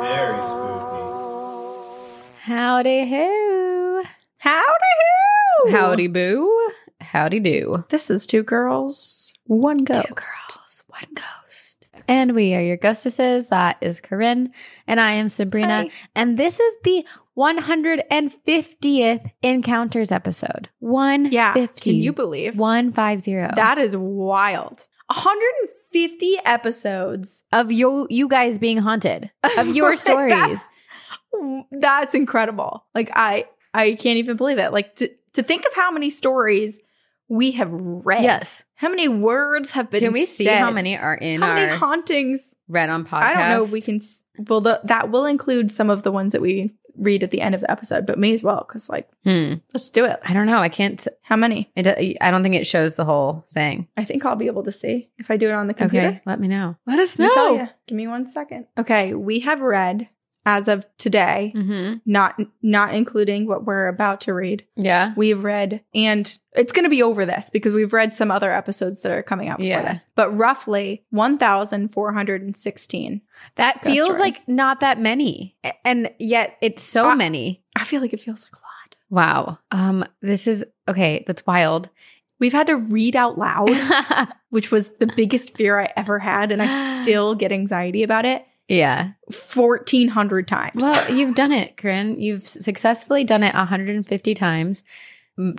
Very 0.00 0.40
spooky. 0.42 1.04
Howdy 2.40 3.08
ho. 3.10 4.02
Howdy 4.38 4.92
ho! 5.00 5.70
Howdy 5.70 6.08
boo. 6.08 6.70
Howdy 7.00 7.40
do. 7.40 7.84
This 7.88 8.10
is 8.10 8.26
two 8.26 8.42
girls, 8.42 9.32
one 9.44 9.78
ghost. 9.84 10.06
Two 10.06 10.14
girls, 10.14 10.45
one 10.86 11.04
ghost. 11.14 11.86
And 12.08 12.34
we 12.34 12.54
are 12.54 12.60
your 12.60 12.76
ghostesses. 12.76 13.48
That 13.48 13.78
is 13.80 14.00
Corinne. 14.00 14.52
And 14.86 15.00
I 15.00 15.12
am 15.12 15.28
Sabrina. 15.28 15.84
Hi. 15.84 15.90
And 16.14 16.38
this 16.38 16.60
is 16.60 16.78
the 16.84 17.06
150th 17.36 19.30
Encounters 19.42 20.12
episode. 20.12 20.68
150. 20.80 21.34
Yeah, 21.34 21.66
can 21.66 21.94
you 21.94 22.12
believe 22.12 22.58
150. 22.58 23.32
that 23.56 23.78
is 23.78 23.96
wild? 23.96 24.86
150 25.08 26.38
episodes. 26.44 27.44
of 27.52 27.72
you, 27.72 28.06
you 28.10 28.28
guys 28.28 28.58
being 28.58 28.78
haunted, 28.78 29.30
of 29.58 29.74
your 29.74 29.96
stories. 29.96 30.30
That's, 30.30 30.62
that's 31.72 32.14
incredible. 32.14 32.84
Like 32.94 33.10
I, 33.14 33.46
I 33.74 33.92
can't 33.92 34.18
even 34.18 34.36
believe 34.36 34.58
it. 34.58 34.72
Like 34.72 34.94
to 34.96 35.10
to 35.34 35.42
think 35.42 35.66
of 35.66 35.74
how 35.74 35.90
many 35.90 36.08
stories 36.08 36.80
we 37.28 37.52
have 37.52 37.68
read. 37.72 38.22
Yes. 38.22 38.64
How 38.74 38.88
many 38.88 39.08
words 39.08 39.72
have 39.72 39.90
been? 39.90 40.00
Can 40.00 40.12
we 40.12 40.24
see 40.24 40.44
how 40.46 40.70
many 40.70 40.96
are 40.96 41.14
in 41.14 41.40
How 41.42 41.54
many 41.54 41.70
our 41.70 41.76
hauntings? 41.78 42.54
read 42.68 42.88
on 42.90 43.04
podcast? 43.04 43.22
I 43.22 43.34
don't 43.34 43.58
know. 43.58 43.64
if 43.64 43.72
We 43.72 43.80
can. 43.80 44.00
Well, 44.48 44.60
the, 44.60 44.80
that 44.84 45.10
will 45.10 45.24
include 45.24 45.70
some 45.72 45.88
of 45.88 46.02
the 46.02 46.12
ones 46.12 46.32
that 46.32 46.42
we 46.42 46.74
read 46.98 47.22
at 47.22 47.30
the 47.30 47.40
end 47.40 47.54
of 47.54 47.60
the 47.62 47.70
episode, 47.70 48.06
but 48.06 48.18
me 48.18 48.34
as 48.34 48.42
well. 48.42 48.64
Because 48.66 48.88
like, 48.88 49.08
Hmm. 49.24 49.54
let's 49.74 49.88
do 49.90 50.04
it. 50.04 50.18
I 50.24 50.32
don't 50.34 50.46
know. 50.46 50.58
I 50.58 50.68
can't. 50.68 51.06
How 51.22 51.36
many? 51.36 51.70
It, 51.74 52.16
I 52.20 52.30
don't 52.30 52.42
think 52.42 52.54
it 52.54 52.66
shows 52.66 52.96
the 52.96 53.04
whole 53.04 53.44
thing. 53.50 53.88
I 53.96 54.04
think 54.04 54.24
I'll 54.24 54.36
be 54.36 54.46
able 54.46 54.62
to 54.64 54.72
see 54.72 55.08
if 55.18 55.30
I 55.30 55.36
do 55.36 55.48
it 55.48 55.52
on 55.52 55.66
the 55.66 55.74
computer. 55.74 56.06
Okay, 56.08 56.20
let 56.26 56.38
me 56.40 56.48
know. 56.48 56.76
Let 56.86 56.98
us 56.98 57.18
Let 57.18 57.28
me 57.28 57.34
tell 57.34 57.56
know. 57.56 57.68
Give 57.86 57.96
me 57.96 58.06
one 58.08 58.26
second. 58.26 58.66
Okay, 58.78 59.14
we 59.14 59.40
have 59.40 59.60
read 59.62 60.08
as 60.46 60.68
of 60.68 60.86
today, 60.96 61.52
Mm-hmm. 61.54 61.96
not 62.06 62.38
not 62.62 62.94
including 62.94 63.46
what 63.46 63.64
we're 63.66 63.88
about 63.88 64.20
to 64.22 64.32
read. 64.32 64.64
Yeah. 64.76 65.12
We've 65.16 65.42
read, 65.42 65.82
and 65.94 66.38
it's 66.54 66.72
going 66.72 66.84
to 66.84 66.88
be 66.90 67.02
over 67.02 67.26
this 67.26 67.50
because 67.50 67.74
we've 67.74 67.92
read 67.92 68.14
some 68.16 68.30
other 68.30 68.50
episodes 68.52 69.00
that 69.00 69.10
are 69.12 69.22
coming 69.22 69.48
out 69.48 69.58
before 69.58 69.68
Yeah. 69.82 69.92
this. 69.92 70.06
But 70.14 70.30
roughly 70.36 71.04
one 71.10 71.36
thousand 71.36 71.92
four 71.92 72.12
hundred 72.14 72.40
and 72.42 72.56
sixteen. 72.56 73.20
That 73.56 73.82
feels 73.84 74.14
stories. 74.14 74.20
like 74.20 74.48
not 74.48 74.80
that 74.80 75.00
many. 75.00 75.56
And 75.84 76.10
yet 76.18 76.56
it's 76.62 76.82
so 76.82 77.10
Uh, 77.10 77.16
many. 77.16 77.62
I 77.76 77.84
feel 77.84 78.00
like 78.00 78.12
it 78.14 78.20
feels 78.20 78.42
like 78.44 78.52
a 78.52 78.56
lot. 78.56 78.96
Wow. 79.10 79.58
Um, 79.72 80.04
this 80.22 80.46
is 80.46 80.64
okay, 80.88 81.24
that's 81.26 81.44
wild. 81.46 81.90
We've 82.38 82.52
had 82.52 82.66
to 82.68 82.76
read 82.76 83.16
out 83.16 83.38
loud, 83.38 83.70
which 84.50 84.70
was 84.70 84.88
the 84.98 85.10
biggest 85.16 85.56
fear 85.56 85.80
I 85.80 85.92
ever 85.96 86.18
had, 86.18 86.52
and 86.52 86.62
I 86.62 87.02
still 87.02 87.34
get 87.34 87.50
anxiety 87.50 88.02
about 88.02 88.24
it. 88.26 88.44
Yeah. 88.68 89.10
Fourteen 89.32 90.08
hundred 90.08 90.48
times. 90.48 90.76
Well, 90.82 91.14
you've 91.14 91.34
done 91.34 91.52
it, 91.52 91.76
Corinne. 91.76 92.20
You've 92.20 92.42
successfully 92.44 93.24
done 93.24 93.42
it 93.42 93.54
150 93.54 94.34
times, 94.34 94.82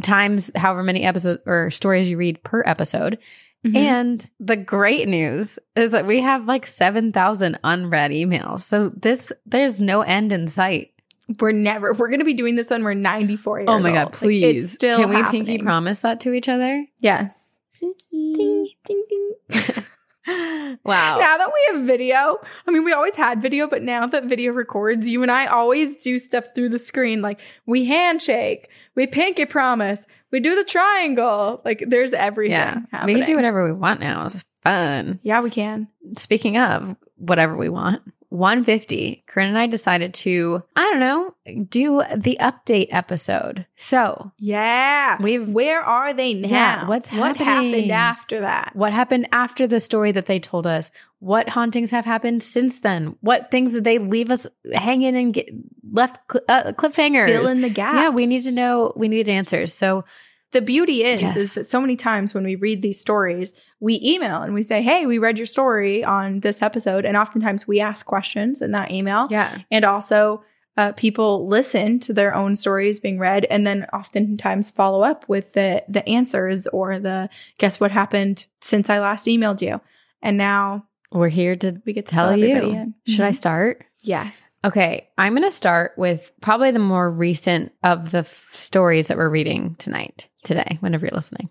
times 0.01 0.51
however 0.55 0.83
many 0.83 1.03
episodes 1.03 1.41
or 1.45 1.71
stories 1.71 2.09
you 2.09 2.17
read 2.17 2.43
per 2.43 2.63
episode. 2.65 3.17
Mhm. 3.65 3.75
And 3.75 4.29
the 4.39 4.55
great 4.55 5.07
news 5.07 5.57
is 5.75 5.91
that 5.91 6.05
we 6.05 6.21
have 6.21 6.45
like 6.45 6.67
7,000 6.67 7.57
unread 7.63 8.11
emails. 8.11 8.59
So 8.61 8.89
this, 8.89 9.31
there's 9.47 9.81
no 9.81 10.01
end 10.01 10.31
in 10.31 10.47
sight. 10.47 10.91
we're 11.39 11.51
never. 11.51 11.91
We're 11.93 12.07
going 12.07 12.19
to 12.19 12.25
be 12.25 12.35
doing 12.35 12.55
this 12.55 12.69
when 12.69 12.83
we're 12.85 12.93
ninety 12.93 13.35
four 13.35 13.59
years 13.59 13.67
Oh 13.69 13.79
my 13.79 13.89
old. 13.89 13.95
God, 13.95 14.03
Like, 14.05 14.11
please. 14.13 14.65
it's 14.65 14.73
still 14.75 14.99
Can 14.99 15.09
we 15.09 15.15
happening. 15.15 15.45
pinky 15.45 15.63
promise 15.63 15.99
that 16.01 16.19
to 16.21 16.33
each 16.33 16.47
other? 16.47 16.85
Yes. 17.01 17.57
Pinky. 17.77 18.33
Ding, 18.35 18.69
ding, 18.85 19.03
ding. 19.09 19.83
wow. 20.27 21.17
Now 21.19 21.37
that 21.37 21.51
we 21.53 21.75
have 21.77 21.85
video, 21.85 22.39
I 22.67 22.71
mean, 22.71 22.83
we 22.83 22.91
always 22.91 23.15
had 23.15 23.41
video, 23.41 23.67
but 23.67 23.81
now 23.81 24.05
that 24.07 24.25
video 24.25 24.51
records, 24.53 25.07
you 25.07 25.21
and 25.21 25.31
I 25.31 25.45
always 25.45 25.95
do 25.97 26.19
stuff 26.19 26.45
through 26.53 26.69
the 26.69 26.79
screen. 26.79 27.21
Like 27.21 27.39
we 27.65 27.85
handshake, 27.85 28.69
we 28.95 29.07
pinky 29.07 29.45
promise, 29.45 30.05
we 30.31 30.39
do 30.39 30.55
the 30.55 30.63
triangle. 30.63 31.61
Like 31.63 31.83
there's 31.87 32.13
everything. 32.13 32.51
yeah. 32.91 33.05
We 33.05 33.15
can 33.15 33.25
do 33.25 33.35
whatever 33.35 33.63
we 33.65 33.71
want 33.73 33.99
now. 33.99 34.25
It's 34.25 34.43
fun. 34.63 35.19
Yeah, 35.23 35.41
we 35.41 35.49
can. 35.49 35.87
Speaking 36.17 36.57
of 36.57 36.95
whatever 37.15 37.55
we 37.55 37.69
want, 37.69 38.01
150, 38.29 39.23
Corinne 39.27 39.49
and 39.49 39.57
I 39.57 39.67
decided 39.67 40.13
to, 40.15 40.63
I 40.75 40.83
don't 40.91 40.99
know, 40.99 41.63
do 41.69 42.01
the 42.15 42.37
update 42.41 42.87
episode. 42.91 43.65
So, 43.75 44.31
Yeah. 44.37 45.17
We've- 45.21 45.51
Where 45.51 45.81
are 45.81 46.13
they 46.13 46.33
now? 46.33 46.47
Yeah, 46.49 46.87
what's 46.87 47.11
what 47.13 47.37
happening? 47.37 47.71
happened 47.73 47.91
after 47.91 48.39
that? 48.41 48.71
what 48.75 48.93
happened 48.93 49.27
after 49.31 49.65
the 49.67 49.79
story 49.79 50.11
that 50.11 50.25
they 50.25 50.39
told 50.39 50.67
us? 50.67 50.91
What 51.19 51.49
hauntings 51.49 51.91
have 51.91 52.05
happened 52.05 52.43
since 52.43 52.79
then? 52.81 53.15
What 53.21 53.49
things 53.49 53.73
did 53.73 53.83
they 53.85 53.97
leave 53.97 54.29
us 54.29 54.45
hanging 54.73 55.15
and 55.15 55.33
get 55.33 55.49
left 55.91 56.19
cl- 56.31 56.43
uh, 56.49 56.73
cliffhangers? 56.73 57.27
Fill 57.27 57.47
in 57.47 57.61
the 57.61 57.69
gaps. 57.69 57.95
yeah, 57.95 58.09
we 58.09 58.25
need 58.27 58.43
to 58.43 58.51
know. 58.51 58.93
We 58.95 59.07
need 59.07 59.27
answers. 59.29 59.73
So, 59.73 60.03
the 60.51 60.61
beauty 60.61 61.03
is 61.03 61.21
Yes. 61.21 61.35
is 61.37 61.53
that 61.55 61.65
so 61.65 61.81
many 61.81 61.95
times 61.95 62.33
when 62.33 62.43
we 62.45 62.55
read 62.55 62.81
these 62.81 62.99
stories 62.99 63.53
we 63.79 63.99
email 64.03 64.41
and 64.41 64.53
we 64.53 64.63
say 64.63 64.81
hey 64.81 65.05
we 65.05 65.17
read 65.17 65.37
your 65.37 65.45
story 65.45 66.03
on 66.03 66.39
this 66.39 66.61
episode 66.61 67.05
and 67.05 67.17
oftentimes 67.17 67.67
we 67.67 67.79
ask 67.79 68.05
questions 68.05 68.61
in 68.61 68.71
that 68.71 68.91
email 68.91 69.27
yeah, 69.29 69.57
and 69.71 69.83
also 69.85 70.43
uh, 70.77 70.91
people 70.93 71.47
listen 71.47 71.99
to 71.99 72.13
their 72.13 72.35
own 72.35 72.55
stories 72.55 72.99
being 72.99 73.17
read 73.19 73.45
and 73.45 73.65
then 73.65 73.85
oftentimes 73.93 74.71
follow 74.71 75.01
up 75.03 75.27
with 75.27 75.53
the 75.53 75.83
the 75.89 76.07
answers 76.07 76.67
or 76.67 76.99
the 76.99 77.29
guess 77.57 77.79
what 77.79 77.91
happened 77.91 78.45
since 78.61 78.89
i 78.89 78.99
last 78.99 79.25
emailed 79.27 79.61
you 79.61 79.81
and 80.21 80.37
now 80.37 80.85
we're 81.11 81.29
here 81.29 81.55
to 81.55 81.81
we 81.85 81.93
get 81.93 82.05
to 82.05 82.11
tell 82.15 82.29
fill 82.31 82.39
you. 82.39 82.55
in. 82.55 82.93
Should 83.05 83.25
I 83.25 83.31
Mhm. 83.31 83.35
start? 83.35 83.83
yes 84.01 84.43
Okay, 84.65 85.07
I'm 85.17 85.33
going 85.33 85.43
to 85.47 85.51
start 85.51 85.93
with 85.97 86.31
probably 86.41 86.71
the 86.71 86.79
more 86.79 87.09
recent 87.09 87.71
of 87.83 88.11
the 88.11 88.17
f- 88.19 88.49
stories 88.51 89.07
that 89.07 89.15
we're 89.15 89.29
reading 89.29 89.75
tonight, 89.77 90.27
today, 90.47 90.77
whenever 90.79 91.05
you're 91.05 91.15
listening. 91.15 91.49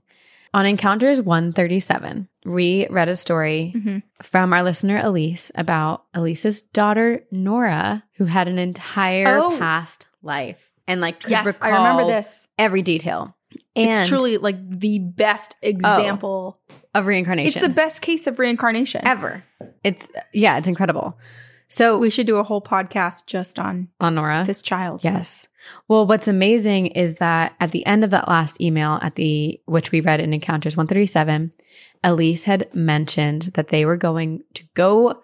On 0.54 0.64
Encounters 0.64 1.20
137, 1.20 2.28
we 2.44 2.86
read 2.88 3.08
a 3.08 3.16
story 3.16 3.72
Mhm. 3.76 4.02
from 4.22 4.52
our 4.52 4.62
listener 4.62 4.98
Elise 5.02 5.52
about 5.54 6.04
Elise's 6.14 6.62
daughter 6.62 7.24
Nora, 7.30 8.04
who 8.16 8.24
had 8.24 8.48
an 8.48 8.58
entire 8.58 9.38
Oh. 9.38 9.56
past 9.58 10.06
life 10.22 10.70
and 10.88 11.00
like 11.00 11.20
could 11.22 11.30
yes 11.30 11.44
recall 11.46 11.72
i 11.72 11.76
remember 11.76 12.04
this 12.06 12.48
every 12.58 12.82
detail. 12.82 13.34
And 13.74 13.90
it's 13.90 14.08
truly 14.08 14.38
like 14.38 14.56
the 14.68 14.98
best 14.98 15.54
example 15.62 16.58
of 16.94 17.06
reincarnation. 17.06 17.58
it's 17.60 17.66
the 17.68 17.72
best 17.72 18.00
case 18.02 18.26
of 18.26 18.38
reincarnation 18.38 19.02
ever. 19.06 19.44
It's 19.84 20.08
yeah, 20.32 20.56
it's 20.58 20.68
incredible. 20.68 21.18
So 21.68 21.98
We 21.98 22.10
should 22.10 22.26
do 22.28 22.36
a 22.36 22.44
whole 22.44 22.62
podcast 22.62 23.26
just 23.26 23.58
on 23.58 23.88
on 24.00 24.14
Nora, 24.14 24.44
this 24.46 24.62
child. 24.62 25.00
Yes. 25.04 25.48
Well, 25.88 26.06
what's 26.06 26.28
amazing 26.28 26.88
is 26.88 27.16
that 27.16 27.54
at 27.60 27.70
the 27.70 27.84
end 27.86 28.04
of 28.04 28.10
that 28.10 28.28
last 28.28 28.60
email, 28.60 28.98
at 29.02 29.14
the 29.14 29.60
which 29.66 29.92
we 29.92 30.00
read 30.00 30.20
in 30.20 30.32
Encounters 30.32 30.76
137, 30.76 31.52
Elise 32.02 32.44
had 32.44 32.74
mentioned 32.74 33.42
that 33.54 33.68
they 33.68 33.84
were 33.84 33.96
going 33.96 34.42
to 34.54 34.64
go 34.74 35.22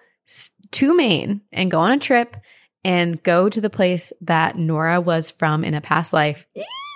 to 0.72 0.94
Maine 0.94 1.42
and 1.52 1.70
go 1.70 1.80
on 1.80 1.92
a 1.92 1.98
trip 1.98 2.36
and 2.84 3.22
go 3.22 3.48
to 3.48 3.60
the 3.60 3.70
place 3.70 4.12
that 4.22 4.56
Nora 4.56 5.00
was 5.00 5.30
from 5.30 5.64
in 5.64 5.74
a 5.74 5.80
past 5.80 6.12
life. 6.12 6.46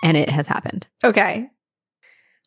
And 0.03 0.17
it 0.17 0.31
has 0.31 0.47
happened. 0.47 0.87
Okay. 1.05 1.49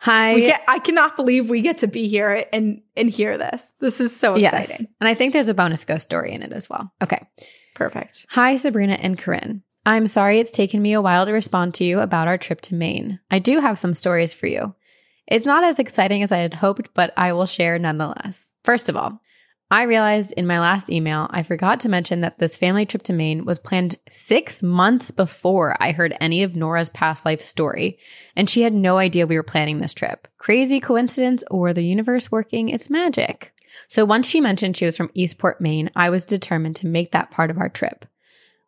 Hi. 0.01 0.34
We 0.34 0.42
get, 0.42 0.63
I 0.68 0.80
cannot 0.80 1.16
believe 1.16 1.50
we 1.50 1.62
get 1.62 1.80
to 1.80 1.88
be 1.88 2.07
here 2.07 2.46
and 2.54 2.81
and 2.96 3.10
hear 3.10 3.38
this. 3.38 3.68
This 3.80 4.00
is 4.00 4.16
so 4.16 4.38
yes. 4.38 4.69
exciting. 4.69 4.88
And 5.01 5.07
I 5.07 5.13
think 5.13 5.34
there's 5.34 5.50
a 5.50 5.54
bonus 5.54 5.84
ghost 5.84 6.04
story 6.04 6.31
in 6.31 6.42
it 6.42 6.54
as 6.54 6.69
well. 6.69 6.92
Okay. 7.01 7.28
Perfect. 7.75 8.25
Hi, 8.30 8.56
Sabrina 8.56 8.94
and 8.94 9.18
Corinne. 9.18 9.63
I'm 9.89 10.06
sorry 10.06 10.38
it's 10.38 10.51
taken 10.51 10.83
me 10.83 10.94
a 10.94 11.01
while 11.01 11.25
to 11.25 11.31
respond 11.31 11.74
to 11.74 11.83
you 11.83 12.00
about 12.00 12.27
our 12.27 12.38
trip 12.38 12.62
to 12.62 12.75
Maine. 12.75 13.19
I 13.31 13.39
do 13.39 13.59
have 13.59 13.80
some 13.80 13.95
stories 13.95 14.36
for 14.36 14.45
you. 14.45 14.75
It's 15.25 15.47
not 15.47 15.63
as 15.63 15.80
exciting 15.80 16.21
as 16.21 16.31
I 16.31 16.38
had 16.38 16.53
hoped, 16.53 16.94
but 16.94 17.12
I 17.18 17.33
will 17.33 17.47
share 17.47 17.80
nonetheless. 17.80 18.53
First 18.63 18.88
of 18.88 18.95
all, 18.95 19.19
I 19.71 19.81
realized 19.83 20.31
in 20.33 20.45
my 20.45 20.59
last 20.59 20.91
email, 20.91 21.25
I 21.31 21.41
forgot 21.41 21.80
to 21.80 21.89
mention 21.89 22.21
that 22.21 22.38
this 22.38 22.56
family 22.56 22.86
trip 22.86 23.01
to 23.03 23.13
Maine 23.13 23.45
was 23.45 23.57
planned 23.57 23.95
six 24.12 24.62
months 24.62 25.09
before 25.09 25.75
I 25.80 25.91
heard 25.91 26.15
any 26.21 26.44
of 26.44 26.56
Nora's 26.56 26.89
past 26.89 27.25
life 27.25 27.41
story, 27.41 27.97
and 28.36 28.47
she 28.47 28.62
had 28.62 28.75
no 28.75 29.00
idea 29.00 29.25
we 29.25 29.38
were 29.38 29.44
planning 29.44 29.80
this 29.80 29.95
trip. 29.95 30.27
Crazy 30.38 30.80
coincidence 30.80 31.44
or 31.50 31.74
the 31.74 31.81
universe 31.81 32.31
working 32.31 32.69
its 32.69 32.91
magic. 32.91 33.56
So 33.88 34.06
once 34.06 34.27
she 34.27 34.39
mentioned 34.39 34.77
she 34.77 34.86
was 34.86 34.97
from 34.97 35.09
Eastport, 35.15 35.59
Maine, 35.59 35.89
I 35.95 36.12
was 36.12 36.25
determined 36.25 36.75
to 36.75 36.88
make 36.88 37.12
that 37.12 37.31
part 37.31 37.50
of 37.50 37.57
our 37.57 37.69
trip. 37.69 38.06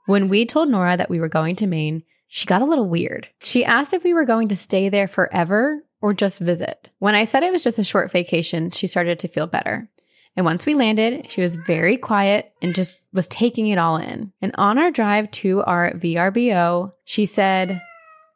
When 0.05 0.27
we 0.27 0.45
told 0.45 0.69
Nora 0.69 0.97
that 0.97 1.09
we 1.09 1.19
were 1.19 1.29
going 1.29 1.55
to 1.57 1.67
Maine, 1.67 2.03
she 2.27 2.45
got 2.45 2.61
a 2.61 2.65
little 2.65 2.87
weird. 2.87 3.29
She 3.41 3.65
asked 3.65 3.93
if 3.93 4.03
we 4.03 4.13
were 4.13 4.25
going 4.25 4.47
to 4.49 4.55
stay 4.55 4.89
there 4.89 5.07
forever 5.07 5.83
or 6.01 6.13
just 6.13 6.39
visit. 6.39 6.89
When 6.99 7.15
I 7.15 7.25
said 7.25 7.43
it 7.43 7.51
was 7.51 7.63
just 7.63 7.79
a 7.79 7.83
short 7.83 8.11
vacation, 8.11 8.71
she 8.71 8.87
started 8.87 9.19
to 9.19 9.27
feel 9.27 9.47
better. 9.47 9.89
And 10.35 10.45
once 10.45 10.65
we 10.65 10.75
landed, 10.75 11.29
she 11.29 11.41
was 11.41 11.57
very 11.57 11.97
quiet 11.97 12.53
and 12.61 12.73
just 12.73 13.01
was 13.11 13.27
taking 13.27 13.67
it 13.67 13.77
all 13.77 13.97
in. 13.97 14.31
And 14.41 14.53
on 14.57 14.77
our 14.77 14.89
drive 14.89 15.29
to 15.31 15.61
our 15.63 15.91
VRBO, 15.91 16.93
she 17.03 17.25
said, 17.25 17.81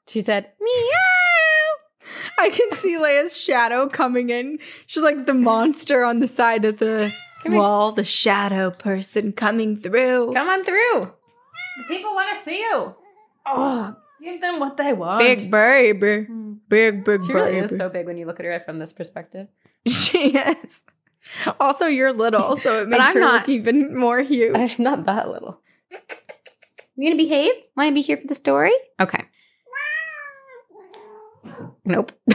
she 0.08 0.22
said, 0.22 0.52
meow. 0.60 2.12
I 2.38 2.50
can 2.50 2.78
see 2.80 2.98
Leia's 2.98 3.38
shadow 3.38 3.88
coming 3.88 4.30
in. 4.30 4.60
She's 4.86 5.04
like 5.04 5.26
the 5.26 5.34
monster 5.34 6.04
on 6.04 6.20
the 6.20 6.28
side 6.28 6.66
of 6.66 6.80
the 6.80 7.14
wall, 7.46 7.94
the 7.94 8.04
shadow 8.04 8.72
person 8.72 9.32
coming 9.32 9.78
through. 9.78 10.34
Come 10.34 10.50
on 10.50 10.64
through. 10.66 11.14
The 11.78 11.84
people 11.88 12.14
want 12.14 12.36
to 12.38 12.44
see 12.44 12.60
you. 12.60 12.96
Oh, 13.46 13.96
give 14.22 14.42
them 14.42 14.60
what 14.60 14.78
they 14.78 14.94
want. 14.94 15.20
Big 15.20 15.50
baby. 15.52 16.26
Hmm. 16.26 16.54
Big, 16.68 17.04
big 17.04 17.24
She 17.24 17.34
really 17.34 17.52
baby. 17.62 17.74
is 17.74 17.78
so 17.78 17.90
big 17.90 18.06
when 18.08 18.18
you 18.18 18.26
look 18.26 18.40
at 18.40 18.46
her 18.46 18.60
from 18.60 18.80
this 18.80 18.92
perspective. 18.94 19.48
she 19.88 20.30
is. 20.38 20.86
Also, 21.60 21.86
you're 21.88 22.14
little, 22.14 22.56
so 22.58 22.82
it 22.82 22.88
makes 22.90 23.04
I'm 23.06 23.14
her 23.16 23.20
not- 23.20 23.34
look 23.42 23.50
even 23.50 23.98
more 23.98 24.20
huge. 24.22 24.56
I'm 24.56 24.84
not 24.84 25.06
that 25.06 25.30
little. 25.30 25.60
You 26.96 27.10
gonna 27.10 27.18
behave? 27.22 27.52
Want 27.76 27.90
to 27.90 27.94
be 27.94 28.02
here 28.02 28.16
for 28.18 28.26
the 28.28 28.36
story? 28.36 28.72
Okay. 29.00 29.26
Nope. 31.86 32.12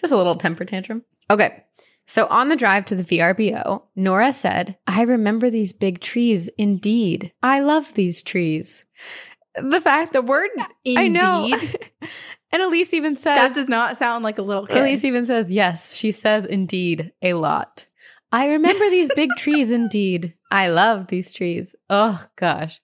Just 0.00 0.12
a 0.12 0.16
little 0.16 0.36
temper 0.36 0.64
tantrum. 0.64 1.02
Okay. 1.30 1.64
So 2.06 2.26
on 2.26 2.48
the 2.48 2.56
drive 2.56 2.84
to 2.86 2.94
the 2.94 3.04
VRBO, 3.04 3.82
Nora 3.96 4.32
said, 4.32 4.76
I 4.86 5.02
remember 5.02 5.50
these 5.50 5.72
big 5.72 6.00
trees 6.00 6.48
indeed. 6.58 7.32
I 7.42 7.60
love 7.60 7.94
these 7.94 8.22
trees. 8.22 8.84
The 9.54 9.80
fact 9.80 10.12
The 10.12 10.22
word 10.22 10.50
indeed, 10.84 10.98
I 10.98 11.08
know. 11.08 11.58
and 12.52 12.62
Elise 12.62 12.92
even 12.94 13.16
says, 13.16 13.36
that 13.36 13.54
does 13.54 13.68
not 13.68 13.96
sound 13.96 14.24
like 14.24 14.38
a 14.38 14.42
little 14.42 14.66
kid. 14.66 14.78
Elise 14.78 15.04
even 15.04 15.26
says, 15.26 15.50
yes, 15.50 15.94
she 15.94 16.10
says 16.10 16.44
indeed 16.44 17.12
a 17.22 17.34
lot. 17.34 17.86
I 18.30 18.48
remember 18.48 18.88
these 18.88 19.10
big 19.14 19.30
trees 19.36 19.70
indeed. 19.70 20.34
I 20.50 20.68
love 20.68 21.08
these 21.08 21.32
trees. 21.32 21.74
Oh 21.90 22.24
gosh. 22.36 22.80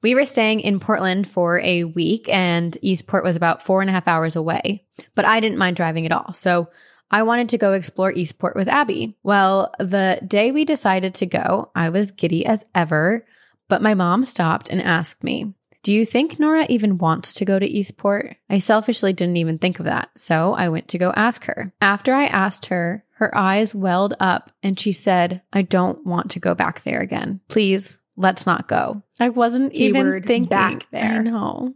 We 0.00 0.14
were 0.14 0.24
staying 0.24 0.60
in 0.60 0.80
Portland 0.80 1.28
for 1.28 1.58
a 1.60 1.84
week 1.84 2.28
and 2.28 2.76
Eastport 2.82 3.24
was 3.24 3.36
about 3.36 3.62
four 3.62 3.80
and 3.80 3.90
a 3.90 3.92
half 3.92 4.08
hours 4.08 4.36
away, 4.36 4.86
but 5.14 5.24
I 5.24 5.40
didn't 5.40 5.58
mind 5.58 5.76
driving 5.76 6.06
at 6.06 6.12
all. 6.12 6.32
So 6.32 6.68
I 7.10 7.22
wanted 7.22 7.48
to 7.50 7.58
go 7.58 7.72
explore 7.72 8.12
Eastport 8.12 8.54
with 8.56 8.68
Abby. 8.68 9.16
Well, 9.22 9.72
the 9.78 10.20
day 10.26 10.50
we 10.50 10.64
decided 10.64 11.14
to 11.16 11.26
go, 11.26 11.70
I 11.74 11.88
was 11.88 12.10
giddy 12.10 12.44
as 12.44 12.64
ever, 12.74 13.24
but 13.68 13.82
my 13.82 13.94
mom 13.94 14.24
stopped 14.24 14.68
and 14.68 14.82
asked 14.82 15.24
me, 15.24 15.54
do 15.82 15.92
you 15.92 16.04
think 16.04 16.38
Nora 16.38 16.66
even 16.68 16.98
wants 16.98 17.32
to 17.34 17.44
go 17.44 17.58
to 17.58 17.66
Eastport? 17.66 18.36
I 18.50 18.58
selfishly 18.58 19.12
didn't 19.12 19.36
even 19.36 19.58
think 19.58 19.78
of 19.78 19.86
that, 19.86 20.10
so 20.16 20.52
I 20.54 20.68
went 20.68 20.88
to 20.88 20.98
go 20.98 21.12
ask 21.12 21.44
her. 21.44 21.72
After 21.80 22.14
I 22.14 22.26
asked 22.26 22.66
her, 22.66 23.04
her 23.12 23.36
eyes 23.36 23.74
welled 23.74 24.14
up 24.20 24.50
and 24.62 24.78
she 24.78 24.92
said, 24.92 25.42
I 25.52 25.62
don't 25.62 26.04
want 26.04 26.30
to 26.32 26.40
go 26.40 26.54
back 26.54 26.82
there 26.82 27.00
again. 27.00 27.40
Please, 27.48 27.98
let's 28.16 28.44
not 28.44 28.68
go. 28.68 29.02
I 29.18 29.28
wasn't 29.30 29.72
even 29.72 30.22
thinking. 30.22 30.48
back 30.48 30.90
there. 30.90 31.04
I 31.04 31.18
know. 31.18 31.74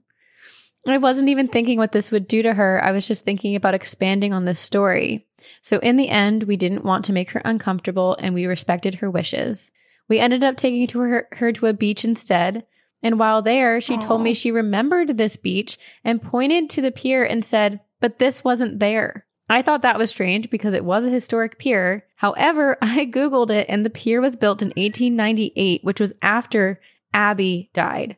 I 0.89 0.99
wasn't 0.99 1.29
even 1.29 1.47
thinking 1.47 1.79
what 1.79 1.93
this 1.93 2.11
would 2.11 2.27
do 2.27 2.43
to 2.43 2.55
her. 2.55 2.83
I 2.83 2.91
was 2.91 3.07
just 3.07 3.25
thinking 3.25 3.55
about 3.55 3.75
expanding 3.75 4.33
on 4.33 4.45
this 4.45 4.59
story. 4.59 5.27
So 5.61 5.79
in 5.79 5.97
the 5.97 6.09
end, 6.09 6.45
we 6.45 6.57
didn't 6.57 6.85
want 6.85 7.05
to 7.05 7.13
make 7.13 7.31
her 7.31 7.43
uncomfortable 7.45 8.17
and 8.19 8.35
we 8.35 8.47
respected 8.47 8.97
her 8.97 9.11
wishes. 9.11 9.71
We 10.09 10.19
ended 10.19 10.43
up 10.43 10.57
taking 10.57 10.87
to 10.89 10.99
her, 11.01 11.29
her 11.33 11.53
to 11.53 11.67
a 11.67 11.73
beach 11.73 12.05
instead. 12.05 12.67
And 13.03 13.19
while 13.19 13.43
there, 13.43 13.81
she 13.81 13.97
told 13.97 14.23
me 14.23 14.35
she 14.35 14.51
remembered 14.51 15.17
this 15.17 15.37
beach 15.37 15.79
and 16.05 16.23
pointed 16.23 16.69
to 16.71 16.81
the 16.81 16.93
pier 16.93 17.25
and 17.25 17.45
said, 17.45 17.81
but 18.01 18.19
this 18.19 18.45
wasn't 18.45 18.79
there. 18.81 19.27
I 19.49 19.63
thought 19.63 19.83
that 19.83 19.99
was 19.99 20.11
strange 20.11 20.51
because 20.51 20.75
it 20.75 20.85
was 20.85 21.05
a 21.05 21.11
historic 21.11 21.59
pier. 21.59 22.07
However, 22.17 22.79
I 22.83 23.07
Googled 23.07 23.51
it 23.51 23.67
and 23.69 23.85
the 23.85 23.91
pier 23.91 24.21
was 24.21 24.37
built 24.37 24.63
in 24.63 24.69
1898, 24.69 25.85
which 25.85 26.01
was 26.01 26.15
after 26.23 26.81
Abby 27.15 27.71
died. 27.73 28.17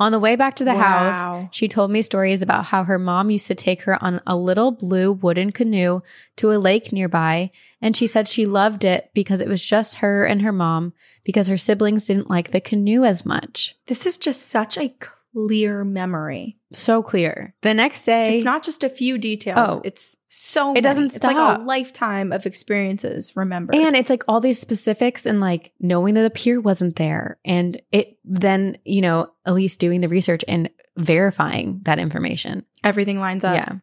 On 0.00 0.10
the 0.12 0.18
way 0.18 0.34
back 0.34 0.56
to 0.56 0.64
the 0.64 0.72
Wow. 0.74 1.12
house, 1.12 1.48
she 1.52 1.68
told 1.68 1.90
me 1.90 2.00
stories 2.02 2.40
about 2.42 2.64
how 2.66 2.84
her 2.84 2.98
mom 2.98 3.30
used 3.30 3.46
to 3.48 3.54
take 3.54 3.82
her 3.82 4.02
on 4.02 4.20
a 4.26 4.34
little 4.34 4.72
blue 4.72 5.12
wooden 5.12 5.52
canoe 5.52 6.00
to 6.36 6.50
a 6.52 6.56
lake 6.58 6.90
nearby. 6.90 7.50
And 7.82 7.94
she 7.94 8.06
said 8.06 8.26
she 8.26 8.46
loved 8.46 8.84
it 8.84 9.10
because 9.14 9.40
it 9.40 9.48
was 9.48 9.62
just 9.64 9.96
her 9.96 10.24
and 10.24 10.40
her 10.40 10.52
mom 10.52 10.94
because 11.22 11.48
her 11.48 11.58
siblings 11.58 12.06
didn't 12.06 12.30
like 12.30 12.50
the 12.50 12.60
canoe 12.62 13.04
as 13.04 13.26
much. 13.26 13.76
This 13.86 14.06
is 14.06 14.16
just 14.16 14.48
such 14.48 14.78
a 14.78 14.94
clear 15.34 15.84
memory. 15.84 16.56
So 16.72 17.02
clear. 17.02 17.54
The 17.60 17.74
next 17.74 18.04
day, 18.06 18.34
It's 18.36 18.44
not 18.44 18.62
just 18.62 18.82
a 18.82 18.88
few 18.88 19.18
details. 19.18 19.58
Oh. 19.70 19.82
it's 19.84 20.16
so 20.32 20.74
It 20.74 20.82
doesn't 20.82 21.02
many. 21.02 21.16
It's 21.16 21.24
like 21.24 21.36
a 21.36 21.60
lifetime 21.62 22.32
of 22.32 22.46
experiences. 22.46 23.34
Remember, 23.34 23.74
And 23.74 23.96
it's 23.96 24.08
like 24.08 24.22
all 24.28 24.40
these 24.40 24.60
specifics 24.60 25.26
and 25.26 25.40
like 25.40 25.72
knowing 25.80 26.14
that 26.14 26.22
the 26.22 26.30
pier 26.30 26.60
wasn't 26.60 26.94
there. 26.96 27.38
And 27.44 27.82
it 27.90 28.16
then, 28.24 28.78
you 28.84 29.00
know, 29.00 29.32
at 29.44 29.54
least 29.54 29.80
doing 29.80 30.00
the 30.00 30.08
research 30.08 30.44
and 30.46 30.70
verifying 30.96 31.80
that 31.82 31.98
information. 31.98 32.64
everything 32.84 33.18
lines 33.18 33.42
up. 33.42 33.56
Yeah. 33.56 33.78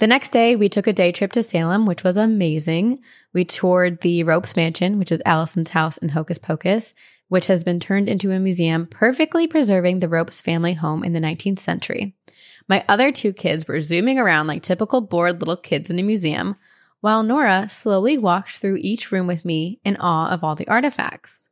The 0.00 0.06
next 0.06 0.32
day, 0.32 0.54
we 0.54 0.68
took 0.68 0.86
a 0.86 0.92
day 0.92 1.12
trip 1.12 1.32
to 1.32 1.42
Salem, 1.42 1.86
which 1.86 2.04
was 2.04 2.16
amazing. 2.16 3.00
We 3.32 3.44
toured 3.44 4.00
the 4.00 4.22
Ropes 4.24 4.56
Mansion, 4.56 4.98
which 4.98 5.12
is 5.12 5.22
Allison's 5.26 5.70
house 5.70 5.98
in 5.98 6.10
Hocus 6.10 6.38
Pocus, 6.38 6.94
which 7.28 7.46
has 7.46 7.64
been 7.64 7.80
turned 7.80 8.08
into 8.08 8.32
a 8.32 8.38
museum, 8.38 8.86
perfectly 8.86 9.46
preserving 9.46 10.00
the 10.00 10.08
Ropes 10.08 10.40
family 10.40 10.74
home 10.74 11.04
in 11.04 11.12
the 11.12 11.20
19th 11.20 11.58
century. 11.58 12.16
My 12.70 12.84
other 12.88 13.10
two 13.10 13.32
kids 13.32 13.66
were 13.66 13.80
zooming 13.80 14.20
around 14.20 14.46
like 14.46 14.62
typical 14.62 15.00
bored 15.00 15.40
little 15.40 15.56
kids 15.56 15.90
in 15.90 15.98
a 15.98 16.04
museum, 16.04 16.54
while 17.00 17.24
Nora 17.24 17.68
slowly 17.68 18.16
walked 18.16 18.58
through 18.58 18.78
each 18.80 19.10
room 19.10 19.26
with 19.26 19.44
me 19.44 19.80
in 19.84 19.96
awe 19.96 20.30
of 20.30 20.44
all 20.44 20.54
the 20.54 20.68
artifacts. 20.68 21.48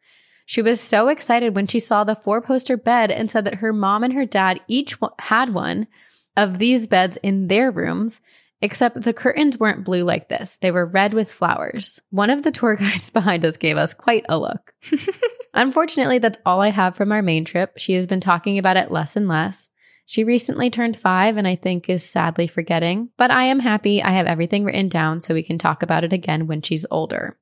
She 0.46 0.62
was 0.62 0.80
so 0.80 1.08
excited 1.08 1.56
when 1.56 1.66
she 1.66 1.80
saw 1.80 2.04
the 2.04 2.14
four 2.14 2.40
poster 2.40 2.76
bed 2.76 3.10
and 3.10 3.28
said 3.28 3.44
that 3.46 3.56
her 3.56 3.72
mom 3.72 4.04
and 4.04 4.12
her 4.12 4.26
dad 4.26 4.60
each 4.68 4.96
had 5.18 5.52
one 5.52 5.88
of 6.36 6.60
these 6.60 6.86
beds 6.86 7.18
in 7.20 7.48
their 7.48 7.72
rooms, 7.72 8.20
except 8.62 9.02
the 9.02 9.12
curtains 9.12 9.58
weren't 9.58 9.84
blue 9.84 10.04
like 10.04 10.28
this. 10.28 10.56
They 10.58 10.70
were 10.70 10.86
red 10.86 11.14
with 11.14 11.32
flowers. 11.32 11.98
One 12.10 12.30
of 12.30 12.44
the 12.44 12.52
tour 12.52 12.76
guides 12.80 13.10
behind 13.10 13.44
us 13.44 13.56
gave 13.56 13.76
us 13.76 13.92
quite 13.92 14.24
a 14.28 14.38
look. 14.38 14.72
Unfortunately, 15.52 16.20
that's 16.20 16.38
all 16.46 16.60
I 16.60 16.68
have 16.68 16.94
from 16.94 17.10
our 17.10 17.22
Maine 17.22 17.44
trip. 17.44 17.72
She 17.76 17.94
has 17.94 18.06
been 18.06 18.20
talking 18.20 18.56
about 18.56 18.76
it 18.76 18.92
less 18.92 19.16
and 19.16 19.26
less. 19.26 19.68
She 20.08 20.24
recently 20.24 20.70
turned 20.70 20.98
five 20.98 21.36
and 21.36 21.46
I 21.46 21.54
think 21.54 21.90
is 21.90 22.02
sadly 22.02 22.46
forgetting, 22.46 23.10
but 23.18 23.30
I 23.30 23.44
am 23.44 23.60
happy 23.60 24.02
I 24.02 24.12
have 24.12 24.26
everything 24.26 24.64
written 24.64 24.88
down 24.88 25.20
so 25.20 25.34
we 25.34 25.42
can 25.42 25.58
talk 25.58 25.82
about 25.82 26.02
it 26.02 26.14
again 26.14 26.46
when 26.46 26.62
she's 26.62 26.86
older. 26.90 27.36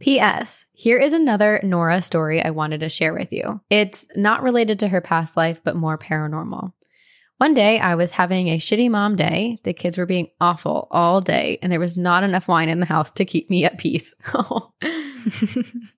P.S. 0.00 0.64
Here 0.72 0.96
is 0.96 1.12
another 1.12 1.60
Nora 1.62 2.00
story 2.00 2.42
I 2.42 2.48
wanted 2.48 2.80
to 2.80 2.88
share 2.88 3.12
with 3.12 3.30
you. 3.30 3.60
It's 3.68 4.06
not 4.16 4.42
related 4.42 4.78
to 4.78 4.88
her 4.88 5.02
past 5.02 5.36
life, 5.36 5.60
but 5.62 5.76
more 5.76 5.98
paranormal. 5.98 6.72
One 7.36 7.52
day 7.52 7.78
I 7.78 7.94
was 7.94 8.12
having 8.12 8.48
a 8.48 8.58
shitty 8.58 8.90
mom 8.90 9.14
day. 9.14 9.58
The 9.64 9.74
kids 9.74 9.98
were 9.98 10.06
being 10.06 10.28
awful 10.40 10.88
all 10.90 11.20
day, 11.20 11.58
and 11.60 11.70
there 11.70 11.78
was 11.78 11.98
not 11.98 12.24
enough 12.24 12.48
wine 12.48 12.70
in 12.70 12.80
the 12.80 12.86
house 12.86 13.10
to 13.12 13.26
keep 13.26 13.50
me 13.50 13.66
at 13.66 13.76
peace. 13.76 14.14
Oh. 14.32 14.72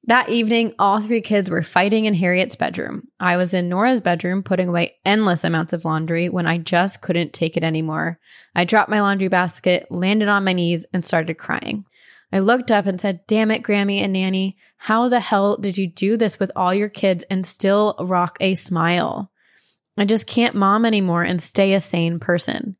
That 0.04 0.28
evening, 0.28 0.74
all 0.78 1.00
three 1.00 1.20
kids 1.20 1.50
were 1.50 1.62
fighting 1.62 2.04
in 2.04 2.14
Harriet's 2.14 2.56
bedroom. 2.56 3.08
I 3.18 3.36
was 3.36 3.54
in 3.54 3.68
Nora's 3.68 4.00
bedroom 4.00 4.42
putting 4.42 4.68
away 4.68 4.96
endless 5.04 5.44
amounts 5.44 5.72
of 5.72 5.84
laundry 5.84 6.28
when 6.28 6.46
I 6.46 6.58
just 6.58 7.00
couldn't 7.00 7.32
take 7.32 7.56
it 7.56 7.64
anymore. 7.64 8.18
I 8.54 8.64
dropped 8.64 8.90
my 8.90 9.00
laundry 9.00 9.28
basket, 9.28 9.86
landed 9.90 10.28
on 10.28 10.44
my 10.44 10.52
knees, 10.52 10.86
and 10.92 11.04
started 11.04 11.34
crying. 11.34 11.84
I 12.32 12.38
looked 12.38 12.70
up 12.70 12.86
and 12.86 13.00
said, 13.00 13.26
Damn 13.26 13.50
it, 13.50 13.62
Grammy 13.62 14.00
and 14.00 14.12
Nanny, 14.12 14.56
how 14.76 15.08
the 15.08 15.20
hell 15.20 15.56
did 15.56 15.76
you 15.76 15.86
do 15.86 16.16
this 16.16 16.38
with 16.38 16.52
all 16.54 16.72
your 16.72 16.88
kids 16.88 17.24
and 17.30 17.44
still 17.44 17.96
rock 18.00 18.36
a 18.40 18.54
smile? 18.54 19.30
I 19.98 20.04
just 20.04 20.26
can't 20.26 20.54
mom 20.54 20.86
anymore 20.86 21.22
and 21.22 21.42
stay 21.42 21.74
a 21.74 21.80
sane 21.80 22.20
person. 22.20 22.76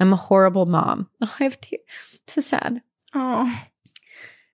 I'm 0.00 0.12
a 0.12 0.16
horrible 0.16 0.66
mom. 0.66 1.08
Oh, 1.22 1.34
I 1.40 1.44
have 1.44 1.60
tears. 1.60 1.80
So 2.26 2.40
sad. 2.40 2.82
Oh. 3.14 3.66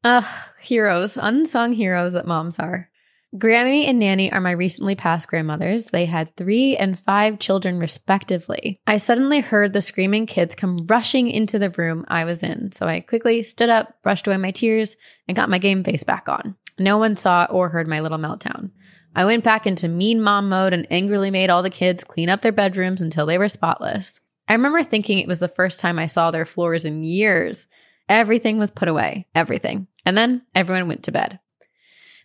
Ugh, 0.04 0.24
heroes, 0.60 1.16
unsung 1.16 1.74
heroes 1.74 2.12
that 2.12 2.26
moms 2.26 2.58
are. 2.58 2.88
Grammy 3.34 3.88
and 3.88 3.98
Nanny 3.98 4.30
are 4.30 4.42
my 4.42 4.50
recently 4.50 4.94
passed 4.94 5.28
grandmothers. 5.28 5.86
They 5.86 6.04
had 6.04 6.36
three 6.36 6.76
and 6.76 6.98
five 6.98 7.38
children, 7.38 7.78
respectively. 7.78 8.78
I 8.86 8.98
suddenly 8.98 9.40
heard 9.40 9.72
the 9.72 9.80
screaming 9.80 10.26
kids 10.26 10.54
come 10.54 10.84
rushing 10.86 11.30
into 11.30 11.58
the 11.58 11.70
room 11.70 12.04
I 12.08 12.26
was 12.26 12.42
in. 12.42 12.72
So 12.72 12.86
I 12.86 13.00
quickly 13.00 13.42
stood 13.42 13.70
up, 13.70 14.02
brushed 14.02 14.26
away 14.26 14.36
my 14.36 14.50
tears, 14.50 14.96
and 15.26 15.36
got 15.36 15.48
my 15.48 15.56
game 15.56 15.82
face 15.82 16.04
back 16.04 16.28
on. 16.28 16.56
No 16.78 16.98
one 16.98 17.16
saw 17.16 17.46
or 17.48 17.70
heard 17.70 17.88
my 17.88 18.00
little 18.00 18.18
meltdown. 18.18 18.70
I 19.14 19.24
went 19.24 19.44
back 19.44 19.66
into 19.66 19.88
mean 19.88 20.20
mom 20.20 20.50
mode 20.50 20.74
and 20.74 20.86
angrily 20.90 21.30
made 21.30 21.48
all 21.48 21.62
the 21.62 21.70
kids 21.70 22.04
clean 22.04 22.28
up 22.28 22.42
their 22.42 22.52
bedrooms 22.52 23.00
until 23.00 23.24
they 23.24 23.38
were 23.38 23.48
spotless. 23.48 24.20
I 24.46 24.52
remember 24.54 24.82
thinking 24.82 25.18
it 25.18 25.28
was 25.28 25.38
the 25.38 25.48
first 25.48 25.80
time 25.80 25.98
I 25.98 26.06
saw 26.06 26.30
their 26.30 26.44
floors 26.44 26.84
in 26.84 27.04
years. 27.04 27.66
Everything 28.12 28.58
was 28.58 28.70
put 28.70 28.88
away. 28.88 29.26
Everything. 29.34 29.86
And 30.04 30.18
then 30.18 30.42
everyone 30.54 30.86
went 30.86 31.04
to 31.04 31.12
bed. 31.12 31.40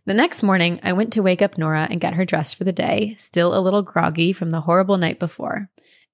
The 0.05 0.13
next 0.13 0.43
morning, 0.43 0.81
I 0.83 0.91
went 0.91 1.13
to 1.13 1.23
wake 1.23 1.41
up 1.41 1.57
Nora 1.57 1.87
and 1.89 2.01
get 2.01 2.15
her 2.15 2.25
dressed 2.25 2.57
for 2.57 2.65
the 2.65 2.73
day, 2.73 3.15
still 3.19 3.57
a 3.57 3.63
little 3.63 3.83
groggy 3.83 4.33
from 4.33 4.51
the 4.51 4.59
horrible 4.59 4.97
night 4.97 5.17
before. 5.17 5.69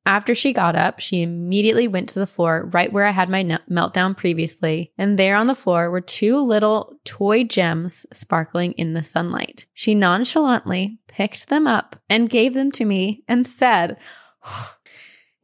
After 0.06 0.36
she 0.36 0.54
got 0.54 0.76
up, 0.76 1.00
she 1.00 1.24
immediately 1.24 1.88
went 1.88 2.08
to 2.10 2.20
the 2.20 2.28
floor 2.28 2.70
right 2.72 2.94
where 2.94 3.08
I 3.08 3.12
had 3.12 3.30
my 3.30 3.40
n- 3.40 3.60
meltdown 3.68 4.16
previously, 4.16 4.92
and 4.96 5.18
there 5.18 5.36
on 5.36 5.48
the 5.48 5.56
floor 5.56 5.90
were 5.90 6.02
two 6.02 6.38
little 6.38 7.00
toy 7.04 7.44
gems 7.44 8.06
sparkling 8.14 8.74
in 8.74 8.94
the 8.94 9.04
sunlight. 9.04 9.66
She 9.74 9.96
nonchalantly 9.96 11.00
picked 11.08 11.48
them 11.50 11.66
up 11.66 11.96
and 12.12 12.30
gave 12.30 12.54
them 12.54 12.72
to 12.74 12.86
me 12.86 13.24
and 13.28 13.48
said, 13.48 13.98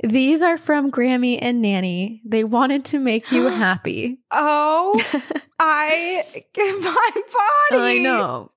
These 0.01 0.43
are 0.43 0.57
from 0.57 0.91
Grammy 0.91 1.37
and 1.41 1.61
Nanny. 1.61 2.21
They 2.25 2.43
wanted 2.43 2.85
to 2.85 2.99
make 2.99 3.31
you 3.31 3.47
happy. 3.47 4.19
Oh, 4.31 4.99
I 5.59 6.23
my 6.57 7.11
body. 7.69 7.81
I 7.81 7.97
know. 7.99 8.51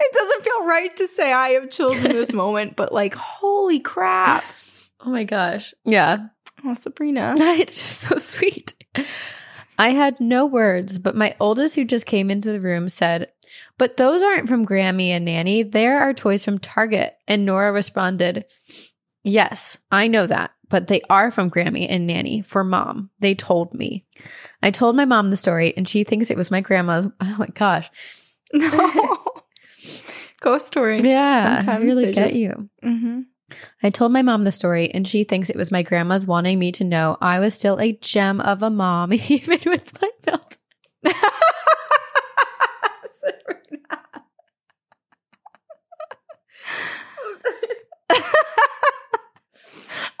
It 0.00 0.12
doesn't 0.14 0.44
feel 0.44 0.64
right 0.66 0.96
to 0.96 1.08
say 1.08 1.32
I 1.32 1.48
have 1.50 1.64
in 1.64 2.02
this 2.12 2.32
moment, 2.44 2.76
but 2.76 2.92
like, 2.92 3.14
holy 3.14 3.80
crap. 3.80 4.44
Oh 5.00 5.10
my 5.10 5.22
gosh. 5.22 5.74
Yeah. 5.84 6.26
Oh, 6.64 6.74
Sabrina. 6.74 7.36
It's 7.38 7.80
just 7.80 8.00
so 8.00 8.18
sweet. 8.18 8.74
I 9.78 9.90
had 9.90 10.18
no 10.18 10.44
words, 10.44 10.98
but 10.98 11.14
my 11.14 11.36
oldest, 11.38 11.76
who 11.76 11.84
just 11.84 12.04
came 12.04 12.32
into 12.32 12.50
the 12.50 12.60
room, 12.60 12.88
said, 12.88 13.28
But 13.78 13.96
those 13.96 14.24
aren't 14.24 14.48
from 14.48 14.66
Grammy 14.66 15.10
and 15.10 15.24
Nanny. 15.24 15.62
They're 15.62 16.00
our 16.00 16.12
toys 16.12 16.44
from 16.44 16.58
Target. 16.58 17.16
And 17.28 17.46
Nora 17.46 17.70
responded, 17.70 18.46
Yes, 19.22 19.78
I 19.92 20.08
know 20.08 20.26
that, 20.26 20.50
but 20.68 20.86
they 20.88 21.00
are 21.10 21.30
from 21.30 21.50
Grammy 21.50 21.86
and 21.88 22.06
Nanny 22.06 22.42
for 22.42 22.62
mom. 22.64 23.10
They 23.20 23.34
told 23.34 23.74
me. 23.74 24.04
I 24.62 24.70
told 24.70 24.96
my 24.96 25.04
mom 25.04 25.30
the 25.30 25.36
story, 25.36 25.74
and 25.76 25.88
she 25.88 26.04
thinks 26.04 26.30
it 26.30 26.36
was 26.36 26.50
my 26.50 26.60
grandma's. 26.60 27.06
Oh 27.20 27.36
my 27.38 27.46
gosh. 27.48 27.90
No. 28.52 29.24
Ghost 30.40 30.66
story. 30.66 31.00
Yeah, 31.00 31.56
I 31.58 31.64
Sometimes 31.64 31.84
really 31.84 32.04
they 32.06 32.12
get 32.12 32.28
just- 32.28 32.40
you. 32.40 32.68
Mm-hmm. 32.84 33.20
I 33.82 33.88
told 33.88 34.12
my 34.12 34.20
mom 34.22 34.44
the 34.44 34.52
story, 34.52 34.90
and 34.92 35.08
she 35.08 35.24
thinks 35.24 35.48
it 35.48 35.56
was 35.56 35.70
my 35.72 35.82
grandma's 35.82 36.26
wanting 36.26 36.58
me 36.58 36.70
to 36.72 36.84
know 36.84 37.16
I 37.22 37.40
was 37.40 37.54
still 37.54 37.80
a 37.80 37.92
gem 37.92 38.40
of 38.42 38.62
a 38.62 38.68
mom, 38.68 39.12
even 39.28 39.58
with 39.64 40.00
my 40.02 40.10
belt. 40.22 40.58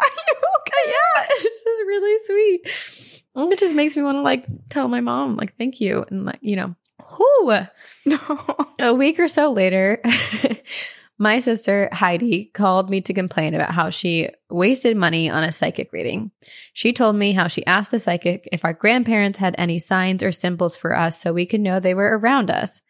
Are 0.00 0.10
you 0.28 0.34
okay? 0.60 0.84
yeah, 0.86 1.27
it's 1.44 1.64
just 1.64 1.82
really 1.86 2.24
sweet. 2.24 3.52
It 3.52 3.58
just 3.58 3.74
makes 3.74 3.96
me 3.96 4.02
want 4.02 4.16
to 4.16 4.22
like 4.22 4.46
tell 4.68 4.88
my 4.88 5.00
mom, 5.00 5.36
like, 5.36 5.56
thank 5.56 5.80
you. 5.80 6.04
And 6.10 6.26
like, 6.26 6.38
you 6.40 6.56
know, 6.56 6.74
whoo. 7.18 7.66
A 8.80 8.94
week 8.94 9.18
or 9.18 9.28
so 9.28 9.52
later, 9.52 10.02
my 11.18 11.40
sister 11.40 11.88
Heidi 11.92 12.46
called 12.46 12.90
me 12.90 13.00
to 13.02 13.12
complain 13.12 13.54
about 13.54 13.72
how 13.72 13.90
she 13.90 14.28
wasted 14.50 14.96
money 14.96 15.28
on 15.28 15.42
a 15.42 15.52
psychic 15.52 15.92
reading. 15.92 16.30
She 16.72 16.92
told 16.92 17.16
me 17.16 17.32
how 17.32 17.48
she 17.48 17.66
asked 17.66 17.90
the 17.90 18.00
psychic 18.00 18.48
if 18.52 18.64
our 18.64 18.72
grandparents 18.72 19.38
had 19.38 19.54
any 19.58 19.78
signs 19.78 20.22
or 20.22 20.32
symbols 20.32 20.76
for 20.76 20.96
us 20.96 21.20
so 21.20 21.32
we 21.32 21.46
could 21.46 21.60
know 21.60 21.80
they 21.80 21.94
were 21.94 22.18
around 22.18 22.50
us. 22.50 22.80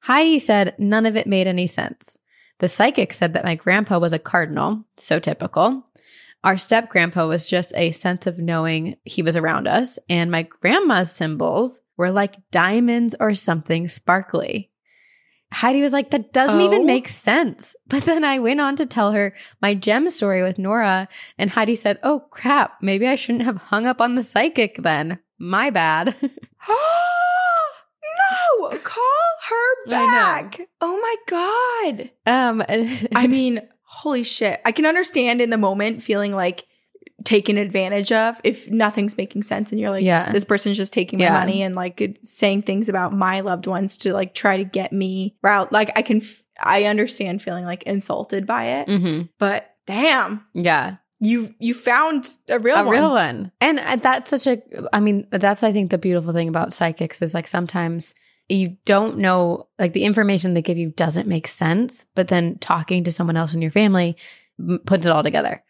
Heidi 0.00 0.38
said 0.38 0.74
none 0.78 1.06
of 1.06 1.16
it 1.16 1.26
made 1.26 1.46
any 1.46 1.66
sense. 1.66 2.16
The 2.58 2.68
psychic 2.68 3.12
said 3.12 3.34
that 3.34 3.44
my 3.44 3.54
grandpa 3.54 3.98
was 3.98 4.14
a 4.14 4.18
cardinal, 4.18 4.84
so 4.96 5.18
typical. 5.18 5.84
Our 6.46 6.56
step 6.58 6.88
grandpa 6.88 7.26
was 7.26 7.48
just 7.48 7.72
a 7.74 7.90
sense 7.90 8.26
of 8.28 8.38
knowing 8.38 8.96
he 9.04 9.20
was 9.22 9.34
around 9.36 9.66
us, 9.66 9.98
and 10.08 10.30
my 10.30 10.44
grandma's 10.44 11.10
symbols 11.10 11.80
were 11.96 12.12
like 12.12 12.36
diamonds 12.52 13.16
or 13.18 13.34
something 13.34 13.88
sparkly. 13.88 14.70
Heidi 15.52 15.80
was 15.82 15.92
like, 15.92 16.10
that 16.10 16.32
doesn't 16.32 16.60
Oh. 16.60 16.64
even 16.64 16.86
make 16.86 17.08
sense. 17.08 17.74
But 17.88 18.04
then 18.04 18.22
I 18.24 18.38
went 18.38 18.60
on 18.60 18.76
to 18.76 18.86
tell 18.86 19.10
her 19.12 19.34
my 19.60 19.74
gem 19.74 20.08
story 20.10 20.42
with 20.44 20.56
Nora, 20.58 21.08
and 21.36 21.50
Heidi 21.50 21.74
said, 21.74 21.98
Oh 22.04 22.20
crap, 22.30 22.80
maybe 22.80 23.06
I 23.08 23.16
shouldn't 23.16 23.44
have 23.44 23.56
hung 23.70 23.86
up 23.86 24.00
on 24.00 24.14
the 24.14 24.22
psychic 24.22 24.76
then. 24.78 25.18
My 25.38 25.70
bad. 25.70 26.14
no. 28.70 28.78
Call 28.78 29.04
her 29.48 29.90
back. 29.90 30.60
Oh 30.80 30.96
my 31.00 31.16
God. 31.26 32.10
um, 32.26 32.62
I 33.14 33.26
mean, 33.26 33.60
holy 33.96 34.22
shit. 34.22 34.60
I 34.64 34.72
can 34.72 34.86
understand 34.86 35.40
in 35.40 35.50
the 35.50 35.58
moment 35.58 36.02
feeling 36.02 36.34
like 36.34 36.66
taken 37.24 37.56
advantage 37.58 38.12
of 38.12 38.38
if 38.44 38.70
nothing's 38.70 39.16
making 39.16 39.42
sense 39.42 39.72
and 39.72 39.80
you're 39.80 39.90
like, 39.90 40.04
Yeah. 40.04 40.30
this 40.32 40.44
person's 40.44 40.76
just 40.76 40.92
taking 40.92 41.18
my 41.18 41.24
Yeah. 41.24 41.32
money 41.40 41.62
and 41.62 41.74
like 41.74 42.18
saying 42.22 42.62
things 42.62 42.88
about 42.88 43.12
my 43.12 43.40
loved 43.40 43.66
ones 43.66 43.96
to 43.98 44.12
like 44.12 44.34
try 44.34 44.58
to 44.58 44.64
get 44.64 44.92
me 44.92 45.34
route. 45.42 45.72
Like 45.72 45.90
I 45.96 46.02
can, 46.02 46.18
f- 46.18 46.42
I 46.60 46.84
understand 46.84 47.42
feeling 47.42 47.64
like 47.64 47.82
insulted 47.84 48.46
by 48.46 48.64
it, 48.80 48.88
Mhm. 48.88 49.28
but 49.38 49.70
damn, 49.86 50.44
yeah. 50.54 50.96
you 51.18 51.54
you 51.58 51.72
found 51.74 52.28
a 52.48 52.58
real 52.58 52.76
a 52.76 52.84
one. 52.84 52.92
real 52.92 53.10
one. 53.10 53.50
And 53.62 53.78
uh, 53.80 53.96
that's 53.96 54.30
such 54.30 54.46
a, 54.46 54.62
I 54.92 55.00
mean, 55.00 55.26
that's, 55.30 55.62
I 55.62 55.72
think, 55.72 55.90
the 55.90 55.98
beautiful 55.98 56.32
thing 56.34 56.48
about 56.48 56.72
psychics 56.74 57.22
is 57.22 57.32
like 57.34 57.48
sometimes 57.48 58.14
you 58.48 58.76
don't 58.84 59.18
know, 59.18 59.68
like 59.78 59.92
the 59.92 60.04
information 60.04 60.54
they 60.54 60.62
give 60.62 60.78
you 60.78 60.90
doesn't 60.90 61.26
make 61.28 61.48
sense, 61.48 62.04
but 62.14 62.28
then 62.28 62.58
talking 62.58 63.04
to 63.04 63.12
someone 63.12 63.36
else 63.36 63.54
in 63.54 63.62
your 63.62 63.70
family 63.70 64.16
m- 64.58 64.80
puts 64.86 65.06
it 65.06 65.10
all 65.10 65.22
together. 65.22 65.62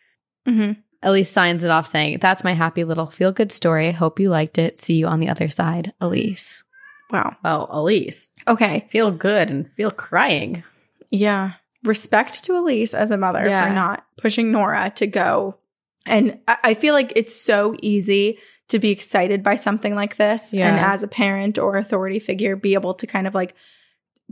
Mhm. 0.46 0.76
Elise 1.02 1.30
signs 1.30 1.62
it 1.64 1.70
off 1.70 1.86
saying, 1.86 2.18
That's 2.20 2.44
my 2.44 2.52
happy 2.52 2.84
little 2.84 3.06
feel 3.06 3.32
good 3.32 3.52
story. 3.52 3.92
Hope 3.92 4.18
you 4.20 4.28
liked 4.30 4.58
it. 4.58 4.78
See 4.78 4.94
you 4.94 5.06
on 5.06 5.20
the 5.20 5.28
other 5.28 5.48
side, 5.48 5.92
Elise. 6.00 6.62
Wow. 7.10 7.36
Oh, 7.44 7.66
Elise. 7.70 8.28
Okay. 8.48 8.84
Feel 8.88 9.10
good 9.10 9.48
and 9.50 9.70
feel 9.70 9.90
crying. 9.90 10.64
Yeah. 11.10 11.52
Respect 11.84 12.42
to 12.44 12.56
Elise 12.58 12.94
as 12.94 13.10
a 13.10 13.16
mother 13.16 13.46
Yeah. 13.46 13.68
for 13.68 13.74
not 13.74 14.04
pushing 14.18 14.50
Nora 14.50 14.90
to 14.96 15.06
go. 15.06 15.56
And 16.04 16.40
I, 16.48 16.56
I 16.64 16.74
feel 16.74 16.94
like 16.94 17.12
it's 17.14 17.34
so 17.34 17.76
easy 17.80 18.38
to 18.68 18.78
be 18.78 18.90
excited 18.90 19.42
by 19.42 19.56
something 19.56 19.94
like 19.94 20.16
this. 20.16 20.52
Yeah. 20.52 20.68
And 20.70 20.78
as 20.80 21.02
a 21.02 21.08
parent 21.08 21.58
or 21.58 21.76
authority 21.76 22.18
figure, 22.18 22.56
be 22.56 22.74
able 22.74 22.94
to 22.94 23.06
kind 23.06 23.26
of 23.26 23.34
like 23.34 23.54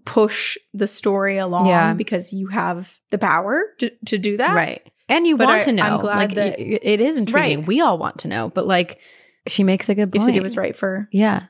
push 0.05 0.59
the 0.73 0.87
story 0.87 1.39
along 1.39 1.67
Yeah. 1.67 1.95
because 1.95 2.33
you 2.33 2.49
have 2.49 2.99
the 3.11 3.19
power 3.19 3.63
to, 3.79 3.91
to 4.07 4.19
do 4.19 4.37
that. 4.39 4.55
Right. 4.55 4.83
And 5.09 5.27
you 5.27 5.37
But 5.37 5.47
want 5.47 5.59
I- 5.61 5.65
to 5.65 5.73
know. 5.73 5.83
I'm 5.85 6.01
glad 6.01 6.17
like, 6.17 6.35
that- 6.35 6.59
y- 6.59 6.79
it 6.83 7.01
is 7.01 7.17
intriguing. 7.17 7.59
Right. 7.61 7.67
We 7.69 7.81
all 7.81 7.97
want 7.99 8.19
to 8.21 8.29
know, 8.29 8.51
but 8.51 8.67
like 8.67 9.01
she 9.47 9.63
makes 9.63 9.89
a 9.89 9.95
good 9.95 10.13
point. 10.13 10.35
it 10.37 10.43
was 10.43 10.57
right 10.57 10.77
for 10.77 11.09
Yeah. 11.13 11.45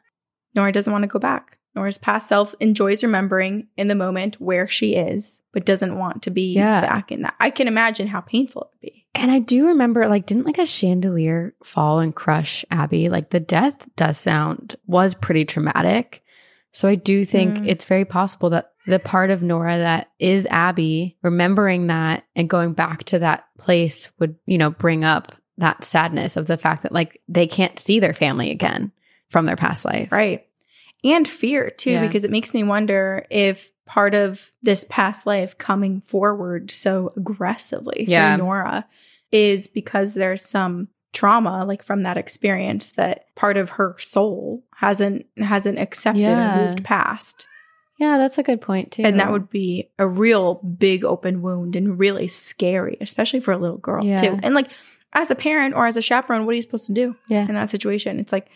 Nora 0.55 0.73
doesn't 0.73 0.93
want 0.93 1.03
to 1.05 1.09
go 1.09 1.19
back. 1.19 1.59
Nora's 1.75 1.99
past 1.99 2.29
self 2.29 2.55
enjoys 2.61 3.03
remembering 3.03 3.67
in 3.77 3.89
the 3.89 3.95
moment 3.97 4.41
where 4.41 4.69
she 4.69 4.95
is, 4.95 5.43
but 5.53 5.65
doesn't 5.67 5.99
want 5.99 6.23
to 6.25 6.31
be 6.31 6.55
Yeah. 6.55 6.81
back 6.83 7.11
in 7.11 7.23
that. 7.23 7.35
I 7.41 7.51
can 7.51 7.67
imagine 7.67 8.07
how 8.09 8.21
painful 8.21 8.63
it 8.63 8.69
would 8.75 8.81
be. 8.93 9.04
And 9.15 9.31
I 9.31 9.39
do 9.39 9.69
remember, 9.69 10.07
like, 10.09 10.27
didn't 10.27 10.45
like 10.47 10.59
a 10.59 10.67
chandelier 10.67 11.55
fall 11.63 12.01
and 12.01 12.15
crush 12.15 12.65
Abby? 12.71 13.09
Like, 13.09 13.31
the 13.31 13.41
death 13.41 13.87
does 13.97 14.19
sound 14.19 14.77
was 14.87 15.15
pretty 15.15 15.45
traumatic. 15.45 16.23
So 16.73 16.89
I 16.89 16.97
do 16.97 17.25
think 17.25 17.59
Mm. 17.59 17.69
it's 17.69 17.85
very 17.85 18.05
possible 18.05 18.51
that 18.51 18.73
the 18.87 18.99
part 18.99 19.31
of 19.31 19.43
Nora 19.43 19.79
that 19.79 20.11
is 20.19 20.47
Abby, 20.51 21.17
remembering 21.23 21.87
that 21.87 22.25
and 22.35 22.51
going 22.51 22.73
back 22.73 23.05
to 23.05 23.21
that 23.21 23.45
place 23.57 24.11
would, 24.19 24.35
you 24.47 24.59
know, 24.59 24.71
bring 24.71 25.05
up 25.05 25.31
that 25.59 25.85
sadness 25.85 26.37
of 26.37 26.49
the 26.49 26.57
fact 26.57 26.83
that 26.83 26.91
like 26.93 27.21
they 27.29 27.47
can't 27.47 27.79
see 27.79 28.01
their 28.01 28.13
family 28.13 28.51
again 28.51 28.91
from 29.29 29.47
their 29.47 29.55
past 29.57 29.85
life. 29.85 30.11
Right. 30.11 30.45
And 31.05 31.29
fear 31.29 31.71
too, 31.71 31.93
Yeah. 31.93 32.07
because 32.07 32.25
it 32.25 32.31
makes 32.33 32.53
me 32.53 32.65
wonder 32.65 33.25
if 33.31 33.71
part 33.87 34.15
of 34.15 34.51
this 34.63 34.87
past 34.89 35.27
life 35.27 35.57
coming 35.59 36.01
forward 36.01 36.71
so 36.71 37.13
aggressively 37.17 38.05
Yeah. 38.09 38.37
for 38.37 38.43
Nora 38.43 38.87
is 39.33 39.69
because 39.69 40.15
there's 40.15 40.43
some 40.43 40.89
trauma 41.13 41.65
like 41.65 41.83
from 41.83 42.03
that 42.03 42.17
experience 42.17 42.91
that 42.93 43.27
part 43.37 43.57
of 43.57 43.71
her 43.71 43.95
soul 43.99 44.65
hasn't 44.77 45.27
hasn't 45.39 45.79
accepted 45.79 46.23
Yeah. 46.23 46.65
or 46.65 46.67
moved 46.69 46.83
past 46.85 47.47
Yeah, 48.01 48.19
that's 48.19 48.39
a 48.39 48.43
good 48.43 48.61
point 48.61 48.91
too. 48.93 49.03
and 49.05 49.21
that 49.21 49.31
would 49.31 49.49
be 49.49 49.91
a 49.99 50.09
real 50.09 50.55
big 50.57 51.05
open 51.05 51.41
wound 51.43 51.77
and 51.77 51.99
really 51.99 52.27
scary 52.27 52.97
especially 53.01 53.39
for 53.41 53.53
a 53.53 53.59
little 53.59 53.77
girl 53.79 54.05
Yeah. 54.05 54.17
too 54.17 54.41
and 54.43 54.55
like 54.55 54.71
as 55.13 55.31
a 55.31 55.37
parent 55.37 55.75
or 55.77 55.87
as 55.87 55.97
a 55.97 56.03
chaperone 56.03 56.45
what 56.47 56.53
are 56.53 56.57
you 56.57 56.63
supposed 56.63 56.87
to 56.87 56.93
do 56.95 57.15
Yeah. 57.29 57.47
in 57.47 57.55
that 57.55 57.71
situation 57.71 58.19
it's 58.19 58.33
like 58.33 58.49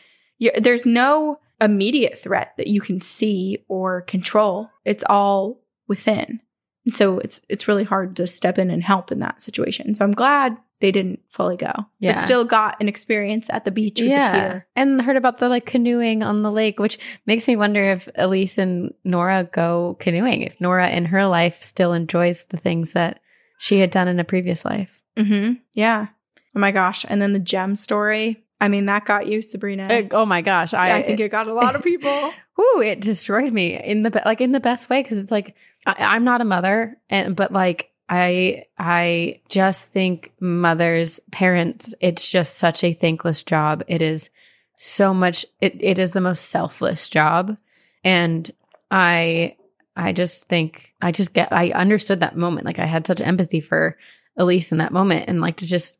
there's 0.60 0.84
no 0.86 1.38
immediate 1.60 2.18
threat 2.18 2.52
that 2.56 2.66
you 2.68 2.80
can 2.80 3.00
see 3.00 3.64
or 3.68 4.02
control 4.02 4.70
it's 4.84 5.04
all 5.08 5.60
within 5.88 6.40
and 6.86 6.94
so 6.94 7.18
it's 7.18 7.42
it's 7.48 7.66
really 7.68 7.84
hard 7.84 8.14
to 8.16 8.26
step 8.26 8.58
in 8.58 8.70
and 8.70 8.82
help 8.82 9.10
in 9.10 9.18
that 9.18 9.42
situation 9.42 9.94
so 9.94 10.04
i'm 10.04 10.12
glad 10.12 10.56
they 10.80 10.92
didn't 10.92 11.18
fully 11.28 11.56
go 11.56 11.72
Yeah. 11.98 12.14
but 12.14 12.22
still 12.22 12.44
got 12.44 12.80
an 12.80 12.88
experience 12.88 13.48
at 13.50 13.64
the 13.64 13.72
beach 13.72 13.98
with 13.98 14.08
the 14.08 14.14
yeah. 14.14 14.48
pier 14.50 14.66
And 14.76 15.02
heard 15.02 15.16
about 15.16 15.38
the 15.38 15.48
like 15.48 15.66
canoeing 15.66 16.22
on 16.22 16.42
the 16.42 16.52
lake, 16.52 16.78
which 16.78 17.00
makes 17.26 17.48
me 17.48 17.56
wonder 17.56 17.82
if 17.82 18.08
Elise 18.14 18.58
and 18.58 18.94
Nora 19.02 19.48
go 19.50 19.96
canoeing, 19.98 20.42
if 20.42 20.60
Nora 20.60 20.88
in 20.90 21.06
her 21.06 21.26
life 21.26 21.62
still 21.62 21.92
enjoys 21.92 22.44
the 22.44 22.58
things 22.58 22.92
that 22.92 23.18
she 23.58 23.80
had 23.80 23.90
done 23.90 24.06
in 24.06 24.20
a 24.20 24.24
previous 24.24 24.64
life. 24.64 25.02
mm-hmm. 25.16 25.54
yeah 25.74 26.06
oh 26.54 26.60
my 26.60 26.70
gosh 26.70 27.04
and 27.08 27.20
then 27.20 27.32
the 27.32 27.40
gem 27.40 27.74
story 27.74 28.44
i 28.60 28.68
mean 28.68 28.86
that 28.86 29.04
got 29.04 29.26
you 29.26 29.42
sabrina 29.42 30.08
oh 30.12 30.26
my 30.26 30.42
gosh. 30.42 30.74
I, 30.74 31.02
think 31.02 31.20
it 31.20 31.30
got 31.30 31.48
a 31.48 31.54
lot 31.54 31.74
of 31.74 31.82
people 31.82 32.32
Ooh, 32.60 32.80
it 32.80 33.00
destroyed 33.00 33.52
me 33.52 33.80
in 33.80 34.02
the 34.02 34.22
like 34.24 34.40
in 34.40 34.52
the 34.52 34.60
best 34.60 34.90
way 34.90 35.00
because 35.02 35.18
it's 35.18 35.30
like 35.30 35.54
I, 35.86 35.94
I'm 35.98 36.24
not 36.24 36.40
a 36.40 36.44
mother, 36.44 36.98
and 37.08 37.36
but 37.36 37.52
like 37.52 37.92
I 38.08 38.64
I 38.76 39.42
just 39.48 39.88
think 39.90 40.32
mothers, 40.40 41.20
parents, 41.30 41.94
it's 42.00 42.28
just 42.28 42.56
such 42.56 42.82
a 42.82 42.94
thankless 42.94 43.44
job. 43.44 43.84
It 43.86 44.02
is 44.02 44.30
so 44.76 45.14
much. 45.14 45.46
It 45.60 45.80
it 45.80 45.98
is 46.00 46.12
the 46.12 46.20
most 46.20 46.46
selfless 46.46 47.08
job, 47.08 47.56
and 48.02 48.50
I 48.90 49.56
I 49.96 50.12
just 50.12 50.48
think 50.48 50.94
I 51.00 51.12
just 51.12 51.34
get 51.34 51.52
I 51.52 51.70
understood 51.70 52.20
that 52.20 52.36
moment. 52.36 52.66
Like 52.66 52.80
I 52.80 52.86
had 52.86 53.06
such 53.06 53.20
empathy 53.20 53.60
for 53.60 53.96
Elise 54.36 54.72
in 54.72 54.78
that 54.78 54.92
moment, 54.92 55.26
and 55.28 55.40
like 55.40 55.58
to 55.58 55.66
just 55.66 55.96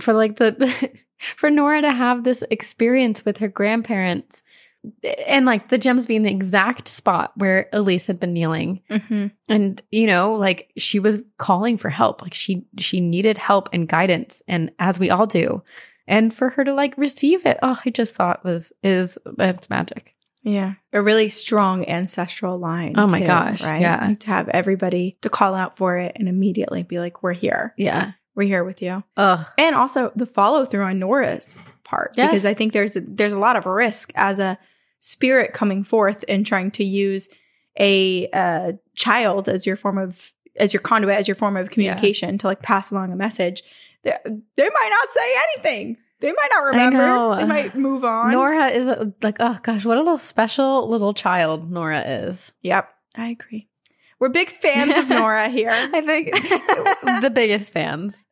for 0.00 0.14
like 0.14 0.36
the 0.36 0.90
for 1.36 1.50
Nora 1.50 1.82
to 1.82 1.92
have 1.92 2.24
this 2.24 2.42
experience 2.50 3.24
with 3.24 3.38
her 3.38 3.48
grandparents 3.48 4.42
and 5.26 5.44
like 5.44 5.68
the 5.68 5.78
gems 5.78 6.06
being 6.06 6.22
the 6.22 6.30
exact 6.30 6.86
spot 6.86 7.32
where 7.36 7.68
Elise 7.72 8.06
had 8.06 8.20
been 8.20 8.32
kneeling 8.32 8.80
mm-hmm. 8.88 9.26
and 9.48 9.82
you 9.90 10.06
know 10.06 10.34
like 10.34 10.70
she 10.78 11.00
was 11.00 11.24
calling 11.36 11.76
for 11.76 11.88
help 11.90 12.22
like 12.22 12.32
she 12.32 12.64
she 12.78 13.00
needed 13.00 13.36
help 13.38 13.68
and 13.72 13.88
guidance 13.88 14.40
and 14.46 14.70
as 14.78 15.00
we 15.00 15.10
all 15.10 15.26
do 15.26 15.62
and 16.06 16.32
for 16.32 16.50
her 16.50 16.62
to 16.64 16.72
like 16.72 16.96
receive 16.96 17.44
it 17.44 17.58
oh 17.60 17.78
I 17.84 17.90
just 17.90 18.14
thought 18.14 18.44
was 18.44 18.72
is 18.84 19.18
that's 19.36 19.68
magic 19.68 20.14
Yeah. 20.44 20.74
A 20.92 21.02
really 21.02 21.28
strong 21.28 21.86
ancestral 21.88 22.56
line. 22.58 22.94
Oh 22.96 23.08
my 23.08 23.20
too, 23.20 23.26
gosh, 23.26 23.62
Right. 23.62 23.82
yeah. 23.82 24.06
Like 24.06 24.20
to 24.20 24.28
have 24.28 24.48
everybody 24.48 25.18
to 25.22 25.28
call 25.28 25.54
out 25.54 25.76
for 25.76 25.98
it 25.98 26.12
and 26.16 26.28
immediately 26.28 26.84
be 26.84 27.00
like, 27.00 27.22
we're 27.22 27.32
here. 27.34 27.74
yeah 27.76 28.12
We're 28.38 28.46
here 28.46 28.62
with 28.62 28.80
you. 28.80 29.02
ugh 29.16 29.44
And 29.58 29.74
also 29.74 30.12
the 30.14 30.24
follow 30.24 30.64
through 30.64 30.84
on 30.84 31.00
Nora's 31.00 31.58
part. 31.82 32.12
Yes. 32.14 32.30
Because 32.30 32.46
I 32.46 32.54
think 32.54 32.72
there's 32.72 32.94
a, 32.94 33.00
there's 33.00 33.32
a 33.32 33.38
lot 33.38 33.56
of 33.56 33.66
risk 33.66 34.12
as 34.14 34.38
a 34.38 34.56
spirit 35.00 35.54
coming 35.54 35.82
forth 35.82 36.24
and 36.28 36.46
trying 36.46 36.70
to 36.70 36.84
use 36.84 37.28
a 37.80 38.28
uh, 38.30 38.72
child 38.94 39.48
as 39.48 39.66
your 39.66 39.74
form 39.74 39.98
of 39.98 40.32
as 40.54 40.72
your 40.72 40.80
conduit, 40.80 41.16
as 41.16 41.26
your 41.26 41.34
form 41.34 41.56
of 41.56 41.70
communication 41.70 42.38
to 42.38 42.46
like 42.46 42.62
pass 42.62 42.92
along 42.92 43.12
a 43.12 43.16
message. 43.16 43.64
They, 44.04 44.16
they 44.24 44.68
might 44.68 44.90
not 44.90 45.08
say 45.14 45.34
anything. 45.42 45.96
They 46.20 46.30
might 46.30 46.48
not 46.52 46.64
remember. 46.64 47.36
They 47.38 47.46
might 47.46 47.74
move 47.74 48.04
on. 48.04 48.30
Nora 48.30 48.68
is 48.68 48.86
a, 48.86 49.12
like 49.20 49.38
oh 49.40 49.58
gosh 49.64 49.84
what 49.84 49.96
a 49.96 50.00
little 50.00 50.16
special 50.16 50.88
little 50.88 51.12
child 51.12 51.72
Nora 51.72 52.02
is 52.02 52.52
Yep, 52.62 52.88
I 53.16 53.30
agree. 53.30 53.68
We're 54.20 54.28
big 54.30 54.50
fans 54.50 54.92
of 54.96 55.08
Nora 55.18 55.48
here. 55.48 55.70
I 55.70 56.00
think 56.00 56.32
the 57.22 57.30
biggest 57.32 57.72
fans 57.72 58.24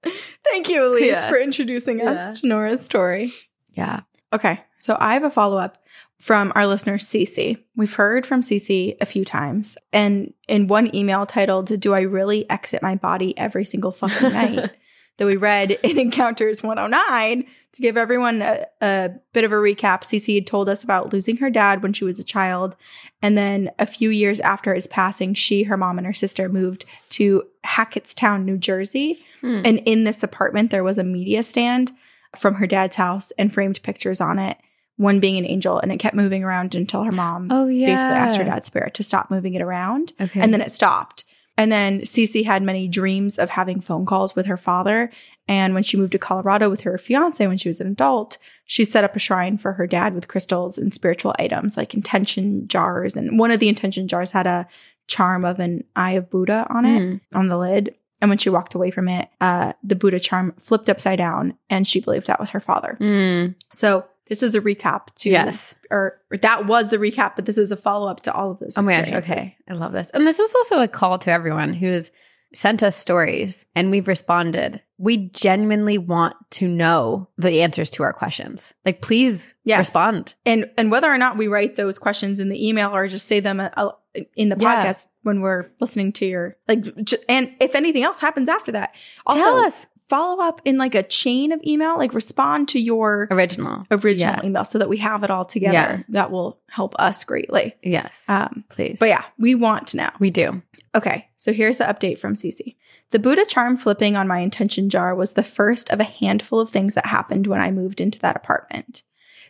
Thank 0.44 0.68
you, 0.68 0.86
Elise, 0.86 1.04
Yeah. 1.12 1.28
for 1.28 1.38
introducing 1.38 1.98
Yeah. 2.00 2.10
us 2.10 2.40
to 2.40 2.46
Nora's 2.48 2.84
story. 2.84 3.30
yeah 3.72 4.00
Okay, 4.32 4.60
so 4.80 4.96
I 4.98 5.14
have 5.14 5.22
a 5.22 5.30
follow 5.30 5.56
up 5.56 5.78
from 6.18 6.52
our 6.56 6.66
listener, 6.66 6.98
Cece. 6.98 7.56
We've 7.76 7.94
heard 7.94 8.26
from 8.26 8.42
Cece 8.42 8.96
a 9.00 9.06
few 9.06 9.24
times, 9.24 9.76
and 9.92 10.32
in 10.48 10.66
one 10.66 10.92
email 10.94 11.26
titled, 11.26 11.78
Do 11.80 11.94
I 11.94 12.00
Really 12.00 12.48
Exit 12.50 12.82
My 12.82 12.96
Body 12.96 13.36
Every 13.38 13.64
Single 13.64 13.92
Fucking 13.92 14.32
Night? 14.32 14.70
that 15.18 15.26
we 15.26 15.36
read 15.36 15.70
in 15.82 15.98
Encounters 15.98 16.62
109. 16.62 17.44
To 17.72 17.82
give 17.82 17.98
everyone 17.98 18.40
a, 18.40 18.66
a 18.80 19.10
bit 19.34 19.44
of 19.44 19.52
a 19.52 19.56
recap, 19.56 20.02
Cece 20.02 20.34
had 20.34 20.46
told 20.46 20.68
us 20.68 20.82
about 20.82 21.12
losing 21.12 21.36
her 21.38 21.50
dad 21.50 21.82
when 21.82 21.92
she 21.92 22.04
was 22.04 22.18
a 22.18 22.24
child. 22.24 22.74
And 23.20 23.36
then 23.36 23.70
a 23.78 23.84
few 23.84 24.08
years 24.08 24.40
after 24.40 24.74
his 24.74 24.86
passing, 24.86 25.34
she, 25.34 25.64
her 25.64 25.76
mom, 25.76 25.98
and 25.98 26.06
her 26.06 26.14
sister 26.14 26.48
moved 26.48 26.86
to 27.10 27.42
Hackettstown, 27.66 28.44
New 28.44 28.56
Jersey. 28.56 29.18
Hmm. 29.42 29.60
And 29.64 29.78
in 29.84 30.04
this 30.04 30.22
apartment, 30.22 30.70
there 30.70 30.84
was 30.84 30.96
a 30.96 31.04
media 31.04 31.42
stand 31.42 31.92
from 32.34 32.54
her 32.54 32.66
dad's 32.66 32.96
house 32.96 33.30
and 33.32 33.52
framed 33.52 33.82
pictures 33.82 34.22
on 34.22 34.38
it, 34.38 34.56
one 34.96 35.20
being 35.20 35.36
an 35.36 35.44
angel. 35.46 35.78
And 35.78 35.92
it 35.92 35.98
kept 35.98 36.16
moving 36.16 36.44
around 36.44 36.74
until 36.74 37.02
her 37.04 37.12
mom 37.12 37.48
oh 37.50 37.66
yeah 37.66 37.88
basically 37.88 38.16
asked 38.16 38.36
her 38.38 38.44
dad's 38.44 38.66
spirit 38.66 38.94
to 38.94 39.02
stop 39.02 39.30
moving 39.30 39.54
it 39.54 39.62
around. 39.62 40.12
okay 40.20 40.40
And 40.40 40.52
then 40.52 40.62
it 40.62 40.72
stopped. 40.72 41.24
And 41.58 41.72
then 41.72 42.00
Cece 42.02 42.44
had 42.44 42.62
many 42.62 42.86
dreams 42.88 43.38
of 43.38 43.50
having 43.50 43.80
phone 43.80 44.04
calls 44.06 44.36
with 44.36 44.46
her 44.46 44.56
father. 44.56 45.10
And 45.48 45.74
when 45.74 45.82
she 45.82 45.96
moved 45.96 46.12
to 46.12 46.18
Colorado 46.18 46.68
with 46.68 46.82
her 46.82 46.98
fiance 46.98 47.46
when 47.46 47.56
she 47.56 47.68
was 47.68 47.80
an 47.80 47.86
adult, 47.86 48.36
she 48.64 48.84
set 48.84 49.04
up 49.04 49.16
a 49.16 49.18
shrine 49.20 49.56
for 49.58 49.72
her 49.74 49.86
dad 49.86 50.14
with 50.14 50.28
crystals 50.28 50.76
and 50.76 50.92
spiritual 50.92 51.34
items 51.38 51.76
like 51.76 51.94
intention 51.94 52.66
jars. 52.68 53.16
And 53.16 53.38
one 53.38 53.50
of 53.50 53.60
the 53.60 53.68
intention 53.68 54.08
jars 54.08 54.32
had 54.32 54.46
a 54.46 54.66
charm 55.06 55.44
of 55.44 55.60
an 55.60 55.84
eye 55.94 56.12
of 56.12 56.28
Buddha 56.30 56.66
on 56.68 56.84
it 56.84 57.00
Mm. 57.00 57.20
on 57.32 57.48
the 57.48 57.56
lid. 57.56 57.94
And 58.20 58.28
when 58.30 58.38
she 58.38 58.50
walked 58.50 58.74
away 58.74 58.90
from 58.90 59.08
it, 59.08 59.28
uh, 59.40 59.72
the 59.84 59.94
Buddha 59.94 60.18
charm 60.18 60.52
flipped 60.58 60.88
upside 60.90 61.18
down 61.18 61.54
and 61.70 61.86
she 61.86 62.00
believed 62.00 62.26
that 62.26 62.40
was 62.40 62.50
her 62.50 62.60
father. 62.60 62.96
Mm. 63.00 63.54
So 63.72 64.04
this 64.28 64.42
is 64.42 64.54
a 64.54 64.60
recap 64.60 65.14
to, 65.16 65.30
Yes. 65.30 65.74
or, 65.90 66.20
or 66.30 66.38
that 66.38 66.66
was 66.66 66.88
the 66.90 66.98
recap, 66.98 67.36
but 67.36 67.46
this 67.46 67.58
is 67.58 67.70
a 67.72 67.76
follow 67.76 68.10
up 68.10 68.22
to 68.24 68.32
all 68.34 68.50
of 68.50 68.58
those. 68.58 68.76
Oh 68.76 68.82
my 68.82 69.00
gosh. 69.02 69.12
Okay. 69.12 69.56
I 69.68 69.74
love 69.74 69.92
this. 69.92 70.10
And 70.10 70.26
this 70.26 70.38
is 70.40 70.54
also 70.54 70.80
a 70.80 70.88
call 70.88 71.18
to 71.20 71.30
everyone 71.30 71.72
who's 71.72 72.10
sent 72.54 72.82
us 72.82 72.96
stories 72.96 73.66
and 73.74 73.90
we've 73.90 74.08
responded. 74.08 74.80
We 74.98 75.28
genuinely 75.30 75.98
want 75.98 76.36
to 76.52 76.66
know 76.68 77.28
the 77.36 77.60
answers 77.62 77.90
to 77.90 78.02
our 78.02 78.12
questions. 78.12 78.72
Like, 78.84 79.02
please 79.02 79.54
Yes. 79.64 79.78
respond. 79.78 80.34
and 80.46 80.70
and 80.78 80.90
whether 80.90 81.12
or 81.12 81.18
not 81.18 81.36
we 81.36 81.48
write 81.48 81.76
those 81.76 81.98
questions 81.98 82.40
in 82.40 82.48
the 82.48 82.66
email 82.68 82.94
or 82.94 83.06
just 83.08 83.26
say 83.28 83.40
them 83.40 83.60
uh, 83.60 83.68
uh, 83.76 83.90
in 84.36 84.48
the 84.48 84.56
Yeah. 84.58 84.86
podcast 84.86 85.06
when 85.22 85.40
we're 85.42 85.66
listening 85.80 86.12
to 86.14 86.24
your 86.26 86.56
like 86.66 86.82
j- 87.04 87.18
and 87.28 87.54
if 87.60 87.74
anything 87.74 88.04
else 88.04 88.20
happens 88.20 88.48
after 88.48 88.72
that 88.72 88.94
also 89.26 89.40
Tell 89.42 89.58
us. 89.58 89.86
Follow 90.08 90.42
up 90.42 90.60
in 90.64 90.76
like 90.78 90.94
a 90.94 91.02
chain 91.02 91.52
of 91.52 91.60
email 91.66 91.96
like 91.96 92.14
respond 92.14 92.68
to 92.68 92.78
your 92.80 93.26
Original. 93.30 93.84
original 93.90 94.34
Yeah. 94.36 94.40
email 94.44 94.64
so 94.64 94.78
that 94.78 94.88
we 94.88 94.98
have 94.98 95.24
it 95.24 95.30
all 95.30 95.44
together 95.44 95.72
Yeah. 95.74 96.02
that 96.10 96.30
will 96.30 96.58
help 96.68 96.94
us 96.98 97.24
greatly 97.24 97.74
Yes. 97.82 98.24
um 98.28 98.64
please. 98.68 98.98
but 99.00 99.08
yeah 99.08 99.24
we 99.38 99.54
want 99.54 99.88
to 99.88 99.96
know 99.98 100.10
we 100.18 100.30
do. 100.30 100.62
Okay, 100.94 101.28
so 101.36 101.52
here's 101.52 101.76
the 101.76 101.84
update 101.84 102.18
from 102.18 102.32
Cece. 102.34 102.74
The 103.10 103.18
Buddha 103.18 103.44
charm 103.44 103.76
flipping 103.76 104.16
on 104.16 104.26
my 104.26 104.38
intention 104.38 104.88
jar 104.88 105.14
was 105.14 105.34
the 105.34 105.42
first 105.42 105.90
of 105.90 106.00
a 106.00 106.04
handful 106.04 106.58
of 106.58 106.70
things 106.70 106.94
that 106.94 107.04
happened 107.06 107.46
when 107.46 107.60
I 107.60 107.70
moved 107.70 108.00
into 108.00 108.18
that 108.20 108.34
apartment. 108.36 109.02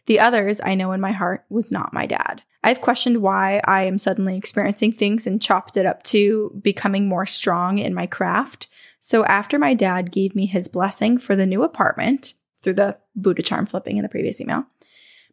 The 0.06 0.18
others, 0.18 0.60
I 0.64 0.74
know 0.74 0.90
in 0.92 1.00
my 1.00 1.12
heart, 1.12 1.44
was 1.48 1.70
not 1.70 1.92
my 1.92 2.04
dad. 2.06 2.42
I've 2.64 2.80
questioned 2.80 3.22
why 3.22 3.60
I 3.64 3.84
am 3.84 3.96
suddenly 3.98 4.36
experiencing 4.36 4.90
things 4.92 5.24
and 5.26 5.40
chopped 5.40 5.76
it 5.76 5.86
up 5.86 6.02
to 6.04 6.50
becoming 6.62 7.08
more 7.08 7.26
strong 7.26 7.78
in 7.78 7.94
my 7.94 8.06
craft. 8.06 8.66
So 9.00 9.24
after 9.24 9.58
my 9.58 9.74
dad 9.74 10.10
gave 10.10 10.34
me 10.34 10.46
his 10.46 10.68
blessing 10.68 11.18
for 11.18 11.36
the 11.36 11.46
new 11.46 11.62
apartment 11.62 12.34
through 12.62 12.74
the 12.74 12.96
Buddha 13.14 13.42
charm 13.42 13.66
flipping 13.66 13.96
in 13.96 14.02
the 14.02 14.08
previous 14.08 14.40
email, 14.40 14.64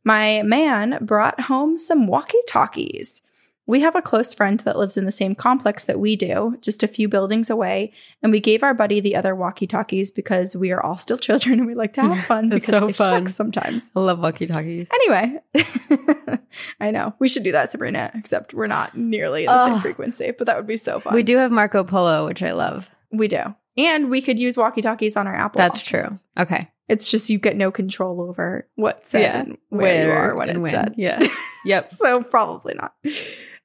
my 0.03 0.41
man 0.43 0.99
brought 1.01 1.41
home 1.41 1.77
some 1.77 2.07
walkie 2.07 2.37
talkies. 2.47 3.21
We 3.65 3.79
have 3.79 3.95
a 3.95 4.01
close 4.01 4.33
friend 4.33 4.59
that 4.61 4.77
lives 4.77 4.97
in 4.97 5.05
the 5.05 5.11
same 5.11 5.35
complex 5.35 5.85
that 5.85 5.97
we 5.97 6.17
do, 6.17 6.57
just 6.59 6.83
a 6.83 6.87
few 6.87 7.07
buildings 7.07 7.49
away, 7.49 7.93
and 8.21 8.29
we 8.29 8.41
gave 8.41 8.61
our 8.61 8.73
buddy 8.73 8.99
the 8.99 9.15
other 9.15 9.33
walkie-talkies 9.33 10.11
because 10.11 10.53
we 10.53 10.71
are 10.71 10.81
all 10.81 10.97
still 10.97 11.17
children 11.27 11.59
and 11.59 11.67
we 11.67 11.73
like 11.73 11.93
to 11.93 12.01
have 12.01 12.25
fun 12.25 12.49
because 12.49 12.65
so 12.65 12.87
life 12.87 12.97
fun. 12.97 13.25
sucks 13.25 13.35
sometimes. 13.35 13.89
I 13.95 14.01
love 14.01 14.19
walkie 14.19 14.47
talkies. 14.47 14.89
Anyway, 14.93 15.39
I 16.81 16.91
know 16.91 17.15
we 17.19 17.29
should 17.29 17.43
do 17.43 17.53
that, 17.53 17.71
Sabrina. 17.71 18.11
Except 18.15 18.53
we're 18.53 18.67
not 18.67 18.97
nearly 18.97 19.45
in 19.45 19.51
the 19.51 19.67
same 19.69 19.79
frequency, 19.79 20.31
but 20.31 20.47
that 20.47 20.57
would 20.57 20.67
be 20.67 20.77
so 20.77 20.99
fun. 20.99 21.15
We 21.15 21.23
do 21.23 21.37
have 21.37 21.51
Marco 21.51 21.85
Polo, 21.85 22.27
which 22.27 22.43
I 22.43 22.51
love. 22.51 22.89
We 23.13 23.27
do, 23.27 23.55
and 23.77 24.09
we 24.09 24.21
could 24.21 24.39
use 24.39 24.57
walkie-talkies 24.57 25.15
on 25.15 25.27
our 25.27 25.35
Apple. 25.35 25.59
That's 25.59 25.79
Watches. 25.91 26.07
true. 26.07 26.19
Okay. 26.37 26.69
It's 26.89 27.09
just 27.09 27.29
you 27.29 27.37
get 27.37 27.55
no 27.55 27.71
control 27.71 28.19
over 28.21 28.67
what's 28.75 29.11
said 29.11 29.21
Yeah. 29.21 29.39
and 29.41 29.57
where, 29.69 30.05
you 30.05 30.11
are 30.11 30.35
when 30.35 30.49
and 30.49 30.59
it's 30.59 30.71
said. 30.71 30.95
Yeah. 30.97 31.25
yep. 31.65 31.89
so 31.89 32.21
probably 32.23 32.73
not. 32.75 32.93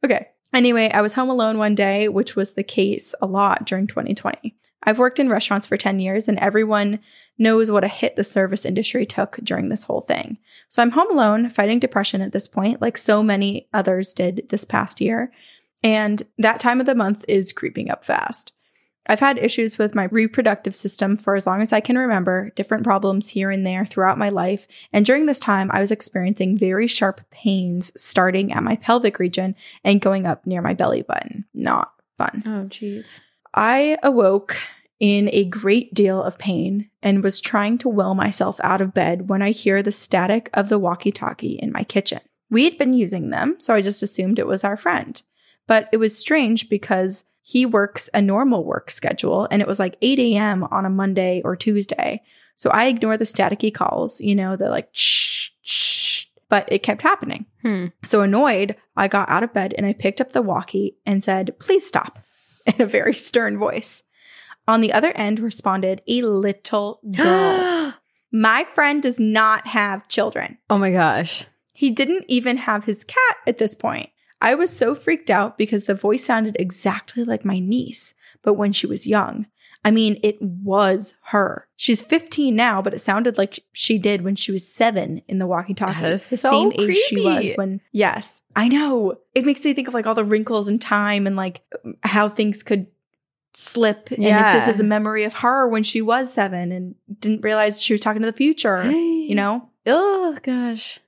Okay. 0.05 0.29
Anyway, 0.55 0.89
I 0.93 1.03
was 1.03 1.15
home 1.15 1.29
alone 1.29 1.59
one 1.59 1.75
day, 1.75 2.09
which 2.09 2.37
was 2.37 2.53
the 2.53 2.63
case 2.63 3.15
a 3.21 3.27
lot 3.27 3.67
during 3.67 3.87
2020. 3.87 4.57
I've 4.85 4.99
worked 5.01 5.19
in 5.19 5.29
restaurants 5.29 5.67
for 5.67 5.77
10 5.77 5.99
years 5.99 6.29
and 6.29 6.39
everyone 6.39 7.01
knows 7.37 7.71
what 7.71 7.85
a 7.85 7.89
hit 7.89 8.15
the 8.15 8.25
service 8.25 8.65
industry 8.65 9.05
took 9.05 9.37
during 9.43 9.69
this 9.69 9.85
whole 9.85 10.03
thing. 10.03 10.39
So 10.69 10.81
I'm 10.81 10.93
home 10.93 11.11
alone 11.11 11.51
fighting 11.51 11.81
depression 11.81 12.23
at 12.23 12.33
this 12.33 12.47
point, 12.47 12.81
like 12.81 12.97
so 12.97 13.23
many 13.23 13.69
others 13.75 14.15
did 14.15 14.47
this 14.49 14.65
past 14.65 15.01
year. 15.01 15.33
And 15.83 16.23
that 16.39 16.61
time 16.61 16.81
of 16.81 16.87
the 16.87 16.95
month 16.95 17.25
is 17.29 17.53
creeping 17.53 17.91
up 17.91 18.05
fast. 18.05 18.53
I've 19.09 19.21
had 19.21 19.39
issues 19.39 19.79
with 19.79 19.95
my 19.95 20.05
reproductive 20.05 20.75
system 20.75 21.17
for 21.17 21.35
as 21.35 21.47
long 21.47 21.63
as 21.63 21.73
I 21.73 21.81
can 21.81 21.97
remember, 21.97 22.51
different 22.55 22.85
problems 22.85 23.29
here 23.29 23.51
and 23.51 23.67
there 23.67 23.87
throughout 23.87 24.19
my 24.19 24.29
life. 24.29 24.67
And 24.93 25.05
during 25.07 25.27
this 25.27 25.39
time, 25.39 25.71
I 25.73 25.81
was 25.81 25.91
experiencing 25.91 26.59
very 26.59 26.87
sharp 26.87 27.23
pains 27.31 27.91
starting 28.01 28.53
at 28.53 28.63
my 28.63 28.77
pelvic 28.77 29.19
region 29.19 29.55
and 29.83 30.01
going 30.01 30.27
up 30.27 30.47
near 30.47 30.61
my 30.61 30.75
belly 30.75 31.03
button. 31.03 31.47
Not 31.55 31.93
fun. 32.19 32.43
Oh, 32.45 32.69
jeez. 32.69 33.21
I 33.55 33.97
awoke 34.03 34.59
in 35.01 35.31
a 35.33 35.45
great 35.45 35.95
deal 35.95 36.23
of 36.23 36.39
pain 36.39 36.91
and 37.03 37.23
was 37.23 37.41
trying 37.41 37.79
to 37.79 37.89
will 37.89 38.15
myself 38.15 38.61
out 38.63 38.81
of 38.81 38.93
bed 38.93 39.29
when 39.29 39.43
I 39.43 39.51
hear 39.51 39.83
the 39.83 39.93
static 39.93 40.51
of 40.53 40.69
the 40.69 40.79
walkie 40.79 41.13
talkie 41.13 41.53
in 41.53 41.73
my 41.73 41.85
kitchen. 41.85 42.21
We 42.51 42.65
had 42.65 42.79
been 42.79 42.93
using 42.93 43.31
them, 43.31 43.57
so 43.59 43.75
I 43.75 43.83
just 43.83 44.03
assumed 44.03 44.39
it 44.39 44.47
was 44.47 44.65
our 44.65 44.77
friend. 44.77 45.21
But 45.67 45.89
it 45.93 45.99
was 45.99 46.19
strange 46.19 46.69
because 46.69 47.25
he 47.49 47.65
works 47.65 48.11
a 48.13 48.21
normal 48.21 48.63
work 48.63 48.91
schedule 48.91 49.49
and 49.51 49.63
it 49.63 49.69
was 49.69 49.79
like 49.79 49.97
8 50.03 50.19
a.m. 50.19 50.65
on 50.65 50.85
a 50.85 50.91
Monday 50.91 51.41
or 51.47 51.57
Tuesday. 51.57 52.21
So 52.57 52.69
I 52.69 52.89
ignore 52.89 53.17
the 53.17 53.25
staticky 53.25 53.73
calls, 53.73 54.21
you 54.21 54.35
know, 54.35 54.55
the 54.55 54.69
like 54.69 54.91
shh, 54.93 55.49
shh, 55.63 56.27
but 56.51 56.71
it 56.71 56.83
kept 56.83 57.01
happening. 57.01 57.47
Hmm. 57.63 57.87
So 58.05 58.21
annoyed, 58.21 58.77
I 58.99 59.09
got 59.09 59.31
out 59.31 59.45
of 59.45 59.55
bed 59.55 59.73
and 59.79 59.87
I 59.87 59.95
picked 59.95 60.21
up 60.21 60.33
the 60.33 60.43
walkie 60.43 60.99
and 61.07 61.25
said, 61.25 61.59
please 61.59 61.87
stop 61.87 62.19
in 62.67 62.83
a 62.83 62.87
very 62.87 63.15
stern 63.15 63.57
voice. 63.57 64.03
On 64.67 64.83
the 64.83 64.93
other 64.93 65.13
end 65.13 65.41
responded 65.41 66.03
a 66.07 66.21
little 66.21 67.01
girl. 67.17 67.95
My 68.31 68.67
friend 68.75 69.03
does 69.03 69.19
not 69.19 69.69
have 69.69 70.07
children. 70.07 70.59
oh 70.69 70.77
my 70.77 70.93
gosh. 70.93 71.47
He 71.73 71.89
didn't 71.89 72.27
even 72.29 72.59
have 72.59 72.85
his 72.85 73.05
cat 73.05 73.37
at 73.47 73.57
this 73.57 73.75
point. 73.75 74.11
I 74.41 74.55
was 74.55 74.71
so 74.77 74.95
freaked 74.95 75.31
out 75.31 75.59
because 75.59 75.85
the 75.85 75.95
voice 75.95 76.25
sounded 76.25 76.57
exactly 76.59 77.25
like 77.25 77.45
my 77.45 77.59
niece, 77.59 78.15
but 78.43 78.55
when 78.55 78.73
she 78.73 78.87
was 78.87 79.07
young. 79.07 79.47
I 79.85 79.91
mean, 79.93 80.19
it 80.25 80.41
was 80.43 81.15
her. 81.27 81.69
She's 81.77 82.03
15 82.03 82.55
now, 82.55 82.83
but 82.83 82.93
it 82.95 82.99
sounded 82.99 83.39
like 83.39 83.61
she 83.73 83.97
did 83.97 84.23
when 84.23 84.35
she 84.35 84.51
was 84.51 84.67
seven 84.73 85.23
in 85.29 85.39
the 85.39 85.47
walkie 85.47 85.73
talkie. 85.75 86.01
That 86.01 86.13
is 86.13 86.29
the 86.31 86.37
so 86.37 86.51
same 86.51 86.73
age 86.91 86.97
she 86.97 87.23
was 87.25 87.53
when, 87.55 87.81
yes, 87.93 88.43
I 88.57 88.69
know. 88.69 89.19
It 89.37 89.45
makes 89.47 89.65
me 89.65 89.75
think 89.75 89.87
of 89.87 89.95
like 89.95 90.07
all 90.07 90.17
the 90.17 90.25
wrinkles 90.25 90.69
in 90.69 90.79
time 90.81 91.27
and 91.29 91.37
like 91.37 91.63
how 92.03 92.29
things 92.29 92.65
could 92.65 92.89
slip. 93.55 94.11
And 94.11 94.19
if 94.25 94.29
Yeah. 94.29 94.59
this 94.67 94.75
is 94.75 94.81
a 94.81 94.85
memory 94.85 95.25
of 95.25 95.35
her 95.35 95.69
when 95.69 95.85
she 95.85 96.03
was 96.03 96.33
seven 96.33 96.73
and 96.73 96.95
didn't 97.21 97.43
realize 97.43 97.81
she 97.81 97.95
was 97.95 98.01
talking 98.01 98.23
to 98.23 98.27
the 98.27 98.33
future, 98.37 98.85
you 98.91 99.35
know? 99.37 99.69
Oh 99.87 100.37
gosh. 100.43 100.99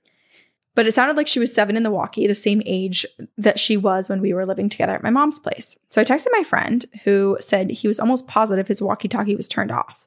But 0.74 0.86
it 0.86 0.94
sounded 0.94 1.16
like 1.16 1.26
she 1.26 1.40
was 1.40 1.52
seven 1.52 1.76
in 1.76 1.82
the 1.82 1.90
walkie, 1.90 2.26
the 2.26 2.34
same 2.34 2.62
age 2.64 3.04
that 3.36 3.58
she 3.58 3.76
was 3.76 4.08
when 4.08 4.20
we 4.20 4.32
were 4.32 4.46
living 4.46 4.68
together 4.68 4.94
at 4.94 5.02
my 5.02 5.10
mom's 5.10 5.40
place. 5.40 5.76
So 5.90 6.00
I 6.00 6.04
texted 6.04 6.28
my 6.32 6.44
friend 6.44 6.84
who 7.04 7.36
said 7.40 7.70
he 7.70 7.88
was 7.88 7.98
almost 7.98 8.28
positive 8.28 8.68
his 8.68 8.80
walkie 8.80 9.08
talkie 9.08 9.36
was 9.36 9.48
turned 9.48 9.72
off. 9.72 10.06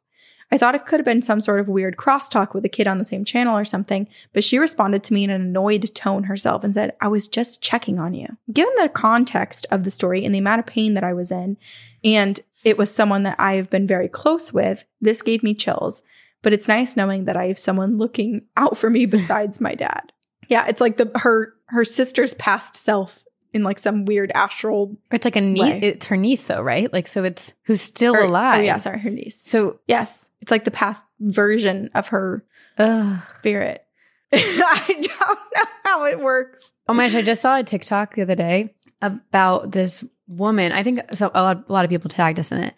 I 0.53 0.57
thought 0.59 0.75
it 0.75 0.85
could 0.85 0.99
have 0.99 1.05
been 1.05 1.23
some 1.23 1.41
sort 1.41 1.59
of 1.59 1.67
weird 1.67 1.97
crosstalk 1.97 2.53
with 2.53 2.63
a 2.63 2.69
kid 2.69 2.87
on 2.87 2.99
the 2.99 3.05
same 3.05 3.25
channel 3.25 3.57
or 3.57 3.65
something, 3.65 4.07
but 4.33 4.43
she 4.43 4.59
responded 4.59 5.03
to 5.03 5.13
me 5.13 5.23
in 5.23 5.31
an 5.31 5.41
annoyed 5.41 5.93
tone 5.95 6.25
herself 6.25 6.63
and 6.63 6.75
said, 6.75 6.93
I 7.01 7.07
was 7.07 7.27
just 7.27 7.63
checking 7.63 7.97
on 7.97 8.13
you. 8.13 8.27
Given 8.51 8.73
the 8.77 8.87
context 8.87 9.65
of 9.71 9.83
the 9.83 9.89
story 9.89 10.23
and 10.23 10.33
the 10.33 10.39
amount 10.39 10.59
of 10.59 10.67
pain 10.67 10.93
that 10.93 11.03
I 11.03 11.13
was 11.13 11.31
in, 11.31 11.57
and 12.03 12.39
it 12.63 12.77
was 12.77 12.93
someone 12.93 13.23
that 13.23 13.39
I 13.39 13.55
have 13.55 13.71
been 13.71 13.87
very 13.87 14.07
close 14.07 14.53
with, 14.53 14.85
this 15.01 15.23
gave 15.23 15.41
me 15.41 15.55
chills. 15.55 16.03
But 16.43 16.53
it's 16.53 16.67
nice 16.67 16.95
knowing 16.95 17.25
that 17.25 17.35
I 17.35 17.47
have 17.47 17.57
someone 17.57 17.97
looking 17.97 18.43
out 18.55 18.77
for 18.77 18.91
me 18.91 19.05
besides 19.07 19.59
my 19.59 19.73
dad. 19.73 20.12
Yeah, 20.49 20.65
it's 20.67 20.81
like 20.81 20.97
the 20.97 21.11
her 21.15 21.53
her 21.67 21.85
sister's 21.85 22.33
past 22.35 22.75
self 22.75 23.23
in 23.53 23.63
like 23.63 23.77
some 23.79 24.05
weird 24.05 24.31
astral 24.33 24.97
It's 25.11 25.25
like 25.25 25.35
a 25.35 25.41
niece. 25.41 25.61
Way. 25.61 25.79
It's 25.81 26.05
her 26.07 26.17
niece, 26.17 26.43
though, 26.43 26.61
right? 26.61 26.91
Like, 26.91 27.07
so 27.07 27.23
it's 27.23 27.53
who's 27.65 27.81
still 27.81 28.15
or- 28.15 28.21
alive. 28.21 28.59
Oh 28.59 28.63
yeah, 28.63 28.77
sorry, 28.77 28.99
her 28.99 29.09
niece. 29.09 29.39
So, 29.41 29.79
Yes, 29.87 30.29
it's 30.41 30.49
like 30.51 30.63
the 30.63 30.71
past 30.71 31.03
version 31.19 31.89
of 31.93 32.07
her 32.07 32.43
ugh. 32.77 33.21
spirit. 33.37 33.85
I 34.33 34.83
don't 34.87 35.39
know 35.55 35.63
how 35.83 36.05
it 36.05 36.19
works. 36.19 36.73
Oh 36.87 36.93
my 36.93 37.05
gosh, 37.07 37.15
I 37.15 37.21
just 37.21 37.41
saw 37.43 37.57
a 37.59 37.63
TikTok 37.63 38.15
the 38.15 38.23
other 38.23 38.35
day 38.35 38.73
about 39.01 39.71
this 39.71 40.03
woman. 40.27 40.71
I 40.71 40.81
think 40.81 41.01
so 41.13 41.29
a 41.35 41.41
lot, 41.43 41.65
a 41.69 41.71
lot 41.73 41.85
of 41.85 41.89
people 41.91 42.09
tagged 42.09 42.39
us 42.39 42.51
in 42.51 42.57
it. 42.63 42.73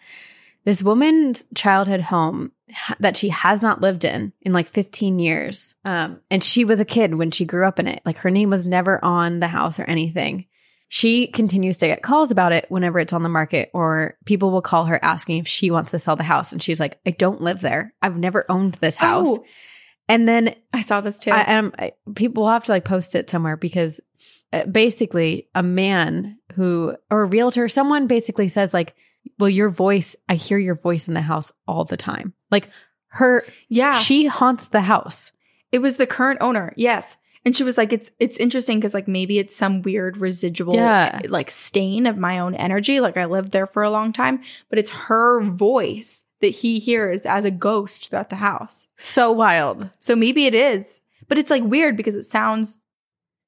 This 0.64 0.82
woman's 0.82 1.44
childhood 1.54 2.02
home 2.02 2.52
ha- 2.52 2.55
that 2.98 3.16
she 3.16 3.28
has 3.28 3.62
not 3.62 3.80
lived 3.80 4.04
in 4.04 4.32
in 4.42 4.52
like 4.52 4.66
15 4.66 5.18
years. 5.18 5.74
Um, 5.84 6.20
and 6.30 6.42
she 6.42 6.64
was 6.64 6.80
a 6.80 6.84
kid 6.84 7.14
when 7.14 7.30
she 7.30 7.44
grew 7.44 7.66
up 7.66 7.78
in 7.78 7.86
it. 7.86 8.02
Like 8.04 8.18
her 8.18 8.30
name 8.30 8.50
was 8.50 8.66
never 8.66 9.02
on 9.04 9.38
the 9.38 9.48
house 9.48 9.78
or 9.78 9.84
anything. 9.84 10.46
She 10.88 11.26
continues 11.26 11.78
to 11.78 11.86
get 11.86 12.02
calls 12.02 12.30
about 12.30 12.52
it 12.52 12.66
whenever 12.68 13.00
it's 13.00 13.12
on 13.12 13.24
the 13.24 13.28
market, 13.28 13.70
or 13.74 14.16
people 14.24 14.52
will 14.52 14.62
call 14.62 14.84
her 14.84 15.00
asking 15.02 15.38
if 15.38 15.48
she 15.48 15.70
wants 15.70 15.90
to 15.90 15.98
sell 15.98 16.14
the 16.14 16.22
house. 16.22 16.52
And 16.52 16.62
she's 16.62 16.78
like, 16.78 17.00
I 17.04 17.10
don't 17.10 17.40
live 17.40 17.60
there. 17.60 17.92
I've 18.00 18.16
never 18.16 18.44
owned 18.48 18.74
this 18.74 18.96
house. 18.96 19.26
Oh, 19.28 19.44
And 20.08 20.28
then 20.28 20.54
I 20.72 20.82
saw 20.82 21.00
this 21.00 21.18
too. 21.18 21.32
I, 21.32 21.40
and 21.40 21.74
I, 21.76 21.92
people 22.14 22.44
will 22.44 22.50
have 22.50 22.64
to 22.66 22.72
like 22.72 22.84
post 22.84 23.16
it 23.16 23.28
somewhere 23.28 23.56
because 23.56 24.00
uh, 24.52 24.66
basically 24.66 25.48
a 25.54 25.62
man 25.62 26.38
who 26.54 26.96
or 27.10 27.22
a 27.22 27.26
realtor, 27.26 27.68
someone 27.68 28.06
basically 28.06 28.46
says 28.46 28.72
like, 28.72 28.94
"Well, 29.40 29.50
your 29.50 29.68
voice, 29.68 30.14
I 30.28 30.36
hear 30.36 30.58
your 30.58 30.76
voice 30.76 31.08
in 31.08 31.14
the 31.14 31.20
house 31.20 31.50
all 31.66 31.84
the 31.84 31.96
time." 31.96 32.34
Like 32.50 32.70
her, 33.08 33.44
yeah, 33.68 33.98
she 33.98 34.26
haunts 34.26 34.68
the 34.68 34.82
house. 34.82 35.32
it 35.72 35.78
was 35.80 35.96
the 35.96 36.06
current 36.06 36.38
owner. 36.42 36.72
Yes. 36.76 37.16
And 37.44 37.56
she 37.56 37.62
was 37.62 37.78
like, 37.78 37.92
it's 37.92 38.10
it's 38.18 38.38
interesting 38.38 38.78
because 38.78 38.92
like 38.94 39.06
maybe 39.06 39.38
it's 39.38 39.54
some 39.54 39.82
weird 39.82 40.16
residual 40.16 40.74
Yeah. 40.74 41.20
like 41.28 41.50
stain 41.50 42.06
of 42.06 42.16
my 42.18 42.38
own 42.40 42.54
energy. 42.56 42.98
Like 42.98 43.16
I 43.16 43.24
lived 43.26 43.52
there 43.52 43.66
for 43.68 43.82
a 43.84 43.90
long 43.90 44.12
time, 44.12 44.42
but 44.68 44.78
it's 44.80 44.90
her 44.90 45.42
voice 45.42 46.24
that 46.40 46.48
he 46.48 46.78
hears 46.80 47.24
as 47.24 47.44
a 47.44 47.50
ghost 47.52 48.08
throughout 48.10 48.30
the 48.30 48.36
house. 48.36 48.88
So 48.96 49.30
wild. 49.32 49.88
So 50.00 50.16
maybe 50.16 50.46
it 50.46 50.54
is, 50.54 51.02
but 51.28 51.38
it's 51.38 51.50
like 51.50 51.62
weird 51.62 51.96
because 51.96 52.14
it 52.16 52.24
sounds, 52.24 52.80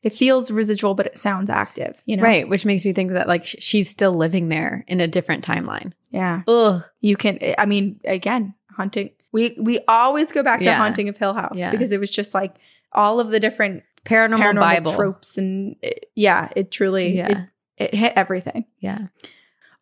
it 0.02 0.12
feels 0.12 0.50
residual, 0.52 0.94
but 0.94 1.06
it 1.06 1.18
sounds 1.18 1.50
active. 1.50 2.00
You 2.06 2.16
know, 2.18 2.22
Right, 2.22 2.48
which 2.48 2.64
makes 2.64 2.84
me 2.84 2.92
think 2.92 3.10
that 3.12 3.26
like 3.28 3.44
sh- 3.46 3.56
she's 3.58 3.90
still 3.90 4.12
living 4.12 4.48
there 4.48 4.84
in 4.86 5.00
a 5.00 5.08
different 5.08 5.44
timeline. 5.44 5.92
Yeah, 6.10 6.42
Ugh. 6.46 6.84
you 7.00 7.16
can. 7.16 7.38
I 7.58 7.66
mean, 7.66 8.00
again, 8.04 8.54
hunting. 8.78 9.10
We 9.32 9.54
we 9.60 9.80
always 9.86 10.32
go 10.32 10.42
back 10.42 10.60
to 10.60 10.64
Yeah. 10.64 10.78
haunting 10.78 11.10
of 11.10 11.18
Hill 11.18 11.34
House 11.34 11.58
Yeah. 11.58 11.70
because 11.70 11.92
it 11.92 12.00
was 12.00 12.10
just 12.10 12.32
like 12.32 12.54
all 12.92 13.20
of 13.20 13.30
the 13.30 13.38
different 13.40 13.82
Paranormal, 14.06 14.38
paranormal 14.38 14.60
Bible. 14.60 14.92
tropes 14.94 15.36
and 15.36 15.76
it- 15.82 16.10
yeah, 16.14 16.48
it 16.56 16.70
truly 16.70 17.16
Yeah. 17.18 17.44
it, 17.76 17.84
it 17.90 17.94
hit 17.94 18.12
everything. 18.16 18.64
Yeah. 18.78 19.08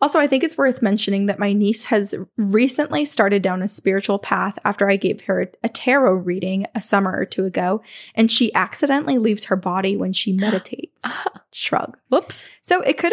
Also, 0.00 0.18
I 0.18 0.26
think 0.26 0.44
it's 0.44 0.58
worth 0.58 0.82
mentioning 0.82 1.24
that 1.26 1.38
my 1.38 1.52
niece 1.54 1.84
has 1.86 2.14
recently 2.36 3.06
started 3.06 3.40
down 3.40 3.62
a 3.62 3.68
spiritual 3.68 4.18
path 4.18 4.58
after 4.62 4.90
I 4.90 4.96
gave 4.96 5.22
her 5.22 5.50
a 5.62 5.68
tarot 5.70 6.14
reading 6.16 6.66
a 6.74 6.82
summer 6.82 7.16
or 7.16 7.24
two 7.24 7.46
ago, 7.46 7.80
and 8.14 8.30
she 8.30 8.52
accidentally 8.54 9.16
leaves 9.16 9.46
her 9.46 9.56
body 9.56 9.96
when 9.96 10.12
she 10.12 10.32
meditates. 10.46 11.02
Shrug. 11.52 11.96
Whoops. 12.10 12.50
So 12.62 12.82
it 12.82 12.98
could 12.98 13.12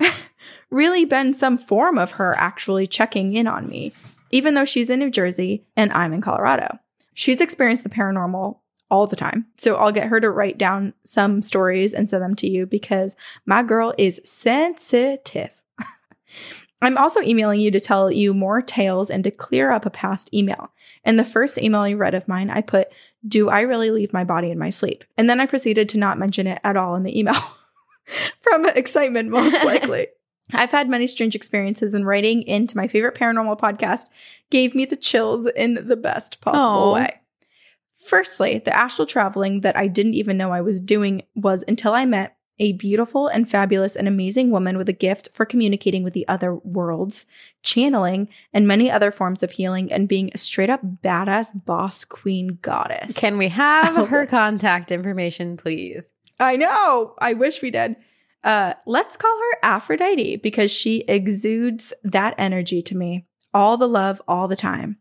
have 0.00 0.14
really 0.70 1.04
been 1.04 1.34
some 1.34 1.58
form 1.58 1.98
of 1.98 2.12
her 2.12 2.34
actually 2.38 2.86
checking 2.86 3.34
in 3.34 3.46
on 3.46 3.68
me, 3.68 3.92
even 4.32 4.54
though 4.54 4.64
she's 4.64 4.90
in 4.90 4.98
New 4.98 5.10
Jersey 5.10 5.64
and 5.76 5.92
I'm 5.92 6.12
in 6.12 6.20
Colorado. 6.20 6.78
She's 7.14 7.40
experienced 7.40 7.84
the 7.84 7.90
paranormal 7.90 8.56
all 8.90 9.06
the 9.06 9.16
time. 9.16 9.46
So 9.56 9.76
I'll 9.76 9.92
get 9.92 10.08
her 10.08 10.20
to 10.20 10.30
write 10.30 10.58
down 10.58 10.92
some 11.04 11.40
stories 11.40 11.94
and 11.94 12.08
send 12.10 12.22
them 12.22 12.34
to 12.36 12.48
you 12.48 12.66
because 12.66 13.16
my 13.46 13.62
girl 13.62 13.94
is 13.96 14.20
sensitive. 14.24 15.54
I'm 16.82 16.98
also 16.98 17.22
emailing 17.22 17.60
you 17.60 17.70
to 17.70 17.80
tell 17.80 18.10
you 18.10 18.34
more 18.34 18.60
tales 18.60 19.08
and 19.08 19.22
to 19.24 19.30
clear 19.30 19.70
up 19.70 19.86
a 19.86 19.90
past 19.90 20.32
email. 20.34 20.72
In 21.04 21.16
the 21.16 21.24
first 21.24 21.56
email 21.56 21.86
you 21.86 21.96
read 21.96 22.14
of 22.14 22.26
mine, 22.26 22.50
I 22.50 22.60
put, 22.60 22.88
Do 23.26 23.48
I 23.48 23.60
really 23.60 23.90
leave 23.90 24.12
my 24.12 24.24
body 24.24 24.50
in 24.50 24.58
my 24.58 24.70
sleep? 24.70 25.04
And 25.16 25.30
then 25.30 25.40
I 25.40 25.46
proceeded 25.46 25.88
to 25.90 25.98
not 25.98 26.18
mention 26.18 26.46
it 26.46 26.60
at 26.64 26.76
all 26.76 26.94
in 26.96 27.02
the 27.02 27.18
email. 27.18 27.40
From 28.40 28.66
excitement, 28.66 29.30
most 29.30 29.64
likely. 29.64 30.08
I've 30.52 30.70
had 30.70 30.88
many 30.88 31.06
strange 31.06 31.34
experiences, 31.34 31.94
and 31.94 32.06
writing 32.06 32.42
into 32.42 32.76
my 32.76 32.88
favorite 32.88 33.14
paranormal 33.14 33.58
podcast 33.58 34.06
gave 34.50 34.74
me 34.74 34.84
the 34.84 34.96
chills 34.96 35.48
in 35.56 35.74
the 35.86 35.96
best 35.96 36.40
possible 36.40 36.64
Aw. 36.64 36.94
way. 36.94 37.20
Firstly, 38.06 38.58
the 38.58 38.76
astral 38.76 39.06
traveling 39.06 39.60
that 39.60 39.76
I 39.76 39.86
didn't 39.86 40.14
even 40.14 40.36
know 40.36 40.50
I 40.50 40.60
was 40.60 40.80
doing 40.80 41.22
was 41.34 41.64
until 41.68 41.94
I 41.94 42.04
met 42.04 42.36
a 42.58 42.72
beautiful 42.72 43.28
and 43.28 43.48
fabulous 43.48 43.96
and 43.96 44.06
amazing 44.06 44.50
woman 44.50 44.76
with 44.76 44.88
a 44.88 44.92
gift 44.92 45.30
for 45.32 45.44
communicating 45.46 46.02
with 46.02 46.12
the 46.12 46.26
other 46.28 46.54
worlds, 46.54 47.24
channeling, 47.62 48.28
and 48.52 48.68
many 48.68 48.90
other 48.90 49.10
forms 49.10 49.42
of 49.42 49.52
healing, 49.52 49.90
and 49.92 50.08
being 50.08 50.30
a 50.34 50.38
straight 50.38 50.68
up 50.70 50.80
badass 51.02 51.64
boss 51.64 52.04
queen 52.04 52.58
goddess. 52.60 53.14
Can 53.16 53.38
we 53.38 53.48
have 53.48 53.96
Oh, 53.96 54.04
her 54.04 54.26
contact 54.26 54.92
information, 54.92 55.56
please? 55.56 56.12
I 56.38 56.56
know. 56.56 57.14
I 57.18 57.32
wish 57.34 57.62
we 57.62 57.70
did. 57.70 57.96
Uh, 58.44 58.74
let's 58.86 59.16
call 59.16 59.36
her 59.36 59.58
Aphrodite 59.62 60.36
because 60.36 60.70
she 60.70 61.04
exudes 61.08 61.92
that 62.02 62.34
energy 62.38 62.82
to 62.82 62.96
me 62.96 63.26
all 63.54 63.76
the 63.76 63.88
love, 63.88 64.20
all 64.26 64.48
the 64.48 64.56
time. 64.56 64.96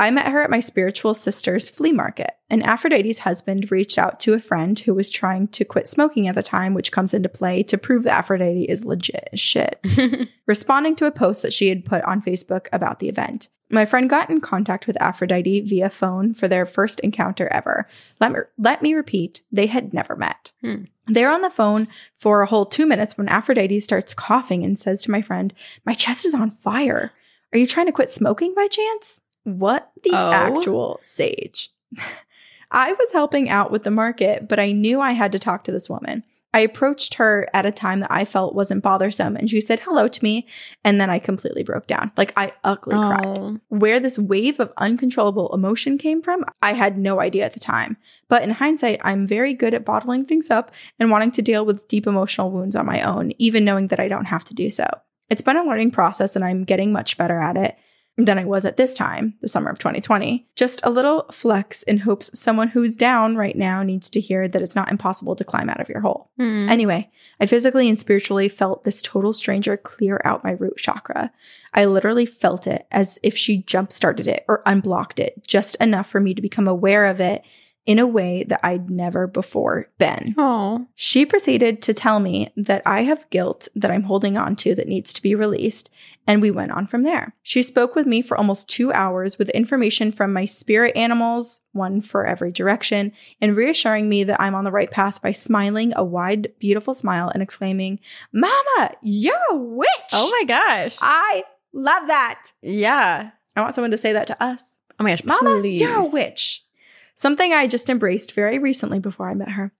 I 0.00 0.12
met 0.12 0.28
her 0.28 0.40
at 0.40 0.50
my 0.50 0.60
spiritual 0.60 1.12
sister's 1.12 1.68
flea 1.68 1.92
market. 1.92 2.30
And 2.48 2.62
Aphrodite's 2.62 3.20
husband 3.20 3.70
reached 3.70 3.98
out 3.98 4.20
to 4.20 4.34
a 4.34 4.38
friend 4.38 4.78
who 4.78 4.94
was 4.94 5.10
trying 5.10 5.48
to 5.48 5.64
quit 5.64 5.88
smoking 5.88 6.28
at 6.28 6.36
the 6.36 6.42
time, 6.42 6.72
which 6.72 6.92
comes 6.92 7.12
into 7.12 7.28
play 7.28 7.62
to 7.64 7.76
prove 7.76 8.04
that 8.04 8.16
Aphrodite 8.16 8.64
is 8.68 8.84
legit 8.84 9.30
shit, 9.34 9.84
responding 10.46 10.94
to 10.96 11.06
a 11.06 11.10
post 11.10 11.42
that 11.42 11.52
she 11.52 11.68
had 11.68 11.84
put 11.84 12.04
on 12.04 12.22
Facebook 12.22 12.68
about 12.72 13.00
the 13.00 13.08
event. 13.08 13.48
My 13.70 13.84
friend 13.84 14.08
got 14.08 14.30
in 14.30 14.40
contact 14.40 14.86
with 14.86 15.00
Aphrodite 15.00 15.60
via 15.60 15.90
phone 15.90 16.32
for 16.32 16.48
their 16.48 16.64
first 16.64 17.00
encounter 17.00 17.48
ever. 17.48 17.86
Let 18.20 18.32
me, 18.32 18.38
let 18.58 18.82
me 18.82 18.94
repeat, 18.94 19.42
they 19.52 19.66
had 19.66 19.92
never 19.92 20.16
met. 20.16 20.52
Hmm. 20.62 20.84
They're 21.06 21.30
on 21.30 21.42
the 21.42 21.50
phone 21.50 21.88
for 22.16 22.40
a 22.42 22.46
whole 22.46 22.64
two 22.66 22.86
minutes 22.86 23.16
when 23.18 23.28
Aphrodite 23.28 23.80
starts 23.80 24.14
coughing 24.14 24.64
and 24.64 24.78
says 24.78 25.02
to 25.02 25.10
my 25.10 25.20
friend, 25.22 25.52
My 25.84 25.92
chest 25.94 26.24
is 26.24 26.34
on 26.34 26.50
fire. 26.50 27.12
Are 27.52 27.58
you 27.58 27.66
trying 27.66 27.86
to 27.86 27.92
quit 27.92 28.10
smoking 28.10 28.54
by 28.54 28.68
chance? 28.68 29.20
What 29.44 29.90
the 30.02 30.10
Oh. 30.12 30.32
actual 30.32 30.98
sage? 31.02 31.70
I 32.70 32.92
was 32.92 33.08
helping 33.12 33.48
out 33.48 33.70
with 33.70 33.82
the 33.84 33.90
market, 33.90 34.48
but 34.48 34.58
I 34.58 34.72
knew 34.72 35.00
I 35.00 35.12
had 35.12 35.32
to 35.32 35.38
talk 35.38 35.64
to 35.64 35.72
this 35.72 35.88
woman. 35.88 36.24
I 36.54 36.60
approached 36.60 37.14
her 37.14 37.46
at 37.52 37.66
a 37.66 37.70
time 37.70 38.00
that 38.00 38.10
I 38.10 38.24
felt 38.24 38.54
wasn't 38.54 38.82
bothersome, 38.82 39.36
and 39.36 39.50
she 39.50 39.60
said 39.60 39.80
hello 39.80 40.08
to 40.08 40.24
me. 40.24 40.46
And 40.82 41.00
then 41.00 41.10
I 41.10 41.18
completely 41.18 41.62
broke 41.62 41.86
down. 41.86 42.10
Like 42.16 42.32
I 42.36 42.52
ugly 42.64 42.96
oh. 42.96 43.08
cried. 43.08 43.26
Oh. 43.26 43.60
Where 43.68 44.00
this 44.00 44.18
wave 44.18 44.58
of 44.58 44.72
uncontrollable 44.78 45.54
emotion 45.54 45.98
came 45.98 46.22
from, 46.22 46.44
I 46.62 46.72
had 46.72 46.96
no 46.96 47.20
idea 47.20 47.44
at 47.44 47.52
the 47.52 47.60
time. 47.60 47.96
But 48.28 48.42
in 48.42 48.50
hindsight, 48.50 49.00
I'm 49.04 49.26
very 49.26 49.52
good 49.52 49.74
at 49.74 49.84
bottling 49.84 50.24
things 50.24 50.50
up 50.50 50.72
and 50.98 51.10
wanting 51.10 51.32
to 51.32 51.42
deal 51.42 51.66
with 51.66 51.86
deep 51.88 52.06
emotional 52.06 52.50
wounds 52.50 52.76
on 52.76 52.86
my 52.86 53.02
own, 53.02 53.32
even 53.38 53.64
knowing 53.64 53.88
that 53.88 54.00
I 54.00 54.08
don't 54.08 54.26
have 54.26 54.44
to 54.44 54.54
do 54.54 54.70
so. 54.70 54.86
It's 55.28 55.42
been 55.42 55.58
a 55.58 55.64
learning 55.64 55.90
process 55.90 56.34
and 56.34 56.44
I'm 56.44 56.64
getting 56.64 56.92
much 56.92 57.18
better 57.18 57.38
at 57.38 57.56
it 57.56 57.76
than 58.18 58.36
I 58.36 58.44
was 58.44 58.64
at 58.64 58.76
this 58.76 58.94
time, 58.94 59.34
the 59.40 59.48
summer 59.48 59.70
of 59.70 59.78
2020. 59.78 60.44
Just 60.56 60.80
a 60.82 60.90
little 60.90 61.26
flex 61.30 61.84
in 61.84 61.98
hopes 61.98 62.36
someone 62.38 62.68
who's 62.68 62.96
down 62.96 63.36
right 63.36 63.56
now 63.56 63.84
needs 63.84 64.10
to 64.10 64.20
hear 64.20 64.48
that 64.48 64.60
it's 64.60 64.74
not 64.74 64.90
impossible 64.90 65.36
to 65.36 65.44
climb 65.44 65.70
out 65.70 65.80
of 65.80 65.88
your 65.88 66.00
hole. 66.00 66.28
Hmm. 66.36 66.68
Anyway, 66.68 67.10
I 67.40 67.46
physically 67.46 67.88
and 67.88 67.98
spiritually 67.98 68.48
felt 68.48 68.82
this 68.82 69.02
total 69.02 69.32
stranger 69.32 69.76
clear 69.76 70.20
out 70.24 70.42
my 70.42 70.50
root 70.50 70.78
chakra. 70.78 71.30
I 71.72 71.84
literally 71.84 72.26
felt 72.26 72.66
it 72.66 72.88
as 72.90 73.20
if 73.22 73.36
she 73.36 73.62
jump 73.62 73.92
started 73.92 74.26
it 74.26 74.44
or 74.48 74.62
unblocked 74.66 75.20
it, 75.20 75.46
just 75.46 75.76
enough 75.76 76.08
for 76.08 76.18
me 76.18 76.34
to 76.34 76.42
become 76.42 76.66
aware 76.66 77.06
of 77.06 77.20
it 77.20 77.44
in 77.88 77.98
a 77.98 78.06
way 78.06 78.44
that 78.44 78.60
I'd 78.62 78.90
never 78.90 79.26
before 79.26 79.88
been. 79.96 80.34
Oh. 80.36 80.86
She 80.94 81.24
proceeded 81.24 81.80
to 81.80 81.94
tell 81.94 82.20
me 82.20 82.52
that 82.54 82.82
I 82.84 83.04
have 83.04 83.28
guilt 83.30 83.66
that 83.74 83.90
I'm 83.90 84.02
holding 84.02 84.36
on 84.36 84.56
to 84.56 84.74
that 84.74 84.86
needs 84.86 85.14
to 85.14 85.22
be 85.22 85.34
released, 85.34 85.88
and 86.26 86.42
we 86.42 86.50
went 86.50 86.72
on 86.72 86.86
from 86.86 87.02
there. 87.02 87.34
She 87.42 87.62
spoke 87.62 87.94
with 87.94 88.06
me 88.06 88.20
for 88.20 88.36
almost 88.36 88.68
two 88.68 88.92
hours 88.92 89.38
with 89.38 89.48
information 89.50 90.12
from 90.12 90.34
my 90.34 90.44
spirit 90.44 90.94
animals, 90.98 91.62
one 91.72 92.02
for 92.02 92.26
every 92.26 92.52
direction, 92.52 93.10
and 93.40 93.56
reassuring 93.56 94.06
me 94.06 94.22
that 94.24 94.38
I'm 94.38 94.54
on 94.54 94.64
the 94.64 94.70
right 94.70 94.90
path 94.90 95.22
by 95.22 95.32
smiling 95.32 95.94
a 95.96 96.04
wide, 96.04 96.52
beautiful 96.58 96.92
smile 96.92 97.30
and 97.32 97.42
exclaiming, 97.42 98.00
Mama, 98.34 98.90
you're 99.00 99.34
a 99.50 99.56
witch! 99.56 99.88
Oh 100.12 100.28
my 100.30 100.44
gosh. 100.44 100.98
I 101.00 101.42
love 101.72 102.06
that. 102.08 102.52
yeah. 102.60 103.30
I 103.56 103.62
want 103.62 103.74
someone 103.74 103.92
to 103.92 103.98
say 103.98 104.12
that 104.12 104.26
to 104.26 104.40
us. 104.44 104.78
Oh 105.00 105.04
my 105.04 105.10
gosh. 105.10 105.24
Mama, 105.24 105.58
please. 105.60 105.80
you're 105.80 105.98
a 106.00 106.06
witch. 106.06 106.64
Something 107.18 107.52
I 107.52 107.66
just 107.66 107.90
embraced 107.90 108.30
very 108.30 108.60
recently 108.60 109.00
before 109.00 109.28
I 109.28 109.34
met 109.34 109.48
her. 109.48 109.72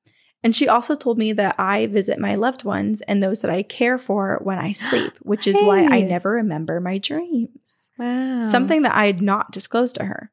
And 0.43 0.57
she 0.57 0.67
also 0.67 0.97
told 0.97 1.19
me 1.19 1.33
that 1.35 1.55
I 1.57 1.87
visit 1.87 2.19
my 2.19 2.35
loved 2.35 2.65
ones 2.65 3.01
and 3.03 3.23
those 3.23 3.43
that 3.43 3.51
I 3.51 3.63
care 3.63 3.97
for 3.97 4.41
when 4.43 4.59
I 4.59 4.73
sleep, 4.73 5.13
which 5.23 5.47
is 5.47 5.55
why 5.61 5.85
I 5.85 6.01
never 6.01 6.33
remember 6.33 6.81
my 6.81 6.99
dreams. 6.99 7.61
Wow. 7.97 8.43
Something 8.43 8.83
that 8.83 8.97
I 8.97 9.07
had 9.07 9.23
not 9.23 9.53
disclosed 9.53 9.95
to 9.97 10.07
her. 10.07 10.33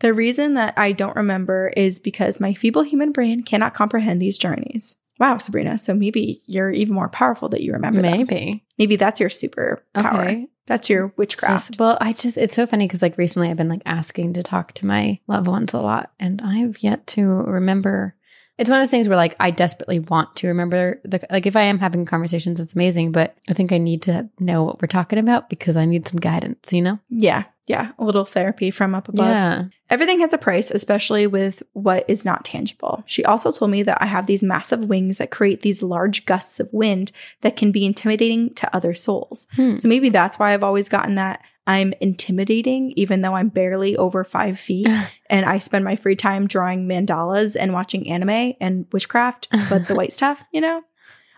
The 0.00 0.12
reason 0.12 0.52
that 0.52 0.74
I 0.76 0.92
don't 0.92 1.16
remember 1.16 1.72
is 1.78 1.98
because 1.98 2.40
my 2.40 2.52
feeble 2.52 2.82
human 2.82 3.10
brain 3.10 3.42
cannot 3.42 3.72
comprehend 3.72 4.20
these 4.20 4.36
journeys. 4.36 4.96
Wow, 5.18 5.38
Sabrina. 5.38 5.78
So 5.78 5.94
maybe 5.94 6.42
you're 6.44 6.70
even 6.70 6.94
more 6.94 7.08
powerful 7.08 7.48
that 7.48 7.62
you 7.62 7.72
remember 7.72 8.02
them. 8.02 8.18
Maybe. 8.18 8.66
Maybe 8.78 8.96
that's 8.96 9.18
your 9.18 9.30
superpower. 9.30 9.80
Okay. 9.96 10.48
That's 10.66 10.88
your 10.88 11.12
witchcraft. 11.16 11.78
Well, 11.78 11.98
I 12.00 12.12
just, 12.12 12.36
it's 12.36 12.54
so 12.54 12.66
funny 12.66 12.86
because 12.86 13.02
like 13.02 13.18
recently 13.18 13.50
I've 13.50 13.56
been 13.56 13.68
like 13.68 13.82
asking 13.84 14.34
to 14.34 14.42
talk 14.42 14.72
to 14.74 14.86
my 14.86 15.20
loved 15.26 15.46
ones 15.46 15.74
a 15.74 15.80
lot 15.80 16.10
and 16.18 16.40
I've 16.42 16.82
yet 16.82 17.06
to 17.08 17.26
remember. 17.26 18.14
It's 18.56 18.70
one 18.70 18.78
of 18.78 18.82
those 18.82 18.90
things 18.90 19.08
where 19.08 19.16
like 19.16 19.34
I 19.40 19.50
desperately 19.50 19.98
want 19.98 20.36
to 20.36 20.48
remember 20.48 21.00
the, 21.04 21.26
like 21.30 21.46
if 21.46 21.56
I 21.56 21.62
am 21.62 21.78
having 21.78 22.04
conversations, 22.04 22.60
it's 22.60 22.74
amazing, 22.74 23.12
but 23.12 23.36
I 23.48 23.52
think 23.52 23.72
I 23.72 23.78
need 23.78 24.02
to 24.02 24.28
know 24.38 24.62
what 24.62 24.80
we're 24.80 24.86
talking 24.86 25.18
about 25.18 25.48
because 25.48 25.76
I 25.76 25.84
need 25.84 26.06
some 26.06 26.20
guidance, 26.20 26.72
you 26.72 26.82
know? 26.82 26.98
Yeah. 27.08 27.44
Yeah. 27.66 27.92
A 27.98 28.04
little 28.04 28.26
therapy 28.26 28.70
from 28.70 28.94
up 28.94 29.08
above. 29.08 29.26
Yeah. 29.26 29.64
Everything 29.88 30.20
has 30.20 30.32
a 30.32 30.38
price, 30.38 30.70
especially 30.70 31.26
with 31.26 31.62
what 31.72 32.04
is 32.08 32.24
not 32.24 32.44
tangible. 32.44 33.02
She 33.06 33.24
also 33.24 33.50
told 33.50 33.70
me 33.70 33.82
that 33.84 34.02
I 34.02 34.06
have 34.06 34.26
these 34.26 34.42
massive 34.42 34.84
wings 34.84 35.18
that 35.18 35.30
create 35.30 35.62
these 35.62 35.82
large 35.82 36.26
gusts 36.26 36.60
of 36.60 36.72
wind 36.72 37.10
that 37.40 37.56
can 37.56 37.72
be 37.72 37.86
intimidating 37.86 38.52
to 38.54 38.76
other 38.76 38.92
souls. 38.92 39.46
Hmm. 39.56 39.76
So 39.76 39.88
maybe 39.88 40.10
that's 40.10 40.38
why 40.38 40.52
I've 40.52 40.64
always 40.64 40.88
gotten 40.88 41.14
that 41.14 41.42
I'm 41.66 41.94
intimidating, 42.00 42.92
even 42.96 43.22
though 43.22 43.34
I'm 43.34 43.48
barely 43.48 43.96
over 43.96 44.22
five 44.24 44.58
feet 44.58 44.88
and 45.30 45.46
I 45.46 45.58
spend 45.58 45.84
my 45.84 45.96
free 45.96 46.16
time 46.16 46.46
drawing 46.46 46.86
mandalas 46.86 47.56
and 47.58 47.72
watching 47.72 48.10
anime 48.10 48.54
and 48.60 48.86
witchcraft, 48.92 49.48
but 49.68 49.88
the 49.88 49.94
white 49.94 50.12
stuff, 50.20 50.42
you 50.52 50.60
know? 50.60 50.82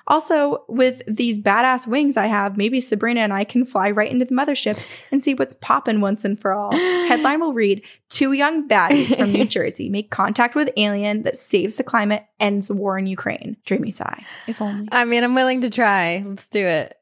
Also, 0.09 0.65
with 0.69 1.03
these 1.09 1.41
badass 1.41 1.87
wings 1.87 2.17
I 2.17 2.27
have, 2.27 2.57
maybe 2.57 2.81
Sabrina 2.81 3.23
and 3.23 3.33
I 3.33 3.43
can 3.43 3.65
fly 3.65 3.91
right 3.91 4.11
into 4.11 4.25
the 4.25 4.35
mothership 4.35 4.79
and 5.11 5.23
see 5.23 5.35
what's 5.35 5.55
poppin' 5.55 6.01
once 6.01 6.25
and 6.25 6.39
for 6.39 6.53
all. 6.53 6.73
Headline 6.73 7.41
will 7.41 7.53
read 7.53 7.83
Two 8.09 8.33
young 8.33 8.69
baddies 8.69 9.17
from 9.17 9.33
New 9.33 9.45
Jersey 9.49 9.89
make 9.89 10.13
contact 10.13 10.55
with 10.55 10.71
alien 10.77 11.25
that 11.25 11.37
saves 11.37 11.75
the 11.75 11.83
climate, 11.83 12.25
ends 12.39 12.71
war 12.71 12.97
in 12.97 13.09
Ukraine. 13.09 13.57
Dreamy 13.65 13.91
sigh. 13.91 14.25
If 14.47 14.63
only. 14.63 14.89
I 14.93 15.05
mean, 15.05 15.25
I'm 15.25 15.35
willing 15.35 15.63
to 15.63 15.71
try. 15.71 16.23
Let's 16.25 16.47
do 16.47 16.65
it. 16.65 16.97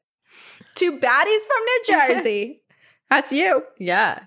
Two 0.73 0.93
baddies 0.93 1.01
from 1.01 1.63
New 1.63 1.81
Jersey. 1.85 2.61
That's 3.09 3.31
you. 3.31 3.63
Yeah. 3.79 4.25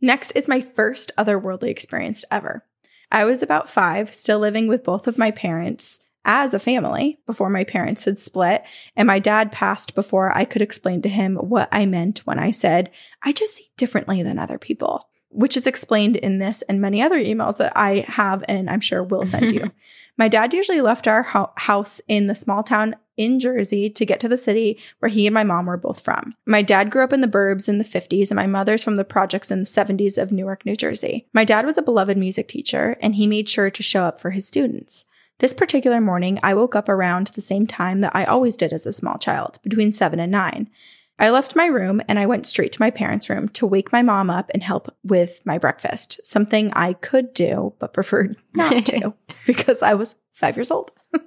Next 0.00 0.32
is 0.32 0.48
my 0.48 0.60
first 0.60 1.12
otherworldly 1.16 1.68
experience 1.68 2.24
ever. 2.30 2.64
I 3.10 3.24
was 3.24 3.42
about 3.42 3.70
five, 3.70 4.12
still 4.12 4.38
living 4.38 4.68
with 4.68 4.84
both 4.84 5.06
of 5.06 5.18
my 5.18 5.30
parents 5.30 6.00
as 6.24 6.52
a 6.52 6.58
family 6.58 7.20
before 7.24 7.48
my 7.48 7.62
parents 7.62 8.04
had 8.04 8.18
split, 8.18 8.64
and 8.96 9.06
my 9.06 9.20
dad 9.20 9.52
passed 9.52 9.94
before 9.94 10.36
I 10.36 10.44
could 10.44 10.60
explain 10.60 11.00
to 11.02 11.08
him 11.08 11.36
what 11.36 11.68
I 11.70 11.86
meant 11.86 12.26
when 12.26 12.38
I 12.38 12.50
said, 12.50 12.90
I 13.22 13.32
just 13.32 13.54
see 13.54 13.70
differently 13.76 14.22
than 14.24 14.38
other 14.38 14.58
people, 14.58 15.08
which 15.30 15.56
is 15.56 15.68
explained 15.68 16.16
in 16.16 16.38
this 16.38 16.62
and 16.62 16.80
many 16.80 17.00
other 17.00 17.18
emails 17.18 17.58
that 17.58 17.72
I 17.76 18.04
have 18.08 18.44
and 18.48 18.68
I'm 18.68 18.80
sure 18.80 19.04
will 19.04 19.24
send 19.24 19.52
you. 19.52 19.70
my 20.16 20.28
dad 20.28 20.54
usually 20.54 20.80
left 20.80 21.06
our 21.06 21.22
ho- 21.22 21.52
house 21.56 22.00
in 22.08 22.26
the 22.26 22.34
small 22.34 22.62
town 22.62 22.96
in 23.16 23.40
Jersey 23.40 23.88
to 23.90 24.06
get 24.06 24.20
to 24.20 24.28
the 24.28 24.36
city 24.36 24.78
where 24.98 25.08
he 25.08 25.26
and 25.26 25.34
my 25.34 25.42
mom 25.42 25.66
were 25.66 25.76
both 25.76 26.00
from. 26.00 26.34
My 26.46 26.62
dad 26.62 26.90
grew 26.90 27.02
up 27.02 27.12
in 27.12 27.20
the 27.20 27.28
burbs 27.28 27.68
in 27.68 27.78
the 27.78 27.84
50s, 27.84 28.30
and 28.30 28.36
my 28.36 28.46
mother's 28.46 28.82
from 28.82 28.96
the 28.96 29.04
projects 29.04 29.50
in 29.50 29.60
the 29.60 29.66
70s 29.66 30.18
of 30.20 30.32
Newark, 30.32 30.66
New 30.66 30.76
Jersey. 30.76 31.26
My 31.32 31.44
dad 31.44 31.66
was 31.66 31.78
a 31.78 31.82
beloved 31.82 32.16
music 32.16 32.48
teacher, 32.48 32.96
and 33.00 33.14
he 33.14 33.26
made 33.26 33.48
sure 33.48 33.70
to 33.70 33.82
show 33.82 34.04
up 34.04 34.20
for 34.20 34.30
his 34.30 34.46
students. 34.46 35.04
This 35.38 35.54
particular 35.54 36.00
morning, 36.00 36.38
I 36.42 36.54
woke 36.54 36.74
up 36.74 36.88
around 36.88 37.28
the 37.28 37.42
same 37.42 37.66
time 37.66 38.00
that 38.00 38.16
I 38.16 38.24
always 38.24 38.56
did 38.56 38.72
as 38.72 38.86
a 38.86 38.92
small 38.92 39.18
child, 39.18 39.58
between 39.62 39.92
7 39.92 40.18
and 40.18 40.32
9. 40.32 40.70
I 41.18 41.30
left 41.30 41.56
my 41.56 41.66
room 41.66 42.02
and 42.08 42.18
I 42.18 42.26
went 42.26 42.46
straight 42.46 42.72
to 42.72 42.82
my 42.82 42.90
parents' 42.90 43.30
room 43.30 43.48
to 43.50 43.66
wake 43.66 43.92
my 43.92 44.02
mom 44.02 44.28
up 44.28 44.50
and 44.52 44.62
help 44.62 44.94
with 45.02 45.40
my 45.44 45.56
breakfast, 45.58 46.20
something 46.22 46.72
I 46.74 46.92
could 46.92 47.32
do 47.32 47.74
but 47.78 47.94
preferred 47.94 48.36
not 48.54 48.84
to 48.86 49.14
because 49.46 49.82
I 49.82 49.94
was 49.94 50.16
five 50.32 50.56
years 50.56 50.70
old. 50.70 50.92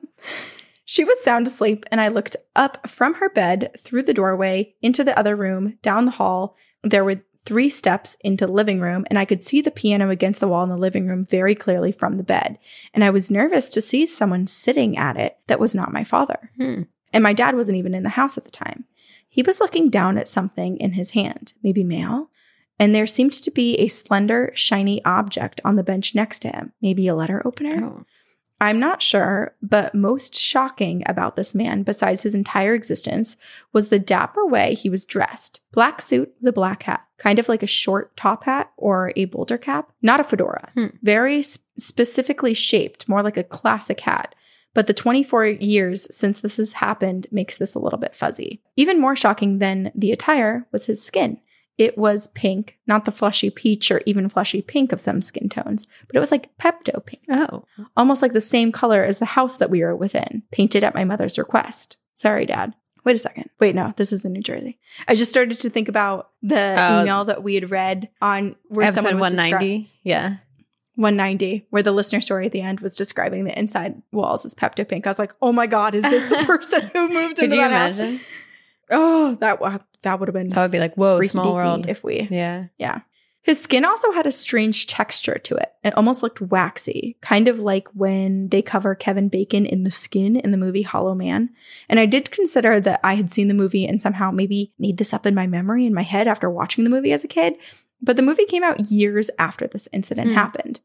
she 0.85 1.03
was 1.03 1.19
sound 1.21 1.47
asleep, 1.47 1.85
and 1.91 1.99
I 1.99 2.09
looked 2.09 2.35
up 2.55 2.87
from 2.87 3.15
her 3.15 3.29
bed 3.29 3.71
through 3.79 4.03
the 4.03 4.13
doorway 4.13 4.75
into 4.81 5.03
the 5.03 5.17
other 5.17 5.35
room, 5.35 5.77
down 5.81 6.05
the 6.05 6.11
hall. 6.11 6.55
There 6.83 7.03
were 7.03 7.23
three 7.45 7.69
steps 7.69 8.15
into 8.21 8.45
the 8.45 8.51
living 8.51 8.79
room, 8.79 9.05
and 9.09 9.17
I 9.17 9.25
could 9.25 9.43
see 9.43 9.59
the 9.59 9.71
piano 9.71 10.09
against 10.09 10.39
the 10.39 10.47
wall 10.47 10.63
in 10.63 10.69
the 10.69 10.77
living 10.77 11.07
room 11.07 11.25
very 11.25 11.55
clearly 11.55 11.91
from 11.91 12.17
the 12.17 12.23
bed. 12.23 12.59
And 12.93 13.03
I 13.03 13.09
was 13.09 13.31
nervous 13.31 13.69
to 13.69 13.81
see 13.81 14.05
someone 14.05 14.45
sitting 14.45 14.97
at 14.97 15.17
it 15.17 15.37
that 15.47 15.59
was 15.59 15.73
not 15.73 15.93
my 15.93 16.03
father. 16.03 16.51
Hmm. 16.57 16.83
And 17.11 17.23
my 17.23 17.33
dad 17.33 17.55
wasn't 17.55 17.77
even 17.77 17.95
in 17.95 18.03
the 18.03 18.09
house 18.09 18.37
at 18.37 18.45
the 18.45 18.51
time. 18.51 18.85
He 19.29 19.43
was 19.43 19.59
looking 19.59 19.89
down 19.89 20.17
at 20.17 20.27
something 20.27 20.77
in 20.77 20.93
his 20.93 21.11
hand, 21.11 21.53
maybe 21.63 21.83
mail. 21.83 22.29
And 22.79 22.95
there 22.95 23.07
seemed 23.07 23.33
to 23.33 23.51
be 23.51 23.75
a 23.75 23.87
slender, 23.89 24.51
shiny 24.55 25.03
object 25.05 25.61
on 25.63 25.75
the 25.75 25.83
bench 25.83 26.15
next 26.15 26.39
to 26.39 26.49
him, 26.49 26.73
maybe 26.81 27.07
a 27.07 27.15
letter 27.15 27.41
opener. 27.45 27.83
Oh. 27.85 28.05
I'm 28.61 28.79
not 28.79 29.01
sure, 29.01 29.55
but 29.61 29.95
most 29.95 30.35
shocking 30.35 31.03
about 31.05 31.37
this 31.37 31.55
man, 31.55 31.83
besides 31.83 32.23
his 32.23 32.35
entire 32.35 32.73
existence, 32.73 33.37
was 33.71 33.87
the 33.87 33.99
dapper 33.99 34.45
way 34.45 34.73
he 34.73 34.89
was 34.89 35.05
dressed. 35.05 35.61
Black 35.71 36.01
suit 36.01 36.33
with 36.41 36.49
a 36.49 36.53
black 36.53 36.83
hat, 36.83 37.05
kind 37.17 37.39
of 37.39 37.47
like 37.47 37.63
a 37.63 37.67
short 37.67 38.17
top 38.17 38.43
hat 38.43 38.71
or 38.75 39.13
a 39.15 39.25
boulder 39.25 39.57
cap, 39.57 39.91
not 40.01 40.19
a 40.19 40.25
fedora. 40.25 40.71
Hmm. 40.73 40.87
Very 41.01 41.39
s- 41.39 41.59
specifically 41.77 42.53
shaped, 42.53 43.07
more 43.07 43.23
like 43.23 43.37
a 43.37 43.43
classic 43.43 44.01
hat. 44.01 44.35
But 44.79 44.87
the 44.87 44.93
24 44.93 45.45
years 45.45 46.07
since 46.15 46.39
this 46.39 46.55
has 46.55 46.71
happened 46.71 47.27
makes 47.33 47.57
this 47.57 47.75
a 47.75 47.79
little 47.79 47.99
bit 47.99 48.15
fuzzy. 48.15 48.61
Even 48.77 49.01
more 49.01 49.13
shocking 49.13 49.59
than 49.59 49.91
the 49.93 50.13
attire 50.13 50.65
was 50.71 50.85
his 50.85 51.03
skin. 51.03 51.41
it 51.77 51.97
was 51.97 52.29
pink, 52.29 52.77
not 52.87 53.03
the 53.03 53.11
fleshy 53.11 53.49
peach 53.49 53.91
or 53.91 53.99
even 54.05 54.29
fleshy 54.29 54.61
pink 54.61 54.93
of 54.93 55.01
some 55.01 55.21
skin 55.21 55.49
tones, 55.49 55.85
but 56.07 56.15
it 56.15 56.19
was 56.21 56.31
like 56.31 56.57
Pepto 56.57 57.05
pink, 57.05 57.23
Oh. 57.29 57.65
almost 57.97 58.21
like 58.21 58.31
the 58.31 58.39
same 58.39 58.71
color 58.71 59.03
as 59.03 59.19
the 59.19 59.25
house 59.25 59.57
that 59.57 59.69
we 59.69 59.81
were 59.83 59.95
within, 59.97 60.43
painted 60.51 60.85
at 60.85 60.95
my 60.95 61.03
mother's 61.03 61.37
request. 61.37 61.97
Sorry, 62.15 62.45
Dad. 62.45 62.73
Wait 63.05 63.15
a 63.17 63.19
second. 63.19 63.49
Wait, 63.59 63.75
no, 63.75 63.93
this 63.97 64.11
is 64.13 64.23
in 64.23 64.31
New 64.33 64.41
Jersey. 64.41 64.77
I 65.09 65.15
just 65.15 65.31
started 65.31 65.57
to 65.59 65.69
think 65.69 65.87
about 65.89 66.29
the 66.41 66.75
Oh. 66.77 67.01
email 67.01 67.25
that 67.25 67.43
we 67.43 67.55
had 67.55 67.69
read 67.71 68.09
on 68.21 68.55
where 68.69 68.87
Episode 68.87 69.01
someone 69.03 69.19
was 69.19 69.33
190. 69.33 69.89
Yeah. 70.03 70.35
190, 70.99 71.65
where 71.69 71.81
the 71.81 71.91
listener 71.91 72.21
story 72.21 72.45
at 72.45 72.51
the 72.51 72.61
end 72.61 72.81
was 72.81 72.93
describing 72.93 73.45
the 73.45 73.57
inside 73.57 74.01
walls 74.11 74.45
as 74.45 74.53
Pepto 74.53 74.87
Pink. 74.87 75.07
I 75.07 75.09
was 75.09 75.19
like, 75.19 75.33
oh 75.41 75.51
my 75.51 75.65
God, 75.65 75.95
is 75.95 76.03
this 76.03 76.29
the 76.29 76.35
person 76.45 76.91
who 76.93 77.07
moved 77.07 77.37
Could 77.37 77.45
into 77.45 77.55
you 77.55 77.61
that 77.61 77.71
house? 77.71 77.97
imagine? 77.99 78.19
Oh, 78.91 79.35
that, 79.35 79.59
that 80.01 80.19
would 80.19 80.27
have 80.27 80.33
been 80.33 80.49
That 80.49 80.61
would 80.61 80.71
be 80.71 80.79
like, 80.79 80.95
whoa, 80.95 81.21
small 81.21 81.53
world. 81.55 81.87
if 81.87 82.03
we 82.03 82.27
yeah. 82.29 82.65
yeah. 82.77 83.01
His 83.41 83.59
skin 83.61 83.85
also 83.85 84.11
had 84.11 84.27
a 84.27 84.31
strange 84.33 84.85
texture 84.87 85.37
to 85.39 85.55
it. 85.55 85.71
It 85.83 85.95
almost 85.95 86.21
looked 86.21 86.41
waxy, 86.41 87.17
kind 87.21 87.47
of 87.47 87.59
like 87.59 87.87
when 87.93 88.49
they 88.49 88.61
cover 88.61 88.93
Kevin 88.95 89.29
Bacon 89.29 89.65
in 89.65 89.83
the 89.85 89.91
skin 89.91 90.35
in 90.35 90.51
the 90.51 90.57
movie 90.57 90.81
Hollow 90.81 91.15
Man. 91.15 91.49
And 91.87 91.99
I 92.01 92.05
did 92.05 92.31
consider 92.31 92.81
that 92.81 92.99
I 93.01 93.15
had 93.15 93.31
seen 93.31 93.47
the 93.47 93.53
movie 93.53 93.85
and 93.87 94.01
somehow 94.01 94.29
maybe 94.31 94.73
made 94.77 94.97
this 94.97 95.13
up 95.13 95.25
in 95.25 95.33
my 95.33 95.47
memory 95.47 95.85
in 95.85 95.93
my 95.93 96.03
head 96.03 96.27
after 96.27 96.49
watching 96.49 96.83
the 96.83 96.89
movie 96.89 97.13
as 97.13 97.23
a 97.23 97.29
kid. 97.29 97.55
But 98.01 98.15
the 98.15 98.21
movie 98.21 98.45
came 98.45 98.63
out 98.63 98.91
years 98.91 99.29
after 99.37 99.67
this 99.67 99.87
incident 99.91 100.29
Hmm. 100.29 100.35
happened. 100.35 100.79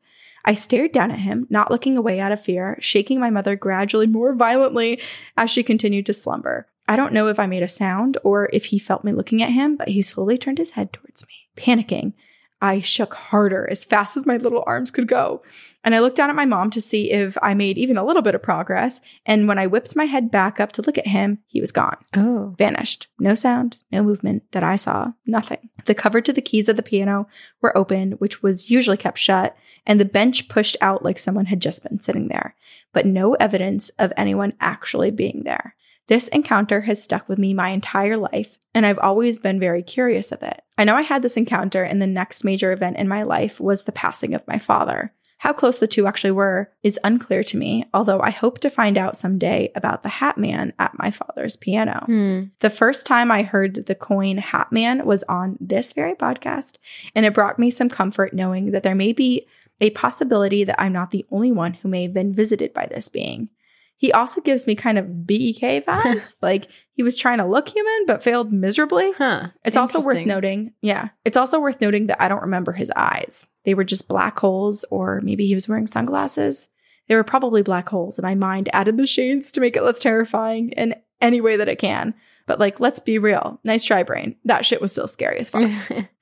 I 0.45 0.55
stared 0.55 0.93
down 0.93 1.11
at 1.11 1.21
him, 1.21 1.47
not 1.49 1.71
looking 1.71 1.97
away 1.97 2.21
out 2.21 2.33
of 2.33 2.41
fear, 2.43 2.77
shaking 2.81 3.19
my 3.19 3.31
mother 3.31 3.57
gradually 3.57 4.07
more 4.07 4.35
violently 4.35 5.01
as 5.39 5.51
she 5.51 5.63
continued 5.63 6.05
to 6.07 6.13
slumber. 6.13 6.67
I 6.87 6.97
don't 6.97 7.15
know 7.15 7.29
if 7.29 7.39
I 7.39 7.47
made 7.47 7.63
a 7.63 7.69
sound 7.69 8.19
or 8.25 8.51
if 8.53 8.67
he 8.67 8.79
felt 8.79 9.05
me 9.05 9.13
looking 9.13 9.43
at 9.43 9.53
him, 9.53 9.77
but 9.77 9.89
he 9.89 10.03
slowly 10.03 10.37
turned 10.37 10.59
his 10.59 10.73
head 10.73 10.93
towards 10.93 11.25
me. 11.27 11.33
Panicking, 11.57 12.13
I 12.65 12.81
shook 12.81 13.13
harder 13.13 13.69
as 13.71 13.85
fast 13.85 14.17
as 14.17 14.25
my 14.25 14.39
little 14.39 14.65
arms 14.67 14.91
could 14.91 15.07
go. 15.07 15.43
And 15.85 15.95
I 15.95 15.99
looked 15.99 16.17
down 16.17 16.31
at 16.31 16.35
my 16.35 16.47
mom 16.47 16.71
to 16.71 16.81
see 16.81 17.11
if 17.11 17.37
I 17.43 17.53
made 17.53 17.77
even 17.77 17.99
a 17.99 18.05
little 18.05 18.23
bit 18.23 18.35
of 18.35 18.43
progress. 18.43 19.03
And 19.27 19.47
when 19.47 19.59
I 19.59 19.67
whipped 19.67 19.95
my 19.95 20.07
head 20.07 20.31
back 20.31 20.59
up 20.61 20.73
to 20.73 20.83
look 20.83 20.97
at 20.97 21.07
him, 21.07 21.41
he 21.47 21.61
was 21.61 21.73
gone 21.73 21.99
Oh. 22.17 22.55
vanished. 22.57 23.09
No 23.19 23.35
sound, 23.35 23.77
no 23.93 24.03
movement 24.03 24.45
that 24.53 24.65
I 24.65 24.77
saw, 24.77 25.13
nothing. 25.27 25.69
The 25.85 25.95
cover 25.95 26.23
to 26.23 26.33
the 26.33 26.41
keys 26.41 26.71
of 26.71 26.77
the 26.77 26.83
piano 26.83 27.29
were 27.61 27.77
open, 27.77 28.13
which 28.13 28.43
was 28.43 28.71
usually 28.71 28.97
kept 28.97 29.19
shut, 29.19 29.55
and 29.87 30.01
the 30.01 30.07
bench 30.07 30.49
pushed 30.49 30.79
out 30.81 31.05
like 31.05 31.19
someone 31.19 31.47
had 31.47 31.61
just 31.61 31.83
been 31.83 32.01
sitting 32.01 32.29
there, 32.29 32.55
but 32.95 33.05
no 33.05 33.35
evidence 33.35 33.91
of 33.99 34.11
anyone 34.17 34.55
actually 34.59 35.11
being 35.11 35.43
there. 35.45 35.75
This 36.07 36.29
encounter 36.29 36.83
has 36.83 37.03
stuck 37.03 37.29
with 37.29 37.39
me 37.39 37.55
my 37.55 37.71
entire 37.71 38.17
life, 38.17 38.59
and 38.75 38.85
I've 38.85 38.99
always 38.99 39.39
been 39.39 39.59
very 39.59 39.83
curious 39.83 40.33
of 40.33 40.43
it. 40.43 40.63
I 40.77 40.85
know 40.85 40.97
I 40.97 41.03
had 41.03 41.23
this 41.23 41.37
encounter, 41.37 41.83
and 41.83 42.01
the 42.01 42.07
next 42.07 42.45
major 42.45 42.73
event 42.73 42.99
in 42.99 43.09
my 43.09 43.23
life 43.23 43.59
was 43.59 43.85
the 43.85 43.93
passing 43.93 44.35
of 44.35 44.47
my 44.47 44.59
father. 44.59 45.13
How 45.39 45.53
close 45.53 45.79
the 45.79 45.87
two 45.87 46.07
actually 46.07 46.31
were 46.31 46.71
is 46.83 46.99
unclear 47.05 47.43
to 47.45 47.59
me, 47.59 47.85
although 47.93 48.21
I 48.21 48.31
hope 48.31 48.61
to 48.61 48.71
find 48.71 48.97
out 48.97 49.17
someday 49.17 49.71
about 49.75 50.03
the 50.03 50.09
Hat 50.09 50.39
Man 50.39 50.73
at 50.79 50.99
my 50.99 51.11
father's 51.11 51.57
piano. 51.57 52.05
Hmm. 52.07 52.41
The 52.61 52.71
first 52.71 53.05
time 53.05 53.31
I 53.31 53.43
heard 53.43 53.87
the 53.87 53.95
coin 53.95 54.39
Hat 54.39 54.73
Man 54.73 55.05
was 55.05 55.23
on 55.25 55.59
this 55.61 55.93
very 55.93 56.15
podcast, 56.15 56.77
and 57.15 57.27
it 57.27 57.35
brought 57.35 57.59
me 57.59 57.71
some 57.71 57.91
comfort 57.91 58.33
knowing 58.33 58.71
that 58.71 58.83
there 58.83 58.95
may 58.95 59.13
be 59.13 59.47
a 59.81 59.91
possibility 59.91 60.65
that 60.65 60.81
I'm 60.81 60.93
not 60.93 61.11
the 61.11 61.27
only 61.31 61.53
one 61.53 61.75
who 61.75 61.89
may 61.89 62.05
have 62.05 62.15
been 62.15 62.35
visited 62.35 62.73
by 62.73 62.87
this 62.87 63.09
being. 63.09 63.51
He 63.97 64.13
also 64.13 64.41
gives 64.41 64.67
me 64.67 64.75
kind 64.75 64.99
of 64.99 65.27
BEK 65.27 65.85
vibes, 65.87 66.37
like 66.43 66.69
he 66.93 67.03
was 67.03 67.17
trying 67.17 67.39
to 67.39 67.47
look 67.47 67.69
human 67.69 68.07
but 68.07 68.23
failed 68.23 68.53
miserably. 68.53 69.13
Huh. 69.13 69.49
It's 69.65 69.77
also 69.77 70.01
worth 70.01 70.27
noting, 70.27 70.73
yeah, 70.83 71.09
it's 71.25 71.37
also 71.37 71.61
worth 71.61 71.81
noting 71.81 72.09
that 72.09 72.21
I 72.21 72.29
don't 72.29 72.43
remember 72.43 72.73
his 72.73 72.93
eyes. 72.97 73.47
They 73.65 73.75
were 73.75 73.85
just 73.85 74.09
black 74.09 74.39
holes, 74.39 74.85
or 74.91 75.21
maybe 75.23 75.47
he 75.47 75.55
was 75.55 75.69
wearing 75.69 75.87
sunglasses. 75.87 76.69
They 77.09 77.17
were 77.17 77.25
probably 77.25 77.63
black 77.63 77.89
holes, 77.89 78.19
and 78.19 78.25
my 78.25 78.35
mind 78.35 78.69
added 78.73 78.97
the 78.97 79.07
shades 79.07 79.53
to 79.53 79.61
make 79.61 79.77
it 79.77 79.83
less 79.83 79.99
terrifying 79.99 80.71
in 80.71 80.95
any 81.21 81.41
way 81.41 81.57
that 81.57 81.69
it 81.69 81.79
can. 81.79 82.15
But 82.47 82.61
like, 82.61 82.81
let's 82.81 83.01
be 83.01 83.19
real. 83.19 83.61
Nice 83.65 83.85
try, 83.85 84.03
brain. 84.03 84.37
That 84.45 84.67
shit 84.67 84.81
was 84.81 84.93
still 84.93 85.09
scary 85.09 85.39
as 85.39 85.51
fuck. 85.51 85.71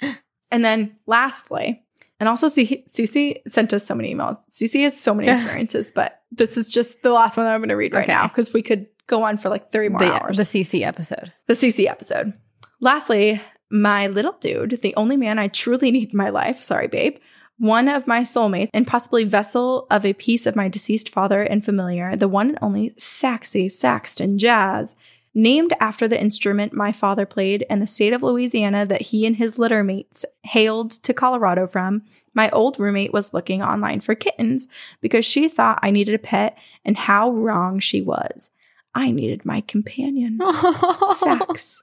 and 0.51 0.65
then 0.65 0.97
lastly, 1.07 1.83
and 2.21 2.29
also 2.29 2.49
C- 2.49 2.85
Cece 2.89 3.43
sent 3.49 3.73
us 3.73 3.85
so 3.85 3.95
many 3.95 4.15
emails. 4.15 4.39
Cece 4.51 4.85
has 4.85 4.99
so 4.99 5.15
many 5.15 5.29
experiences, 5.33 5.91
but 5.93 6.22
this 6.35 6.57
is 6.57 6.71
just 6.73 7.03
the 7.03 7.12
last 7.12 7.37
one 7.37 7.47
that 7.47 7.55
I'm 7.55 7.61
going 7.61 7.68
to 7.68 7.77
read 7.77 7.92
right 7.95 8.05
Okay. 8.05 8.12
now 8.12 8.27
because 8.27 8.53
we 8.53 8.62
could 8.62 8.87
go 9.07 9.23
on 9.23 9.37
for 9.37 9.49
like 9.49 9.71
three 9.71 9.88
more 9.88 9.99
the, 10.01 10.12
hours 10.12 10.37
the 10.38 10.42
CC 10.45 10.83
episode. 10.83 11.33
the 11.47 11.55
CC 11.55 11.87
episode. 11.87 12.33
Lastly, 12.81 13.40
my 13.71 14.07
little 14.09 14.37
dude, 14.40 14.81
the 14.83 14.95
only 14.97 15.16
man 15.16 15.38
I 15.38 15.49
truly 15.49 15.90
need 15.90 16.11
in 16.12 16.16
my 16.16 16.31
life, 16.31 16.61
sorry, 16.61 16.88
babe, 16.88 17.16
one 17.59 17.87
of 17.88 18.07
my 18.07 18.23
soulmates, 18.23 18.71
and 18.75 18.87
possibly 18.87 19.25
vessel 19.25 19.87
of 19.90 20.05
a 20.05 20.14
piece 20.14 20.47
of 20.47 20.57
my 20.57 20.68
deceased 20.68 21.09
father 21.11 21.42
and 21.42 21.64
familiar, 21.64 22.16
the 22.16 22.29
one 22.29 22.49
and 22.51 22.59
only 22.61 22.90
Saxy 22.99 23.71
Saxton 23.71 24.38
Jazz, 24.38 24.97
named 25.35 25.73
after 25.81 26.07
the 26.07 26.21
instrument 26.21 26.73
my 26.73 26.92
father 26.92 27.25
played 27.25 27.64
and 27.71 27.81
the 27.81 27.87
state 27.87 28.12
of 28.12 28.23
Louisiana 28.23 28.85
that 28.87 29.03
he 29.03 29.27
and 29.27 29.37
his 29.37 29.59
litter 29.59 29.83
mates 29.83 30.25
hailed 30.42 30.90
to 30.90 31.14
Colorado 31.14 31.66
from. 31.66 32.03
My 32.35 32.51
old 32.51 32.79
roommate 32.79 33.12
was 33.12 33.33
looking 33.33 33.62
online 33.62 34.01
for 34.01 34.14
kittens 34.14 34.66
because 35.01 35.25
she 35.25 35.49
thought 35.49 35.79
I 35.83 35.90
needed 35.90 36.14
a 36.14 36.18
pet, 36.18 36.59
and 36.85 36.97
how 36.97 37.31
wrong 37.31 37.79
she 37.79 38.03
was. 38.03 38.51
I 38.95 39.11
needed 39.11 39.45
my 39.45 39.62
companion. 39.62 40.38
Sax. 41.12 41.83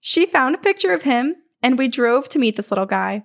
She 0.00 0.26
found 0.26 0.54
a 0.54 0.58
picture 0.58 0.92
of 0.92 1.02
him 1.02 1.36
and 1.62 1.78
we 1.78 1.88
drove 1.88 2.28
to 2.30 2.38
meet 2.38 2.56
this 2.56 2.70
little 2.70 2.86
guy. 2.86 3.24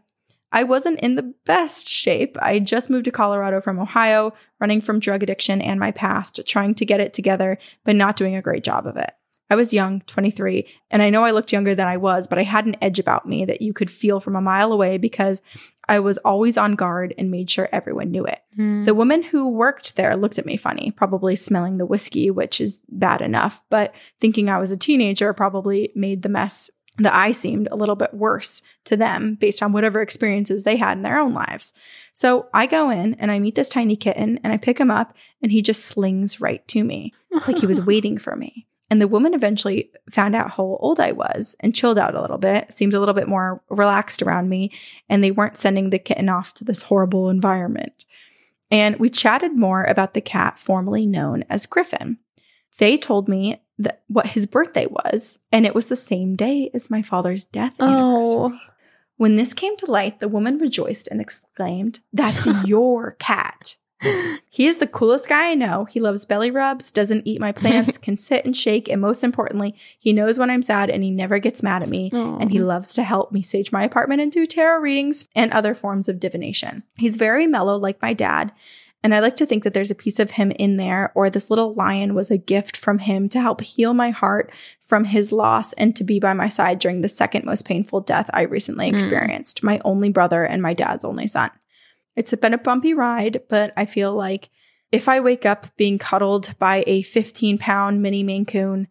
I 0.51 0.63
wasn't 0.63 1.01
in 1.01 1.15
the 1.15 1.33
best 1.45 1.89
shape. 1.89 2.37
I 2.41 2.59
just 2.59 2.89
moved 2.89 3.05
to 3.05 3.11
Colorado 3.11 3.59
from 3.59 3.79
Ohio, 3.79 4.33
running 4.59 4.79
from 4.79 4.99
drug 4.99 5.21
addiction 5.21 5.61
and 5.61 5.79
my 5.79 5.91
past, 5.91 6.39
trying 6.47 6.73
to 6.75 6.85
get 6.85 7.01
it 7.01 7.13
together, 7.13 7.57
but 7.83 7.95
not 7.95 8.15
doing 8.15 8.35
a 8.35 8.41
great 8.41 8.63
job 8.63 8.87
of 8.87 8.95
it. 8.95 9.11
I 9.49 9.55
was 9.55 9.73
young, 9.73 10.01
23, 10.01 10.67
and 10.91 11.01
I 11.01 11.09
know 11.09 11.23
I 11.23 11.31
looked 11.31 11.53
younger 11.53 11.73
than 11.73 11.87
I 11.87 11.97
was, 11.97 12.27
but 12.27 12.37
I 12.37 12.43
had 12.43 12.65
an 12.65 12.75
edge 12.81 12.99
about 12.99 13.27
me 13.27 13.45
that 13.45 13.61
you 13.61 13.73
could 13.73 13.89
feel 13.89 14.19
from 14.19 14.35
a 14.35 14.41
mile 14.41 14.73
away 14.73 14.97
because 14.97 15.41
I 15.87 15.99
was 15.99 16.17
always 16.19 16.57
on 16.57 16.75
guard 16.75 17.13
and 17.17 17.31
made 17.31 17.49
sure 17.49 17.69
everyone 17.71 18.11
knew 18.11 18.25
it. 18.25 18.39
Hmm. 18.55 18.83
The 18.83 18.93
woman 18.93 19.23
who 19.23 19.49
worked 19.49 19.95
there 19.95 20.17
looked 20.17 20.37
at 20.37 20.45
me 20.45 20.57
funny, 20.57 20.91
probably 20.91 21.35
smelling 21.35 21.77
the 21.77 21.85
whiskey, 21.85 22.29
which 22.29 22.59
is 22.59 22.81
bad 22.89 23.21
enough, 23.21 23.63
but 23.69 23.93
thinking 24.19 24.49
I 24.49 24.59
was 24.59 24.71
a 24.71 24.77
teenager 24.77 25.31
probably 25.33 25.91
made 25.95 26.23
the 26.23 26.29
mess 26.29 26.69
that 26.99 27.13
I 27.13 27.31
seemed 27.31 27.67
a 27.71 27.75
little 27.75 27.95
bit 27.95 28.13
worse 28.13 28.63
to 28.85 28.97
them 28.97 29.35
based 29.35 29.61
on 29.61 29.71
whatever 29.71 30.01
experiences 30.01 30.63
they 30.63 30.77
had 30.77 30.97
in 30.97 31.03
their 31.03 31.19
own 31.19 31.33
lives. 31.33 31.71
So 32.11 32.49
I 32.53 32.65
go 32.65 32.89
in 32.89 33.13
and 33.15 33.31
I 33.31 33.39
meet 33.39 33.55
this 33.55 33.69
tiny 33.69 33.95
kitten 33.95 34.39
and 34.43 34.51
I 34.51 34.57
pick 34.57 34.79
him 34.79 34.89
up 34.89 35.15
and 35.41 35.51
he 35.51 35.61
just 35.61 35.85
slings 35.85 36.41
right 36.41 36.67
to 36.69 36.83
me 36.83 37.13
like 37.47 37.59
he 37.59 37.67
was 37.67 37.81
waiting 37.85 38.17
for 38.17 38.35
me. 38.35 38.65
And 38.89 39.01
the 39.01 39.07
woman 39.07 39.33
eventually 39.33 39.91
found 40.09 40.35
out 40.35 40.51
how 40.51 40.77
old 40.79 40.99
I 40.99 41.11
was 41.11 41.55
and 41.59 41.75
chilled 41.75 41.97
out 41.97 42.15
a 42.15 42.21
little 42.21 42.37
bit, 42.37 42.71
seemed 42.71 42.93
a 42.93 42.99
little 42.99 43.13
bit 43.13 43.27
more 43.27 43.61
relaxed 43.69 44.21
around 44.21 44.47
me, 44.47 44.71
and 45.09 45.23
they 45.23 45.31
weren't 45.31 45.57
sending 45.57 45.89
the 45.89 45.99
kitten 45.99 46.29
off 46.29 46.53
to 46.55 46.63
this 46.63 46.83
horrible 46.83 47.29
environment. 47.29 48.05
And 48.71 48.97
we 48.97 49.09
chatted 49.09 49.57
more 49.57 49.83
about 49.83 50.13
the 50.13 50.21
cat 50.21 50.57
formerly 50.57 51.05
known 51.05 51.43
as 51.49 51.65
Griffin. 51.65 52.17
They 52.77 52.97
told 52.97 53.27
me 53.27 53.61
that 53.79 54.03
what 54.07 54.27
his 54.27 54.45
birthday 54.45 54.87
was, 54.87 55.39
and 55.51 55.65
it 55.65 55.75
was 55.75 55.87
the 55.87 55.95
same 55.95 56.35
day 56.35 56.69
as 56.73 56.89
my 56.89 57.01
father's 57.01 57.45
death 57.45 57.75
oh. 57.79 57.85
anniversary. 57.85 58.59
Oh. 58.63 58.73
When 59.17 59.35
this 59.35 59.53
came 59.53 59.75
to 59.77 59.91
light, 59.91 60.19
the 60.19 60.27
woman 60.27 60.59
rejoiced 60.59 61.07
and 61.07 61.19
exclaimed, 61.19 61.99
That's 62.13 62.45
your 62.65 63.11
cat. 63.19 63.75
He 64.49 64.65
is 64.65 64.77
the 64.77 64.87
coolest 64.87 65.29
guy 65.29 65.51
I 65.51 65.53
know. 65.53 65.85
He 65.85 65.99
loves 65.99 66.25
belly 66.25 66.49
rubs, 66.49 66.91
doesn't 66.91 67.27
eat 67.27 67.39
my 67.39 67.51
plants, 67.51 67.97
can 67.99 68.17
sit 68.17 68.43
and 68.43 68.55
shake, 68.57 68.87
and 68.89 68.99
most 68.99 69.23
importantly, 69.23 69.75
he 69.99 70.13
knows 70.13 70.39
when 70.39 70.49
I'm 70.49 70.63
sad 70.63 70.89
and 70.89 71.03
he 71.03 71.11
never 71.11 71.37
gets 71.37 71.61
mad 71.61 71.83
at 71.83 71.89
me. 71.89 72.09
And 72.13 72.49
he 72.51 72.57
loves 72.57 72.95
to 72.95 73.03
help 73.03 73.31
me 73.31 73.43
sage 73.43 73.71
my 73.71 73.83
apartment 73.83 74.19
and 74.21 74.31
do 74.31 74.47
tarot 74.47 74.79
readings 74.79 75.27
and 75.35 75.51
other 75.51 75.75
forms 75.75 76.09
of 76.09 76.19
divination. 76.19 76.81
He's 76.97 77.17
very 77.17 77.45
mellow, 77.45 77.77
like 77.77 78.01
my 78.01 78.13
dad. 78.13 78.51
And 79.03 79.13
I 79.13 79.19
like 79.19 79.35
to 79.35 79.45
think 79.45 79.63
that 79.63 79.75
there's 79.75 79.91
a 79.91 79.95
piece 79.95 80.17
of 80.17 80.31
him 80.31 80.49
in 80.51 80.77
there, 80.77 81.11
or 81.13 81.29
this 81.29 81.51
little 81.51 81.73
lion 81.73 82.15
was 82.15 82.31
a 82.31 82.37
gift 82.37 82.75
from 82.75 82.97
him 82.99 83.29
to 83.29 83.39
help 83.41 83.61
heal 83.61 83.93
my 83.93 84.09
heart 84.09 84.51
from 84.81 85.03
his 85.05 85.31
loss 85.31 85.73
and 85.73 85.95
to 85.95 86.03
be 86.03 86.19
by 86.19 86.33
my 86.33 86.49
side 86.49 86.79
during 86.79 87.01
the 87.01 87.09
second 87.09 87.45
most 87.45 87.63
painful 87.63 88.01
death 88.01 88.27
I 88.33 88.41
recently 88.41 88.89
Mm. 88.91 88.95
experienced 88.95 89.61
my 89.61 89.79
only 89.85 90.09
brother 90.09 90.43
and 90.43 90.63
my 90.63 90.73
dad's 90.73 91.05
only 91.05 91.27
son. 91.27 91.51
It's 92.17 92.33
been 92.33 92.55
a 92.55 92.57
bumpy 92.57 92.95
ride, 92.95 93.43
but 93.47 93.71
I 93.77 93.85
feel 93.85 94.13
like 94.13 94.49
if 94.91 95.07
I 95.07 95.19
wake 95.19 95.45
up 95.45 95.67
being 95.77 95.99
cuddled 95.99 96.55
by 96.57 96.83
a 96.87 97.03
15 97.03 97.59
pound 97.59 98.01
mini 98.01 98.23
Maine 98.23 98.45
Coon, 98.45 98.87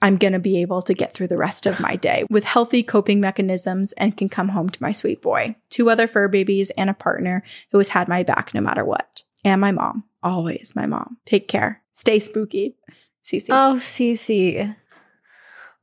I'm 0.00 0.16
going 0.16 0.32
to 0.32 0.38
be 0.38 0.62
able 0.62 0.80
to 0.82 0.94
get 0.94 1.12
through 1.12 1.28
the 1.28 1.36
rest 1.36 1.66
of 1.66 1.78
my 1.78 1.94
day 1.96 2.24
with 2.30 2.44
healthy 2.44 2.82
coping 2.82 3.20
mechanisms 3.20 3.92
and 3.92 4.16
can 4.16 4.30
come 4.30 4.48
home 4.48 4.70
to 4.70 4.82
my 4.82 4.92
sweet 4.92 5.20
boy, 5.20 5.56
two 5.68 5.90
other 5.90 6.08
fur 6.08 6.26
babies, 6.26 6.70
and 6.70 6.88
a 6.88 6.94
partner 6.94 7.42
who 7.70 7.76
has 7.76 7.88
had 7.88 8.08
my 8.08 8.22
back 8.22 8.54
no 8.54 8.62
matter 8.62 8.82
what. 8.84 9.24
And 9.44 9.60
my 9.60 9.72
mom, 9.72 10.04
always 10.22 10.72
my 10.74 10.86
mom. 10.86 11.18
Take 11.26 11.48
care. 11.48 11.82
Stay 11.92 12.18
spooky. 12.18 12.76
Cece. 13.22 13.48
Oh, 13.50 13.74
Cece. 13.76 14.74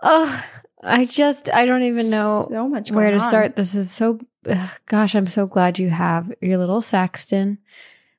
Oh, 0.01 0.45
I 0.83 1.05
just, 1.05 1.49
I 1.51 1.65
don't 1.65 1.83
even 1.83 2.09
know 2.09 2.47
so 2.49 2.67
much 2.67 2.91
where 2.91 3.09
to 3.09 3.15
on. 3.17 3.21
start. 3.21 3.55
This 3.55 3.73
is 3.75 3.91
so, 3.91 4.19
ugh, 4.47 4.69
gosh, 4.85 5.15
I'm 5.15 5.27
so 5.27 5.47
glad 5.47 5.79
you 5.79 5.89
have 5.89 6.31
your 6.41 6.57
little 6.57 6.81
Saxton, 6.81 7.57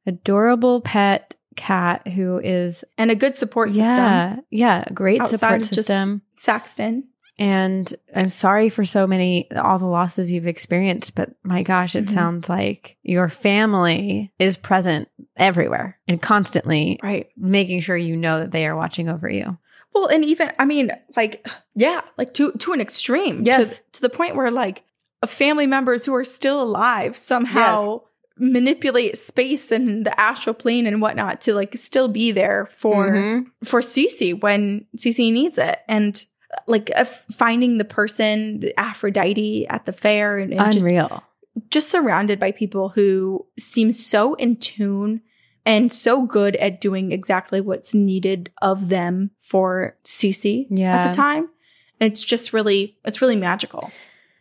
adorable 0.06 0.80
pet 0.80 1.36
cat 1.56 2.06
who 2.08 2.38
is, 2.38 2.84
and 2.96 3.10
a 3.10 3.14
good 3.14 3.36
support 3.36 3.70
system. 3.70 3.84
yeah, 3.84 4.36
yeah, 4.50 4.84
great 4.94 5.20
Outside 5.20 5.38
support 5.38 5.64
system. 5.64 6.22
Saxton. 6.36 7.04
And 7.40 7.94
I'm 8.16 8.30
sorry 8.30 8.68
for 8.68 8.84
so 8.84 9.06
many, 9.06 9.48
all 9.52 9.78
the 9.78 9.86
losses 9.86 10.30
you've 10.32 10.48
experienced, 10.48 11.14
but 11.14 11.30
my 11.44 11.62
gosh, 11.62 11.94
it 11.94 12.06
Mhm. 12.06 12.10
sounds 12.10 12.48
like 12.48 12.96
your 13.04 13.28
family 13.28 14.32
is 14.40 14.56
present 14.56 15.08
everywhere 15.36 15.98
and 16.08 16.20
constantly 16.20 16.98
Right. 17.00 17.28
making 17.36 17.80
sure 17.80 17.96
you 17.96 18.16
know 18.16 18.40
that 18.40 18.50
they 18.50 18.66
are 18.66 18.74
watching 18.74 19.08
over 19.08 19.28
you. 19.30 19.56
Well, 20.00 20.08
and 20.08 20.24
even 20.24 20.52
I 20.58 20.64
mean, 20.64 20.90
like, 21.16 21.46
yeah, 21.74 22.02
like 22.16 22.34
to 22.34 22.52
to 22.52 22.72
an 22.72 22.80
extreme. 22.80 23.44
Yes. 23.44 23.78
To, 23.78 23.82
to 23.92 24.00
the 24.02 24.08
point 24.10 24.36
where 24.36 24.50
like 24.50 24.84
family 25.26 25.66
members 25.66 26.04
who 26.04 26.14
are 26.14 26.24
still 26.24 26.62
alive 26.62 27.16
somehow 27.16 28.02
manipulate 28.40 29.18
space 29.18 29.72
and 29.72 30.06
the 30.06 30.20
astral 30.20 30.54
plane 30.54 30.86
and 30.86 31.02
whatnot 31.02 31.40
to 31.40 31.54
like 31.54 31.76
still 31.76 32.06
be 32.06 32.30
there 32.30 32.68
for 32.76 33.10
Mhm. 33.10 33.46
for 33.64 33.80
Cece 33.80 34.40
when 34.40 34.86
Cece 34.96 35.32
needs 35.32 35.58
it. 35.58 35.78
And 35.88 36.24
like 36.68 36.90
uh, 36.94 37.04
finding 37.32 37.78
the 37.78 37.84
person, 37.84 38.62
Aphrodite 38.76 39.66
at 39.68 39.86
the 39.86 39.92
fair 39.92 40.38
and, 40.38 40.54
and 40.54 40.72
just 40.72 40.86
Unreal. 40.86 41.22
just 41.68 41.88
surrounded 41.88 42.38
by 42.38 42.52
people 42.52 42.90
who 42.90 43.44
seem 43.58 43.90
so 43.92 44.34
in 44.34 44.56
tune 44.56 45.20
and 45.68 45.92
so 45.92 46.22
good 46.22 46.56
at 46.56 46.80
doing 46.80 47.12
exactly 47.12 47.60
what's 47.60 47.94
needed 47.94 48.50
of 48.62 48.88
them 48.88 49.30
for 49.38 49.96
Cece 50.02 50.66
Yeah. 50.70 50.96
at 50.96 51.06
the 51.10 51.14
time. 51.14 51.50
It's 52.00 52.24
just 52.24 52.52
really, 52.52 52.96
it's 53.04 53.20
really 53.20 53.36
magical. 53.36 53.90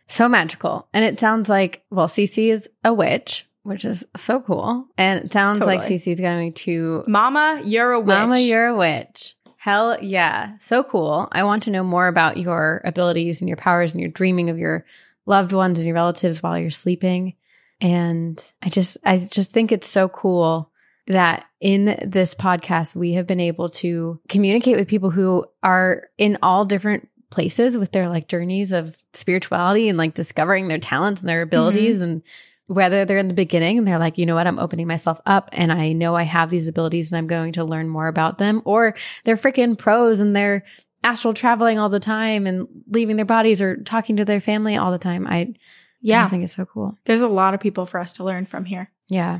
So 0.08 0.30
magical. 0.30 0.88
And 0.94 1.04
it 1.04 1.20
sounds 1.20 1.50
like, 1.50 1.84
well, 1.92 2.08
Cece 2.08 2.50
is 2.50 2.70
a 2.86 2.94
witch, 2.94 3.46
which 3.64 3.84
is 3.84 4.06
so 4.16 4.40
cool. 4.40 4.88
And 4.98 5.26
it 5.26 5.34
sounds 5.34 5.60
like 5.60 5.82
Totally. 5.82 6.00
Cece's 6.00 6.22
going 6.22 6.54
to 6.54 7.04
Mama, 7.08 7.62
you're 7.66 7.92
a 7.92 8.00
witch. 8.00 8.08
Mama, 8.08 8.40
you're 8.40 8.68
a 8.68 8.78
witch. 8.78 9.36
Hell 9.58 9.98
yeah. 10.02 10.56
So 10.60 10.82
cool. 10.82 11.28
I 11.34 11.44
want 11.44 11.64
to 11.64 11.72
know 11.72 11.84
more 11.84 12.08
about 12.08 12.38
your 12.38 12.80
abilities 12.86 13.42
and 13.42 13.50
your 13.50 13.58
powers 13.58 13.92
and 13.92 14.00
your 14.00 14.10
dreaming 14.10 14.50
of 14.50 14.58
your 14.58 14.86
loved 15.26 15.52
ones 15.52 15.78
and 15.78 15.86
your 15.86 15.96
relatives 15.96 16.42
while 16.42 16.58
you're 16.58 16.72
sleeping. 16.72 17.34
And 17.82 18.42
I 18.62 18.70
just 18.70 18.98
I 19.04 19.18
just 19.18 19.52
think 19.52 19.74
it's 19.74 19.90
so 19.90 20.08
cool 20.08 20.72
that 21.08 21.46
in 21.60 21.98
this 22.06 22.36
podcast 22.36 22.96
we 22.96 23.14
have 23.14 23.26
been 23.26 23.40
able 23.40 23.70
to 23.70 24.20
communicate 24.30 24.78
with 24.78 24.88
people 24.88 25.10
who 25.10 25.46
are 25.64 26.10
in 26.18 26.38
all 26.42 26.66
different 26.66 27.10
places 27.30 27.78
with 27.78 27.92
their 27.92 28.08
like 28.08 28.28
journeys 28.28 28.72
of 28.72 28.98
spirituality 29.14 29.90
and 29.90 29.98
like 29.98 30.14
discovering 30.14 30.68
their 30.68 30.78
talents 30.78 31.22
and 31.22 31.30
their 31.30 31.42
abilities 31.42 31.96
mm-hmm. 31.96 32.04
and 32.04 32.24
whether 32.68 33.06
they're 33.06 33.18
in 33.18 33.30
the 33.30 33.34
beginning 33.34 33.78
and 33.78 33.88
they're 33.88 33.98
like, 33.98 34.18
you 34.18 34.26
know 34.26 34.36
what, 34.36 34.46
I'm 34.46 34.60
opening 34.60 34.88
myself 34.88 35.20
up 35.26 35.50
and 35.54 35.72
I 35.72 35.94
know 35.94 36.16
I 36.16 36.24
have 36.24 36.50
these 36.50 36.68
abilities 36.68 37.12
and 37.12 37.18
I'm 37.18 37.28
going 37.28 37.54
to 37.54 37.64
learn 37.64 37.88
more 37.88 38.08
about 38.08 38.38
them, 38.38 38.62
or 38.66 38.94
they're 39.24 39.38
freaking 39.38 39.78
pros 39.78 40.20
and 40.20 40.36
they're 40.36 40.66
astral 41.04 41.34
traveling 41.34 41.80
all 41.80 41.90
the 41.90 42.00
time 42.00 42.46
and 42.46 42.68
leaving 42.90 43.16
their 43.16 43.26
bodies 43.26 43.62
or 43.62 43.78
talking 43.78 44.18
to 44.18 44.26
their 44.26 44.42
family 44.42 44.76
all 44.76 44.92
the 44.92 44.98
time. 44.98 45.26
I, 45.26 45.36
I 45.36 45.56
yeah. 46.02 46.22
just 46.22 46.32
think 46.32 46.44
it's 46.44 46.56
so 46.56 46.66
cool. 46.66 46.98
There's 47.06 47.22
a 47.22 47.28
lot 47.28 47.54
of 47.54 47.62
people 47.62 47.86
for 47.86 48.00
us 48.00 48.14
to 48.14 48.26
learn 48.26 48.46
from 48.46 48.66
here. 48.66 48.92
Yeah. 49.08 49.40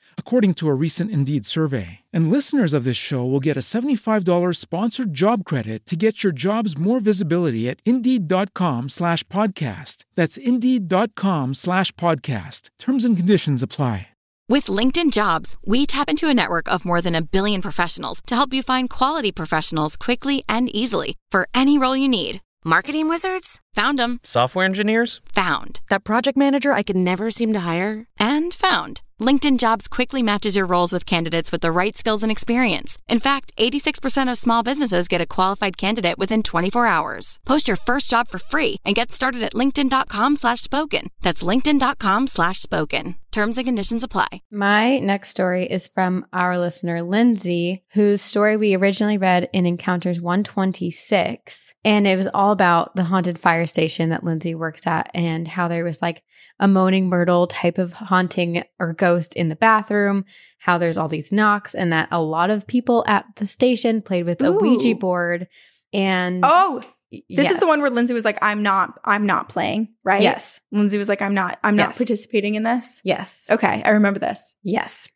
according 0.21 0.53
to 0.53 0.69
a 0.69 0.73
recent 0.85 1.11
Indeed 1.11 1.43
survey. 1.45 1.99
And 2.13 2.31
listeners 2.31 2.73
of 2.73 2.85
this 2.85 2.95
show 2.95 3.25
will 3.25 3.41
get 3.41 3.57
a 3.57 3.65
$75 3.73 4.55
sponsored 4.55 5.13
job 5.13 5.43
credit 5.43 5.85
to 5.87 5.97
get 5.97 6.23
your 6.23 6.31
jobs 6.31 6.77
more 6.77 7.01
visibility 7.01 7.67
at 7.69 7.81
Indeed.com 7.85 8.87
slash 8.87 9.23
podcast. 9.25 10.05
That's 10.15 10.37
Indeed.com 10.37 11.53
slash 11.55 11.91
podcast. 11.93 12.69
Terms 12.79 13.03
and 13.03 13.17
conditions 13.17 13.61
apply. 13.61 14.07
With 14.51 14.65
LinkedIn 14.65 15.13
Jobs, 15.13 15.55
we 15.65 15.85
tap 15.85 16.09
into 16.09 16.27
a 16.27 16.33
network 16.33 16.67
of 16.67 16.83
more 16.83 17.01
than 17.01 17.15
a 17.15 17.21
billion 17.21 17.61
professionals 17.61 18.21
to 18.27 18.35
help 18.35 18.53
you 18.53 18.61
find 18.61 18.89
quality 18.89 19.31
professionals 19.31 19.95
quickly 19.95 20.43
and 20.49 20.67
easily 20.75 21.15
for 21.29 21.47
any 21.53 21.77
role 21.77 21.95
you 21.95 22.09
need. 22.09 22.41
Marketing 22.65 23.07
wizards? 23.09 23.59
Found 23.75 23.97
them. 23.97 24.19
Software 24.23 24.65
engineers? 24.65 25.21
Found. 25.33 25.79
That 25.89 26.03
project 26.03 26.37
manager 26.37 26.73
I 26.73 26.83
could 26.83 26.97
never 26.97 27.31
seem 27.31 27.53
to 27.53 27.61
hire? 27.61 28.07
And 28.19 28.53
found. 28.53 29.01
LinkedIn 29.21 29.59
Jobs 29.59 29.87
quickly 29.87 30.23
matches 30.23 30.55
your 30.55 30.65
roles 30.65 30.91
with 30.91 31.05
candidates 31.05 31.51
with 31.51 31.61
the 31.61 31.71
right 31.71 31.95
skills 31.95 32.23
and 32.23 32.31
experience. 32.31 32.97
In 33.07 33.19
fact, 33.19 33.53
86% 33.57 34.29
of 34.29 34.37
small 34.37 34.63
businesses 34.63 35.07
get 35.07 35.21
a 35.21 35.25
qualified 35.27 35.77
candidate 35.77 36.17
within 36.17 36.43
24 36.43 36.87
hours. 36.87 37.39
Post 37.45 37.67
your 37.67 37.77
first 37.77 38.09
job 38.09 38.27
for 38.27 38.39
free 38.39 38.77
and 38.83 38.95
get 38.95 39.11
started 39.11 39.43
at 39.43 39.53
linkedin.com 39.53 40.35
slash 40.35 40.61
spoken. 40.61 41.09
That's 41.21 41.43
linkedin.com 41.43 42.27
slash 42.27 42.59
spoken. 42.59 43.15
Terms 43.31 43.57
and 43.57 43.65
conditions 43.65 44.03
apply. 44.03 44.41
My 44.51 44.99
next 44.99 45.29
story 45.29 45.65
is 45.65 45.87
from 45.87 46.25
our 46.33 46.57
listener, 46.57 47.01
Lindsay, 47.01 47.81
whose 47.93 48.21
story 48.21 48.57
we 48.57 48.75
originally 48.75 49.17
read 49.17 49.49
in 49.53 49.65
Encounters 49.65 50.19
126. 50.19 51.73
And 51.85 52.05
it 52.05 52.17
was 52.17 52.27
all 52.33 52.51
about 52.51 52.93
the 52.97 53.05
haunted 53.05 53.39
fire 53.39 53.67
station 53.67 54.09
that 54.09 54.25
Lindsay 54.25 54.53
works 54.53 54.85
at 54.85 55.09
and 55.13 55.47
how 55.47 55.69
there 55.69 55.85
was 55.85 56.01
like 56.01 56.23
a 56.59 56.67
moaning 56.67 57.09
myrtle 57.09 57.47
type 57.47 57.77
of 57.77 57.93
haunting 57.93 58.63
or 58.79 58.93
ghost 58.93 59.33
in 59.35 59.49
the 59.49 59.55
bathroom, 59.55 60.25
how 60.59 60.77
there's 60.77 60.97
all 60.97 61.07
these 61.07 61.31
knocks, 61.31 61.73
and 61.73 61.91
that 61.91 62.07
a 62.11 62.21
lot 62.21 62.49
of 62.49 62.67
people 62.67 63.03
at 63.07 63.25
the 63.37 63.45
station 63.45 64.01
played 64.01 64.25
with 64.25 64.41
a 64.41 64.51
Ouija 64.51 64.95
board. 64.95 65.47
And 65.93 66.43
Oh, 66.45 66.81
this 67.11 67.21
yes. 67.27 67.51
is 67.53 67.59
the 67.59 67.67
one 67.67 67.81
where 67.81 67.89
Lindsay 67.89 68.13
was 68.13 68.23
like, 68.23 68.37
I'm 68.41 68.63
not, 68.63 68.99
I'm 69.03 69.25
not 69.25 69.49
playing, 69.49 69.89
right? 70.03 70.21
Yes. 70.21 70.61
Lindsay 70.71 70.97
was 70.97 71.09
like, 71.09 71.21
I'm 71.21 71.33
not, 71.33 71.59
I'm 71.63 71.75
not 71.75 71.95
participating 71.97 72.55
in 72.55 72.63
this. 72.63 73.01
Yes. 73.03 73.47
Okay. 73.49 73.81
I 73.83 73.89
remember 73.89 74.19
this. 74.19 74.55
Yes. 74.63 75.09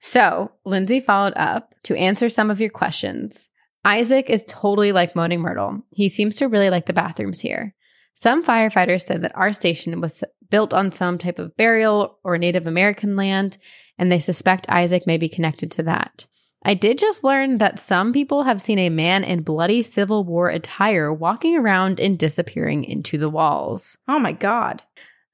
So 0.00 0.52
Lindsay 0.64 1.00
followed 1.00 1.34
up 1.36 1.74
to 1.84 1.96
answer 1.96 2.28
some 2.28 2.50
of 2.50 2.60
your 2.60 2.70
questions. 2.70 3.48
Isaac 3.84 4.30
is 4.30 4.44
totally 4.48 4.92
like 4.92 5.14
Moaning 5.14 5.40
Myrtle. 5.40 5.82
He 5.90 6.08
seems 6.08 6.36
to 6.36 6.48
really 6.48 6.70
like 6.70 6.86
the 6.86 6.94
bathrooms 6.94 7.40
here. 7.40 7.74
Some 8.14 8.44
firefighters 8.44 9.02
said 9.02 9.22
that 9.22 9.36
our 9.36 9.52
station 9.52 10.00
was 10.00 10.24
built 10.50 10.72
on 10.74 10.92
some 10.92 11.18
type 11.18 11.38
of 11.38 11.56
burial 11.56 12.18
or 12.24 12.38
Native 12.38 12.66
American 12.66 13.16
land, 13.16 13.58
and 13.98 14.10
they 14.10 14.20
suspect 14.20 14.68
Isaac 14.68 15.06
may 15.06 15.16
be 15.18 15.28
connected 15.28 15.70
to 15.72 15.82
that. 15.84 16.26
I 16.64 16.74
did 16.74 16.98
just 16.98 17.22
learn 17.22 17.58
that 17.58 17.78
some 17.78 18.12
people 18.12 18.44
have 18.44 18.62
seen 18.62 18.78
a 18.78 18.88
man 18.88 19.22
in 19.22 19.42
bloody 19.42 19.82
Civil 19.82 20.24
War 20.24 20.48
attire 20.48 21.12
walking 21.12 21.56
around 21.56 22.00
and 22.00 22.18
disappearing 22.18 22.84
into 22.84 23.18
the 23.18 23.28
walls. 23.28 23.98
Oh 24.08 24.18
my 24.18 24.32
God. 24.32 24.82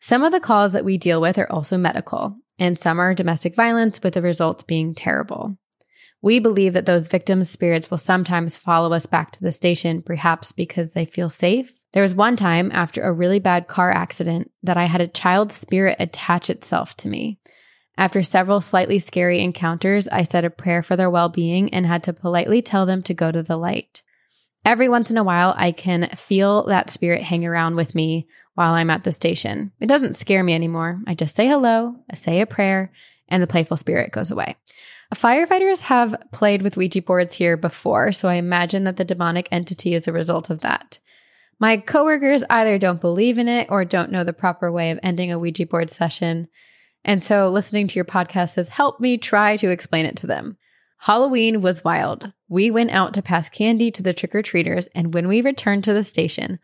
Some 0.00 0.24
of 0.24 0.32
the 0.32 0.40
calls 0.40 0.72
that 0.72 0.84
we 0.84 0.98
deal 0.98 1.20
with 1.20 1.38
are 1.38 1.50
also 1.50 1.78
medical, 1.78 2.36
and 2.58 2.76
some 2.76 2.98
are 2.98 3.14
domestic 3.14 3.54
violence, 3.54 4.02
with 4.02 4.14
the 4.14 4.22
results 4.22 4.64
being 4.64 4.94
terrible. 4.94 5.56
We 6.22 6.38
believe 6.38 6.72
that 6.72 6.86
those 6.86 7.08
victims' 7.08 7.48
spirits 7.48 7.90
will 7.90 7.98
sometimes 7.98 8.56
follow 8.56 8.92
us 8.92 9.06
back 9.06 9.30
to 9.32 9.42
the 9.42 9.52
station, 9.52 10.02
perhaps 10.02 10.52
because 10.52 10.92
they 10.92 11.04
feel 11.04 11.30
safe. 11.30 11.72
There 11.92 12.02
was 12.02 12.14
one 12.14 12.36
time 12.36 12.70
after 12.72 13.02
a 13.02 13.12
really 13.12 13.40
bad 13.40 13.66
car 13.66 13.90
accident 13.90 14.50
that 14.62 14.76
I 14.76 14.84
had 14.84 15.00
a 15.00 15.08
child's 15.08 15.56
spirit 15.56 15.96
attach 15.98 16.48
itself 16.48 16.96
to 16.98 17.08
me. 17.08 17.38
After 17.98 18.22
several 18.22 18.60
slightly 18.60 18.98
scary 18.98 19.40
encounters, 19.40 20.08
I 20.08 20.22
said 20.22 20.44
a 20.44 20.50
prayer 20.50 20.82
for 20.82 20.96
their 20.96 21.10
well 21.10 21.28
being 21.28 21.72
and 21.74 21.86
had 21.86 22.02
to 22.04 22.12
politely 22.12 22.62
tell 22.62 22.86
them 22.86 23.02
to 23.02 23.14
go 23.14 23.32
to 23.32 23.42
the 23.42 23.56
light. 23.56 24.02
Every 24.64 24.88
once 24.88 25.10
in 25.10 25.16
a 25.16 25.24
while, 25.24 25.54
I 25.56 25.72
can 25.72 26.08
feel 26.10 26.64
that 26.66 26.90
spirit 26.90 27.22
hang 27.22 27.44
around 27.44 27.76
with 27.76 27.94
me 27.94 28.28
while 28.54 28.74
I'm 28.74 28.90
at 28.90 29.04
the 29.04 29.12
station. 29.12 29.72
It 29.80 29.86
doesn't 29.86 30.16
scare 30.16 30.42
me 30.42 30.54
anymore. 30.54 31.00
I 31.06 31.14
just 31.14 31.34
say 31.34 31.48
hello, 31.48 31.96
I 32.10 32.14
say 32.14 32.40
a 32.40 32.46
prayer, 32.46 32.92
and 33.28 33.42
the 33.42 33.46
playful 33.46 33.76
spirit 33.76 34.12
goes 34.12 34.30
away. 34.30 34.56
Firefighters 35.14 35.82
have 35.82 36.14
played 36.30 36.62
with 36.62 36.76
Ouija 36.76 37.02
boards 37.02 37.34
here 37.34 37.56
before, 37.56 38.12
so 38.12 38.28
I 38.28 38.34
imagine 38.34 38.84
that 38.84 38.96
the 38.96 39.04
demonic 39.04 39.48
entity 39.50 39.94
is 39.94 40.06
a 40.06 40.12
result 40.12 40.50
of 40.50 40.60
that. 40.60 41.00
My 41.60 41.76
coworkers 41.76 42.42
either 42.48 42.78
don't 42.78 43.02
believe 43.02 43.36
in 43.36 43.46
it 43.46 43.66
or 43.70 43.84
don't 43.84 44.10
know 44.10 44.24
the 44.24 44.32
proper 44.32 44.72
way 44.72 44.90
of 44.90 44.98
ending 45.02 45.30
a 45.30 45.38
Ouija 45.38 45.66
board 45.66 45.90
session. 45.90 46.48
And 47.04 47.22
so 47.22 47.50
listening 47.50 47.86
to 47.88 47.96
your 47.96 48.06
podcast 48.06 48.54
has 48.54 48.70
helped 48.70 48.98
me 48.98 49.18
try 49.18 49.58
to 49.58 49.68
explain 49.68 50.06
it 50.06 50.16
to 50.16 50.26
them. 50.26 50.56
Halloween 51.00 51.60
was 51.60 51.84
wild. 51.84 52.32
We 52.48 52.70
went 52.70 52.90
out 52.90 53.12
to 53.14 53.22
pass 53.22 53.50
candy 53.50 53.90
to 53.90 54.02
the 54.02 54.14
trick 54.14 54.34
or 54.34 54.42
treaters, 54.42 54.88
and 54.94 55.12
when 55.12 55.28
we 55.28 55.42
returned 55.42 55.84
to 55.84 55.92
the 55.92 56.04
station, 56.04 56.58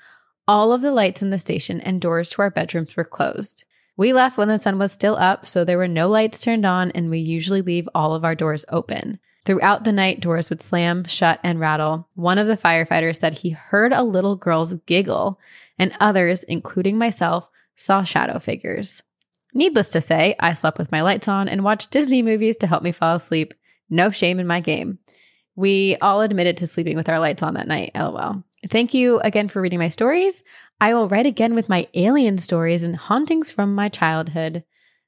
all 0.49 0.73
of 0.73 0.81
the 0.81 0.93
lights 0.93 1.21
in 1.21 1.29
the 1.29 1.39
station 1.39 1.81
and 1.81 2.01
doors 2.01 2.31
to 2.31 2.43
our 2.43 2.51
bedrooms 2.51 2.97
were 2.97 3.05
closed. 3.05 3.65
We 3.99 4.13
left 4.13 4.39
when 4.39 4.49
the 4.49 4.59
sun 4.59 4.79
was 4.79 4.93
still 4.93 5.17
up, 5.17 5.47
so 5.47 5.65
there 5.65 5.79
were 5.79 5.89
no 5.89 6.09
lights 6.09 6.41
turned 6.41 6.65
on, 6.65 6.91
and 6.93 7.11
we 7.11 7.19
usually 7.19 7.63
leave 7.63 7.89
all 7.95 8.15
of 8.15 8.25
our 8.25 8.35
doors 8.35 8.65
open. 8.71 9.19
Throughout 9.47 9.85
the 9.85 9.93
night, 9.93 10.21
doors 10.21 10.51
would 10.51 10.61
slam, 10.61 11.05
shut, 11.05 11.39
and 11.45 11.61
rattle. 11.61 12.09
One 12.15 12.37
of 12.37 12.49
the 12.49 12.57
firefighters 12.57 13.21
said 13.21 13.39
he 13.39 13.51
heard 13.51 13.93
a 13.93 14.03
little 14.03 14.35
girl's 14.35 14.75
giggle, 14.87 15.39
and 15.79 15.93
others, 16.01 16.43
including 16.43 16.99
myself, 16.99 17.49
saw 17.77 18.03
shadow 18.03 18.41
figures. 18.41 19.05
Needless 19.55 19.91
to 19.91 20.01
say, 20.01 20.35
I 20.41 20.53
slept 20.53 20.79
with 20.79 20.91
my 20.91 21.01
lights 21.01 21.29
on 21.29 21.49
and 21.49 21.63
watched 21.63 21.93
Disney 21.93 22.23
movies 22.23 22.57
to 22.59 22.67
help 22.67 22.83
me 22.83 22.91
fall 22.91 23.15
asleep. 23.15 23.55
No 23.89 24.11
shame 24.11 24.41
in 24.41 24.49
my 24.49 24.59
game. 24.59 24.99
We 25.55 25.97
all 26.03 26.23
admitted 26.23 26.57
to 26.59 26.67
sleeping 26.67 26.97
with 26.97 27.09
our 27.09 27.21
lights 27.21 27.43
on 27.43 27.55
that 27.55 27.69
night, 27.69 27.93
lol. 27.95 28.43
Thank 28.69 28.95
you 28.95 29.21
again 29.21 29.47
for 29.47 29.63
reading 29.63 29.79
my 29.79 29.91
stories. 29.91 30.43
I 30.81 30.93
will 30.93 31.09
write 31.09 31.25
again 31.25 31.55
with 31.55 31.69
my 31.69 31.87
alien 31.95 32.39
stories 32.39 32.83
and 32.83 32.97
hauntings 32.97 33.53
from 33.53 33.77
my 33.77 33.89
childhood. 33.89 34.65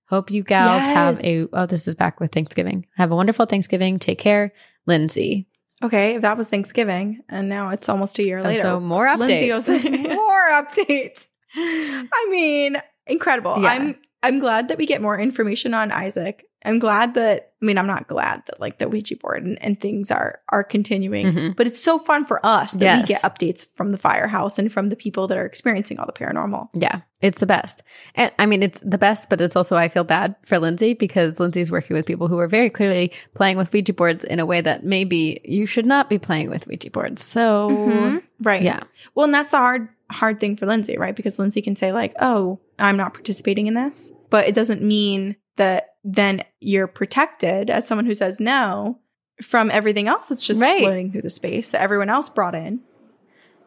Hope 0.08 0.30
you 0.30 0.42
gals 0.42 0.80
Yes. 0.82 0.94
have 0.94 1.24
a, 1.24 1.46
oh, 1.52 1.66
this 1.66 1.86
is 1.86 1.94
back 1.94 2.18
with 2.20 2.32
Thanksgiving. 2.32 2.86
Have 2.96 3.10
a 3.12 3.16
wonderful 3.16 3.46
Thanksgiving. 3.46 3.98
Take 3.98 4.18
care. 4.18 4.52
Lindsay. 4.86 5.46
Okay, 5.82 6.18
that 6.18 6.36
was 6.36 6.48
Thanksgiving, 6.48 7.20
and 7.28 7.48
now 7.48 7.68
it's 7.68 7.88
almost 7.88 8.18
a 8.18 8.24
year 8.26 8.38
Oh, 8.38 8.42
later. 8.42 8.60
so 8.62 8.80
more 8.94 9.06
updates. 9.06 9.68
Lindsay 9.68 9.90
more 10.08 10.50
updates. 10.50 11.28
I 11.54 12.28
mean, 12.30 12.78
incredible. 13.06 13.56
Yeah. 13.62 13.68
I'm 13.68 13.96
I'm 14.22 14.38
glad 14.40 14.68
that 14.68 14.78
we 14.78 14.86
get 14.86 15.00
more 15.00 15.18
information 15.18 15.74
on 15.74 15.92
Isaac. 15.92 16.44
I'm 16.64 16.78
glad 16.80 17.14
that 17.14 17.52
I 17.62 17.64
mean 17.64 17.78
I'm 17.78 17.86
not 17.86 18.08
glad 18.08 18.42
that 18.46 18.60
like 18.60 18.78
the 18.78 18.88
Ouija 18.88 19.16
board 19.16 19.44
and, 19.44 19.60
and 19.62 19.80
things 19.80 20.10
are 20.10 20.40
are 20.48 20.64
continuing, 20.64 21.26
Mhm. 21.26 21.56
but 21.56 21.66
it's 21.66 21.80
so 21.80 21.98
fun 21.98 22.24
for 22.26 22.44
us 22.44 22.72
that 22.72 22.82
Yes. 22.82 23.02
we 23.02 23.14
get 23.14 23.22
updates 23.22 23.66
from 23.74 23.92
the 23.92 23.98
firehouse 23.98 24.58
and 24.58 24.70
from 24.72 24.88
the 24.88 24.96
people 24.96 25.28
that 25.28 25.38
are 25.38 25.46
experiencing 25.46 25.98
all 25.98 26.06
the 26.06 26.12
paranormal. 26.12 26.68
Yeah, 26.74 27.00
it's 27.20 27.38
the 27.38 27.46
best. 27.46 27.82
And 28.16 28.32
I 28.38 28.46
mean, 28.46 28.62
it's 28.62 28.80
the 28.80 28.98
best, 28.98 29.30
but 29.30 29.40
it's 29.40 29.54
also, 29.56 29.76
I 29.76 29.88
feel 29.88 30.04
bad 30.04 30.34
for 30.42 30.58
Lindsay 30.58 30.94
because 30.94 31.38
Lindsay's 31.40 31.70
working 31.70 31.94
with 31.96 32.06
people 32.06 32.26
who 32.28 32.38
are 32.38 32.48
very 32.48 32.70
clearly 32.70 33.12
playing 33.34 33.56
with 33.56 33.72
Ouija 33.72 33.92
boards 33.92 34.24
in 34.24 34.40
a 34.40 34.46
way 34.46 34.60
that 34.60 34.84
maybe 34.84 35.40
you 35.44 35.64
should 35.66 35.86
not 35.86 36.10
be 36.10 36.18
playing 36.18 36.50
with 36.50 36.66
Ouija 36.66 36.90
boards. 36.90 37.22
So, 37.24 37.68
Mhm. 37.70 38.22
Right. 38.42 38.62
yeah. 38.62 38.80
Well, 39.14 39.24
and 39.24 39.34
that's 39.34 39.52
the 39.52 39.58
hard 39.58 39.88
hard 40.10 40.40
thing 40.40 40.56
for 40.56 40.64
Lindsay, 40.66 40.96
right? 40.96 41.14
Because 41.14 41.38
Lindsay 41.38 41.60
can 41.60 41.76
say 41.76 41.92
like, 41.92 42.14
"Oh, 42.18 42.58
I'm 42.78 42.96
not 42.96 43.12
participating 43.12 43.66
in 43.66 43.74
this," 43.74 44.10
but 44.30 44.48
it 44.48 44.54
doesn't 44.54 44.82
mean 44.82 45.36
that 45.56 45.90
then 46.04 46.42
you're 46.60 46.86
protected 46.86 47.70
as 47.70 47.86
someone 47.86 48.06
who 48.06 48.14
says 48.14 48.40
no 48.40 48.98
from 49.42 49.70
everything 49.70 50.08
else 50.08 50.24
that's 50.26 50.44
just 50.46 50.60
Right. 50.60 50.80
floating 50.82 51.12
through 51.12 51.22
the 51.22 51.30
space 51.30 51.70
that 51.70 51.80
everyone 51.80 52.08
else 52.10 52.28
brought 52.28 52.54
in. 52.54 52.80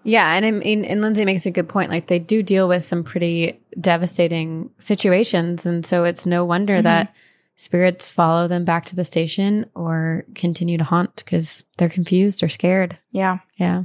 Yeah. 0.03 0.33
And 0.33 0.45
I 0.45 0.51
mean, 0.51 0.83
and 0.83 1.01
Lindsay 1.01 1.25
makes 1.25 1.45
a 1.45 1.51
good 1.51 1.69
point. 1.69 1.91
Like, 1.91 2.07
they 2.07 2.17
do 2.19 2.41
deal 2.41 2.67
with 2.67 2.83
some 2.83 3.03
pretty 3.03 3.59
devastating 3.79 4.71
situations. 4.79 5.65
And 5.65 5.85
so 5.85 6.03
it's 6.05 6.25
no 6.25 6.43
wonder 6.43 6.79
Mhm. 6.79 6.83
that 6.83 7.13
spirits 7.55 8.09
follow 8.09 8.47
them 8.47 8.65
back 8.65 8.85
to 8.85 8.95
the 8.95 9.05
station 9.05 9.67
or 9.75 10.25
continue 10.33 10.77
to 10.79 10.83
haunt 10.83 11.17
because 11.17 11.63
they're 11.77 11.87
confused 11.89 12.41
or 12.41 12.49
scared. 12.49 12.97
Yeah. 13.11 13.37
Yeah. 13.57 13.83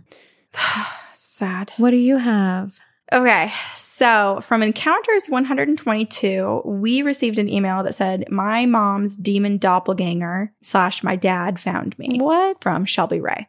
Sad. 1.13 1.73
What 1.77 1.91
do 1.91 1.97
you 1.99 2.17
have? 2.17 2.79
Okay, 3.13 3.53
so 3.77 4.41
from 4.43 4.63
Encounters 4.65 5.29
122, 5.29 6.63
we 6.65 7.03
received 7.03 7.39
an 7.39 7.49
email 7.49 7.83
that 7.85 7.95
said, 7.95 8.25
"My 8.31 8.67
mom's 8.67 9.15
demon 9.15 9.59
doppelganger 9.59 10.53
slash 10.63 11.05
my 11.05 11.15
dad 11.17 11.61
found 11.61 11.97
me." 11.99 12.19
What? 12.21 12.61
from 12.61 12.85
Shelby 12.85 13.21
Ray. 13.21 13.47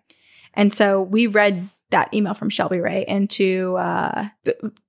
And 0.54 0.74
so 0.74 1.02
we 1.02 1.28
read 1.28 1.68
that 1.90 2.14
email 2.14 2.34
from 2.34 2.50
Shelby 2.50 2.80
Ray 2.82 3.06
and 3.06 3.30
to 3.32 3.76
uh 3.78 4.28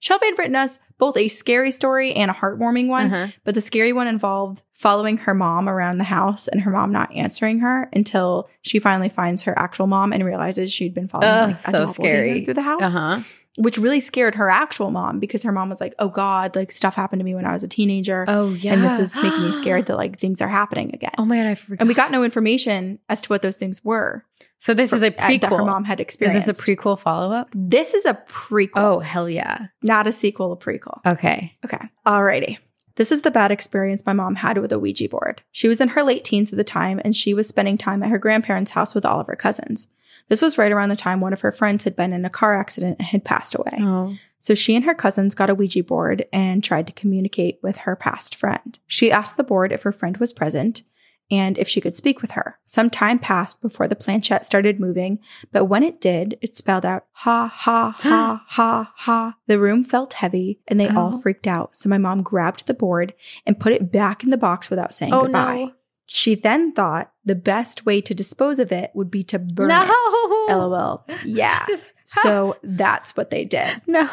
Shelby 0.01 0.27
had 0.27 0.39
written 0.39 0.57
us 0.57 0.79
both 0.99 1.17
a 1.17 1.29
scary 1.29 1.71
story 1.71 2.13
and 2.13 2.31
a 2.31 2.35
heartwarming 2.35 2.89
one, 2.89 3.07
Uh-huh. 3.07 3.27
but 3.45 3.55
the 3.55 3.61
scary 3.61 3.93
one 3.93 4.09
involved 4.09 4.63
following 4.73 5.17
her 5.19 5.33
mom 5.33 5.69
around 5.69 5.99
the 5.99 6.05
house 6.05 6.49
and 6.49 6.61
her 6.63 6.71
mom 6.73 6.91
not 6.93 7.15
answering 7.15 7.61
her 7.61 7.89
until 7.93 8.49
she 8.63 8.81
finally 8.81 9.09
finds 9.09 9.45
her 9.45 9.57
actual 9.59 9.87
mom 9.87 10.13
and 10.13 10.25
realizes 10.25 10.73
she'd 10.73 10.93
been 10.95 11.07
following 11.09 11.31
Ugh, 11.31 11.49
like, 11.51 11.59
a 11.61 11.63
so 11.65 11.73
doppelganger 11.73 11.93
scary. 11.93 12.45
through 12.45 12.55
the 12.55 12.63
house, 12.63 12.83
Uh 12.83 12.91
huh. 12.91 13.21
Which 13.59 13.77
really 13.77 14.01
scared 14.01 14.35
her 14.37 14.49
actual 14.49 14.91
mom 14.91 15.19
because 15.19 15.43
her 15.43 15.53
mom 15.53 15.69
was 15.69 15.81
like, 15.81 15.95
"Oh 15.99 16.09
God, 16.09 16.57
like 16.57 16.73
stuff 16.73 16.95
happened 16.95 17.21
to 17.21 17.25
me 17.25 17.35
when 17.35 17.45
I 17.45 17.53
was 17.53 17.63
a 17.63 17.69
teenager, 17.69 18.25
Oh, 18.29 18.51
yeah. 18.55 18.73
and 18.75 18.83
this 18.83 18.99
is 18.99 19.17
making 19.23 19.43
me 19.43 19.53
scared 19.53 19.87
that 19.87 19.97
like 20.03 20.19
things 20.19 20.41
are 20.41 20.49
happening 20.49 20.91
again." 20.95 21.13
Oh 21.19 21.25
my 21.25 21.37
god, 21.37 21.47
I 21.47 21.55
forgot. 21.55 21.81
And 21.81 21.89
we 21.89 21.95
got 21.95 22.11
no 22.11 22.25
information 22.25 22.99
as 23.09 23.21
to 23.23 23.29
what 23.29 23.43
those 23.43 23.57
things 23.57 23.85
were 23.85 24.25
so 24.61 24.75
this 24.75 24.93
is 24.93 25.03
a 25.03 25.11
prequel. 25.13 25.35
Uh, 25.37 25.39
that 25.51 25.51
her 25.53 25.65
mom 25.65 25.85
had 25.85 26.01
Is 26.01 26.05
experienced. 26.05 26.47
this 26.47 26.61
a 26.61 26.63
prequel 26.65 26.99
follow 26.99 27.33
up? 27.33 27.49
This 27.55 27.95
is 27.95 28.05
a 28.05 28.15
prequel. 28.29 28.71
Oh 28.77 28.99
hell 29.01 29.29
yeah. 29.29 29.69
Not 29.83 30.07
a 30.07 30.13
sequel, 30.13 30.53
a 30.53 30.57
prequel. 30.57 31.01
Okay. 31.07 31.57
Okay. 31.65 31.89
Alrighty. 32.05 32.59
This 32.97 33.13
is 33.13 33.23
the 33.23 33.31
bad 33.31 33.53
experience 33.53 34.05
my 34.05 34.13
mom 34.13 34.35
had 34.35 34.59
with 34.59 34.73
a 34.73 34.79
Ouija 34.79 35.09
board. 35.09 35.43
She 35.53 35.69
was 35.69 35.81
in 35.81 35.91
her 35.91 36.03
late 36.03 36.25
teens 36.25 36.51
at 36.51 36.57
the 36.57 36.65
time, 36.65 37.01
and 37.05 37.15
she 37.15 37.33
was 37.33 37.47
spending 37.47 37.79
time 37.79 38.03
at 38.03 38.11
her 38.11 38.19
grandparents' 38.19 38.73
house 38.73 38.93
with 38.93 39.07
all 39.07 39.21
of 39.21 39.29
her 39.29 39.37
cousins. 39.37 39.87
This 40.29 40.43
was 40.43 40.59
right 40.59 40.73
around 40.73 40.89
the 40.91 40.97
time 40.97 41.21
one 41.21 41.33
of 41.33 41.41
her 41.41 41.53
friends 41.53 41.85
had 41.85 41.97
been 41.97 42.13
in 42.13 42.25
a 42.25 42.31
car 42.31 42.59
accident 42.59 42.97
and 42.99 43.09
had 43.09 43.25
passed 43.25 43.55
away. 43.55 43.79
Oh. 43.81 44.15
So 44.41 44.55
she 44.55 44.77
and 44.77 44.85
her 44.85 44.95
cousins 44.95 45.35
got 45.35 45.51
a 45.51 45.55
Ouija 45.55 45.83
board 45.83 46.27
and 46.33 46.63
tried 46.63 46.87
to 46.87 46.93
communicate 46.93 47.59
with 47.63 47.79
her 47.79 47.97
past 47.97 48.35
friend. 48.37 48.79
She 48.87 49.11
asked 49.11 49.37
the 49.37 49.43
board 49.45 49.73
if 49.73 49.83
her 49.83 49.93
friend 49.93 50.17
was 50.19 50.33
present 50.33 50.83
and 51.31 51.59
if 51.59 51.69
she 51.69 51.81
could 51.81 51.95
speak 51.97 52.23
with 52.23 52.31
her. 52.31 52.59
Some 52.65 52.89
time 52.89 53.19
passed 53.19 53.61
before 53.61 53.87
the 53.89 53.97
planchette 53.97 54.47
started 54.47 54.81
moving, 54.81 55.19
but 55.53 55.67
when 55.67 55.83
it 55.83 56.01
did, 56.01 56.39
it 56.41 56.57
spelled 56.57 56.87
out 56.87 57.05
ha 57.11 57.47
ha 57.49 57.95
ha 57.99 58.45
ha 58.49 58.93
ha. 58.97 59.37
The 59.47 59.59
room 59.59 59.83
felt 59.85 60.15
heavy 60.15 60.61
and 60.69 60.79
they 60.81 60.89
all 60.89 61.15
Oh. 61.15 61.19
freaked 61.19 61.47
out. 61.47 61.77
So 61.77 61.89
my 61.89 61.99
mom 61.99 62.23
grabbed 62.23 62.67
the 62.67 62.73
board 62.75 63.13
and 63.45 63.61
put 63.61 63.73
it 63.75 63.91
back 63.93 64.23
in 64.25 64.31
the 64.31 64.39
box 64.39 64.71
without 64.71 64.95
saying 64.95 65.13
Oh 65.13 65.23
goodbye. 65.25 65.65
no. 65.65 65.73
She 66.11 66.35
then 66.35 66.73
thought 66.73 67.13
the 67.25 67.35
best 67.35 67.85
way 67.85 68.01
to 68.01 68.15
dispose 68.15 68.59
of 68.59 68.73
it 68.73 68.91
would 68.95 69.11
be 69.11 69.23
to 69.25 69.39
burn 69.39 69.69
No. 69.69 69.83
it. 70.49 70.53
LOL. 70.53 71.07
Yeah. 71.25 71.67
So 72.11 72.57
that's 72.63 73.15
what 73.19 73.29
they 73.29 73.45
did. 73.45 73.83
No. 73.87 74.09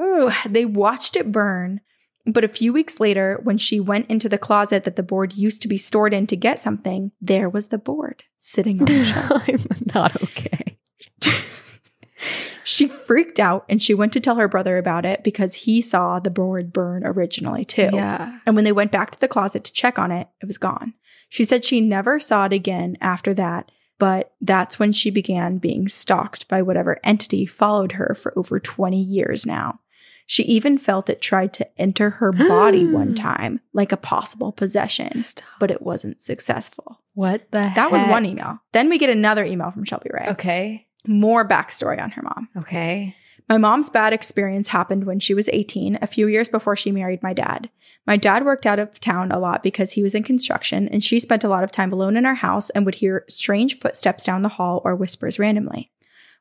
Ooh, 0.00 0.30
they 0.48 0.64
watched 0.64 1.14
it 1.14 1.30
burn. 1.30 1.82
But 2.24 2.42
a 2.42 2.48
few 2.48 2.72
weeks 2.72 2.98
later, 3.00 3.38
when 3.42 3.58
she 3.58 3.78
went 3.80 4.08
into 4.08 4.30
the 4.30 4.38
closet 4.38 4.84
that 4.84 4.96
the 4.96 5.02
board 5.02 5.34
used 5.34 5.60
to 5.60 5.68
be 5.68 5.76
stored 5.76 6.14
in 6.14 6.26
to 6.28 6.36
get 6.36 6.58
something, 6.58 7.12
there 7.20 7.50
was 7.50 7.66
the 7.66 7.76
board 7.76 8.22
sitting 8.38 8.78
on 8.80 8.86
the 8.86 9.04
shelf. 9.04 9.46
I'm 9.48 9.60
not 9.94 10.22
okay. 10.22 10.78
she 12.64 12.88
freaked 12.88 13.38
out 13.38 13.66
and 13.68 13.82
she 13.82 13.92
went 13.92 14.12
to 14.14 14.20
tell 14.20 14.36
her 14.36 14.48
brother 14.48 14.78
about 14.78 15.04
it 15.04 15.22
because 15.22 15.52
he 15.54 15.82
saw 15.82 16.18
the 16.18 16.30
board 16.30 16.72
burn 16.72 17.04
originally 17.04 17.66
too. 17.66 17.90
Yeah. 17.92 18.38
And 18.46 18.54
when 18.56 18.64
they 18.64 18.72
went 18.72 18.92
back 18.92 19.10
to 19.10 19.20
the 19.20 19.28
closet 19.28 19.64
to 19.64 19.72
check 19.74 19.98
on 19.98 20.10
it, 20.12 20.28
it 20.40 20.46
was 20.46 20.56
gone. 20.58 20.94
She 21.32 21.44
said 21.44 21.64
she 21.64 21.80
never 21.80 22.20
saw 22.20 22.44
it 22.44 22.52
again 22.52 22.98
after 23.00 23.32
that, 23.32 23.72
but 23.98 24.34
that's 24.42 24.78
when 24.78 24.92
she 24.92 25.10
began 25.10 25.56
being 25.56 25.88
stalked 25.88 26.46
by 26.46 26.60
whatever 26.60 27.00
entity 27.02 27.46
followed 27.46 27.92
her 27.92 28.14
for 28.14 28.38
over 28.38 28.60
20 28.60 29.00
years 29.00 29.46
now. 29.46 29.80
She 30.26 30.42
even 30.42 30.76
felt 30.76 31.08
it 31.08 31.22
tried 31.22 31.54
to 31.54 31.80
enter 31.80 32.10
her 32.10 32.32
body 32.48 32.86
one 32.86 33.14
time, 33.14 33.60
like 33.72 33.92
a 33.92 33.96
possible 33.96 34.52
possession, 34.52 35.10
Stop. 35.14 35.48
but 35.58 35.70
it 35.70 35.80
wasn't 35.80 36.20
successful. 36.20 37.00
What 37.14 37.50
the 37.50 37.72
That 37.74 37.90
was 37.90 38.02
one 38.02 38.26
email. 38.26 38.58
Then 38.72 38.90
we 38.90 38.98
get 38.98 39.08
another 39.08 39.42
email 39.42 39.70
from 39.70 39.86
Shelby 39.86 40.10
Ray. 40.12 40.26
Okay. 40.32 40.86
More 41.06 41.48
backstory 41.48 41.98
on 41.98 42.10
her 42.10 42.20
mom. 42.20 42.50
Okay. 42.58 43.16
My 43.52 43.58
mom's 43.58 43.90
bad 43.90 44.14
experience 44.14 44.68
happened 44.68 45.04
when 45.04 45.20
she 45.20 45.34
was 45.34 45.50
18, 45.52 45.98
a 46.00 46.06
few 46.06 46.26
years 46.26 46.48
before 46.48 46.74
she 46.74 46.90
married 46.90 47.22
my 47.22 47.34
dad. 47.34 47.68
My 48.06 48.16
dad 48.16 48.46
worked 48.46 48.64
out 48.64 48.78
of 48.78 48.98
town 48.98 49.30
a 49.30 49.38
lot 49.38 49.62
because 49.62 49.92
he 49.92 50.02
was 50.02 50.14
in 50.14 50.22
construction, 50.22 50.88
and 50.88 51.04
she 51.04 51.20
spent 51.20 51.44
a 51.44 51.50
lot 51.50 51.62
of 51.62 51.70
time 51.70 51.92
alone 51.92 52.16
in 52.16 52.24
our 52.24 52.36
house 52.36 52.70
and 52.70 52.86
would 52.86 52.94
hear 52.94 53.26
strange 53.28 53.78
footsteps 53.78 54.24
down 54.24 54.40
the 54.40 54.48
hall 54.48 54.80
or 54.86 54.96
whispers 54.96 55.38
randomly. 55.38 55.90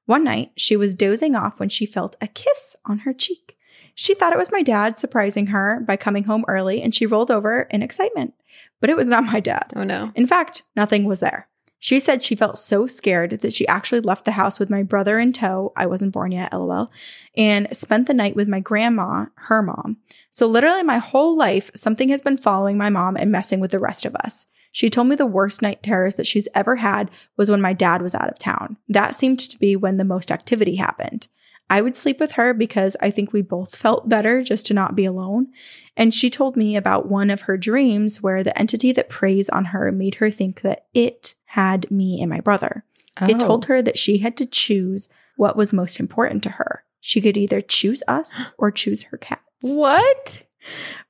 One 0.05 0.23
night, 0.23 0.53
she 0.55 0.77
was 0.77 0.95
dozing 0.95 1.35
off 1.35 1.59
when 1.59 1.67
she 1.67 1.85
felt 1.85 2.15
a 2.21 2.27
kiss 2.27 2.77
on 2.85 2.99
her 2.99 3.11
cheek. 3.11 3.57
She 3.93 4.13
thought 4.13 4.31
it 4.31 4.39
was 4.39 4.53
my 4.53 4.61
dad 4.61 4.97
surprising 4.97 5.47
her 5.47 5.81
by 5.85 5.97
coming 5.97 6.23
home 6.23 6.45
early, 6.47 6.81
and 6.81 6.95
she 6.95 7.05
rolled 7.05 7.29
over 7.29 7.63
in 7.63 7.83
excitement. 7.83 8.35
But 8.79 8.89
it 8.89 8.95
was 8.95 9.07
not 9.07 9.25
my 9.25 9.41
dad. 9.41 9.73
Oh 9.75 9.83
no. 9.83 10.13
In 10.15 10.27
fact, 10.27 10.63
nothing 10.77 11.03
was 11.03 11.19
there. 11.19 11.49
She 11.83 11.99
said 11.99 12.21
she 12.21 12.35
felt 12.35 12.59
so 12.59 12.85
scared 12.85 13.41
that 13.41 13.55
she 13.55 13.67
actually 13.67 14.01
left 14.01 14.25
the 14.25 14.33
house 14.33 14.59
with 14.59 14.69
my 14.69 14.83
brother 14.83 15.17
in 15.17 15.33
tow. 15.33 15.73
I 15.75 15.87
wasn't 15.87 16.13
born 16.13 16.31
yet, 16.31 16.53
lol. 16.53 16.91
And 17.35 17.75
spent 17.75 18.05
the 18.05 18.13
night 18.13 18.35
with 18.35 18.47
my 18.47 18.59
grandma, 18.59 19.25
her 19.33 19.63
mom. 19.63 19.97
So 20.29 20.45
literally 20.45 20.83
my 20.83 20.99
whole 20.99 21.35
life, 21.35 21.71
something 21.73 22.09
has 22.09 22.21
been 22.21 22.37
following 22.37 22.77
my 22.77 22.91
mom 22.91 23.17
and 23.17 23.31
messing 23.31 23.59
with 23.59 23.71
the 23.71 23.79
rest 23.79 24.05
of 24.05 24.15
us. 24.17 24.45
She 24.71 24.91
told 24.91 25.07
me 25.07 25.15
the 25.15 25.25
worst 25.25 25.63
night 25.63 25.81
terrors 25.81 26.15
that 26.15 26.27
she's 26.27 26.47
ever 26.53 26.75
had 26.75 27.09
was 27.35 27.49
when 27.49 27.61
my 27.61 27.73
dad 27.73 28.03
was 28.03 28.13
out 28.13 28.29
of 28.29 28.37
town. 28.37 28.77
That 28.87 29.15
seemed 29.15 29.39
to 29.39 29.57
be 29.57 29.75
when 29.75 29.97
the 29.97 30.03
most 30.03 30.31
activity 30.31 30.75
happened. 30.75 31.27
I 31.71 31.81
would 31.81 31.95
sleep 31.95 32.19
with 32.19 32.33
her 32.33 32.53
because 32.53 32.97
I 33.01 33.11
think 33.11 33.31
we 33.31 33.41
both 33.41 33.75
felt 33.75 34.09
better 34.09 34.43
just 34.43 34.65
to 34.67 34.73
not 34.73 34.93
be 34.95 35.05
alone. 35.05 35.47
And 35.95 36.13
she 36.13 36.29
told 36.29 36.57
me 36.57 36.75
about 36.75 37.07
one 37.07 37.29
of 37.29 37.41
her 37.43 37.57
dreams 37.57 38.21
where 38.21 38.43
the 38.43 38.57
entity 38.59 38.91
that 38.91 39.07
preys 39.09 39.47
on 39.47 39.65
her 39.65 39.89
made 39.91 40.15
her 40.15 40.29
think 40.29 40.61
that 40.61 40.85
it 40.93 41.33
had 41.45 41.89
me 41.89 42.19
and 42.21 42.29
my 42.29 42.41
brother. 42.41 42.83
It 43.21 43.35
Oh. 43.35 43.39
told 43.47 43.65
her 43.65 43.81
that 43.81 43.97
she 43.97 44.17
had 44.17 44.35
to 44.37 44.45
choose 44.45 45.07
what 45.37 45.55
was 45.55 45.71
most 45.73 45.99
important 45.99 46.43
to 46.43 46.49
her. 46.49 46.83
She 46.99 47.21
could 47.21 47.37
either 47.37 47.61
choose 47.61 48.03
us 48.07 48.51
or 48.57 48.69
choose 48.71 49.03
her 49.03 49.17
cats. 49.17 49.41
What? 49.61 50.43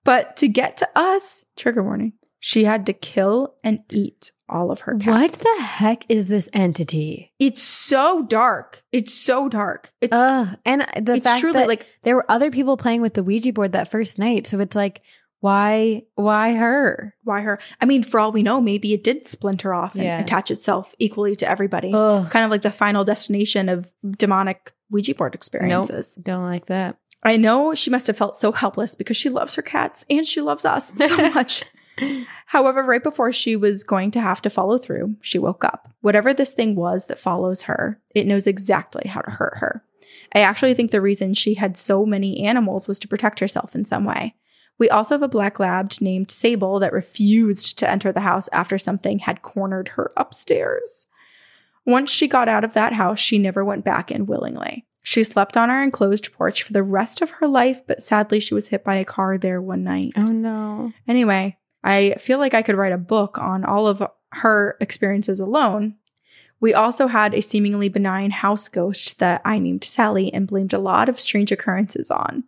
But 0.04 0.38
to 0.38 0.48
get 0.48 0.78
to 0.78 0.90
us, 0.96 1.44
trigger 1.58 1.84
warning, 1.84 2.14
she 2.42 2.66
had 2.66 2.86
to 2.88 2.94
kill 2.94 3.54
and 3.64 3.80
eat 3.90 4.32
all 4.50 4.70
of 4.72 4.82
her 4.82 4.96
cats. 4.98 5.08
What 5.08 5.32
the 5.32 5.64
heck 5.64 6.06
is 6.10 6.28
this 6.28 6.50
entity? 6.52 7.32
It's 7.40 7.62
so 7.62 8.24
dark. 8.24 8.84
It's 8.92 9.14
so 9.14 9.48
dark. 9.48 9.94
It's 10.02 10.14
Ugh. 10.18 10.58
And 10.66 10.82
the 11.02 11.14
it's 11.14 11.24
fact 11.26 11.40
truly 11.40 11.60
that 11.60 11.68
like 11.70 11.86
there 12.04 12.16
were 12.18 12.26
other 12.30 12.52
people 12.52 12.76
playing 12.76 13.02
with 13.02 13.14
the 13.14 13.24
Ouija 13.24 13.54
board 13.54 13.72
that 13.72 13.90
first 13.90 14.20
night, 14.20 14.48
so 14.48 14.60
it's 14.60 14.76
like, 14.76 15.02
why, 15.40 16.04
why 16.16 16.54
her? 16.54 17.16
why 17.24 17.42
her? 17.42 17.60
I 17.80 17.86
mean, 17.86 18.04
for 18.04 18.20
all 18.20 18.32
we 18.32 18.44
know, 18.44 18.60
maybe 18.60 18.94
it 18.94 19.04
did 19.04 19.28
splinter 19.28 19.74
off 19.74 19.96
and 19.96 20.04
Yeah. 20.04 20.20
attach 20.20 20.52
itself 20.52 20.94
equally 21.00 21.36
to 21.38 21.50
everybody. 21.50 21.92
Ugh. 21.94 22.30
Kind 22.30 22.44
of 22.44 22.52
like 22.52 22.62
the 22.64 22.72
final 22.72 23.04
destination 23.04 23.70
of 23.70 23.90
demonic 24.18 24.74
Ouija 24.92 25.16
board 25.16 25.34
experiences. 25.34 26.14
Don't 26.16 26.44
like 26.44 26.66
that. 26.66 26.98
I 27.24 27.38
know 27.38 27.74
she 27.76 27.90
must 27.90 28.08
have 28.08 28.18
felt 28.18 28.36
so 28.36 28.52
helpless 28.52 28.96
because 28.96 29.16
she 29.16 29.30
loves 29.30 29.56
her 29.56 29.62
cats 29.62 30.06
and 30.10 30.28
she 30.28 30.42
loves 30.42 30.66
us 30.66 30.94
so 30.96 31.16
much. 31.34 31.64
However, 32.48 32.84
right 32.84 33.02
before 33.02 33.32
she 33.32 33.56
was 33.56 33.84
going 33.84 34.12
to 34.12 34.22
have 34.22 34.42
to 34.42 34.50
follow 34.50 34.78
through, 34.78 35.16
she 35.22 35.40
woke 35.40 35.64
up. 35.64 35.94
Whatever 36.02 36.34
this 36.34 36.54
thing 36.54 36.76
was 36.76 37.06
that 37.06 37.20
follows 37.20 37.64
her, 37.64 38.02
it 38.14 38.28
knows 38.28 38.48
exactly 38.48 39.08
how 39.08 39.22
to 39.22 39.32
hurt 39.32 39.58
her. 39.58 39.84
I 40.34 40.42
actually 40.42 40.74
think 40.74 40.92
the 40.92 41.02
reason 41.02 41.34
she 41.34 41.54
had 41.56 41.78
so 41.78 42.06
many 42.06 42.44
animals 42.46 42.88
was 42.88 43.00
to 43.00 43.08
protect 43.08 43.40
herself 43.40 43.76
in 43.76 43.86
some 43.86 44.06
way. 44.06 44.36
We 44.78 44.90
also 44.90 45.14
have 45.14 45.22
a 45.22 45.28
black 45.28 45.60
lab 45.60 45.94
named 46.02 46.32
Sable 46.32 46.80
that 46.80 46.94
refused 46.94 47.78
to 47.80 47.90
enter 47.90 48.12
the 48.12 48.22
house 48.22 48.50
after 48.52 48.78
something 48.78 49.20
had 49.20 49.44
cornered 49.44 49.90
her 49.90 50.12
upstairs. 50.18 51.08
Once 51.86 52.10
she 52.10 52.28
got 52.28 52.50
out 52.50 52.64
of 52.64 52.74
that 52.74 52.94
house, 52.94 53.20
she 53.20 53.38
never 53.38 53.64
went 53.64 53.86
back 53.86 54.12
in 54.12 54.26
willingly. 54.26 54.86
She 55.04 55.24
slept 55.24 55.58
on 55.58 55.70
our 55.70 55.84
enclosed 55.84 56.32
porch 56.34 56.64
for 56.64 56.74
the 56.74 56.84
rest 56.84 57.22
of 57.22 57.32
her 57.32 57.48
life, 57.48 57.82
but 57.88 58.02
sadly, 58.02 58.40
she 58.40 58.54
was 58.54 58.68
hit 58.68 58.84
by 58.84 58.96
a 58.96 59.06
car 59.06 59.38
there 59.38 59.62
one 59.62 59.84
night. 59.84 60.14
Oh 60.16 60.26
no. 60.26 60.94
Anyway, 61.08 61.58
I 61.84 62.16
feel 62.20 62.38
like 62.40 62.54
I 62.54 62.62
could 62.62 62.76
write 62.76 62.94
a 62.94 62.98
book 62.98 63.38
on 63.38 63.64
all 63.66 63.88
of 63.88 64.04
her 64.34 64.78
experiences 64.80 65.40
alone. 65.40 65.96
We 66.60 66.74
also 66.76 67.08
had 67.08 67.34
a 67.34 67.42
seemingly 67.42 67.90
benign 67.90 68.30
house 68.32 68.70
ghost 68.70 69.18
that 69.20 69.42
I 69.44 69.58
named 69.58 69.84
Sally 69.84 70.32
and 70.34 70.48
blamed 70.48 70.74
a 70.74 70.80
lot 70.80 71.10
of 71.10 71.20
strange 71.20 71.52
occurrences 71.52 72.12
on. 72.12 72.44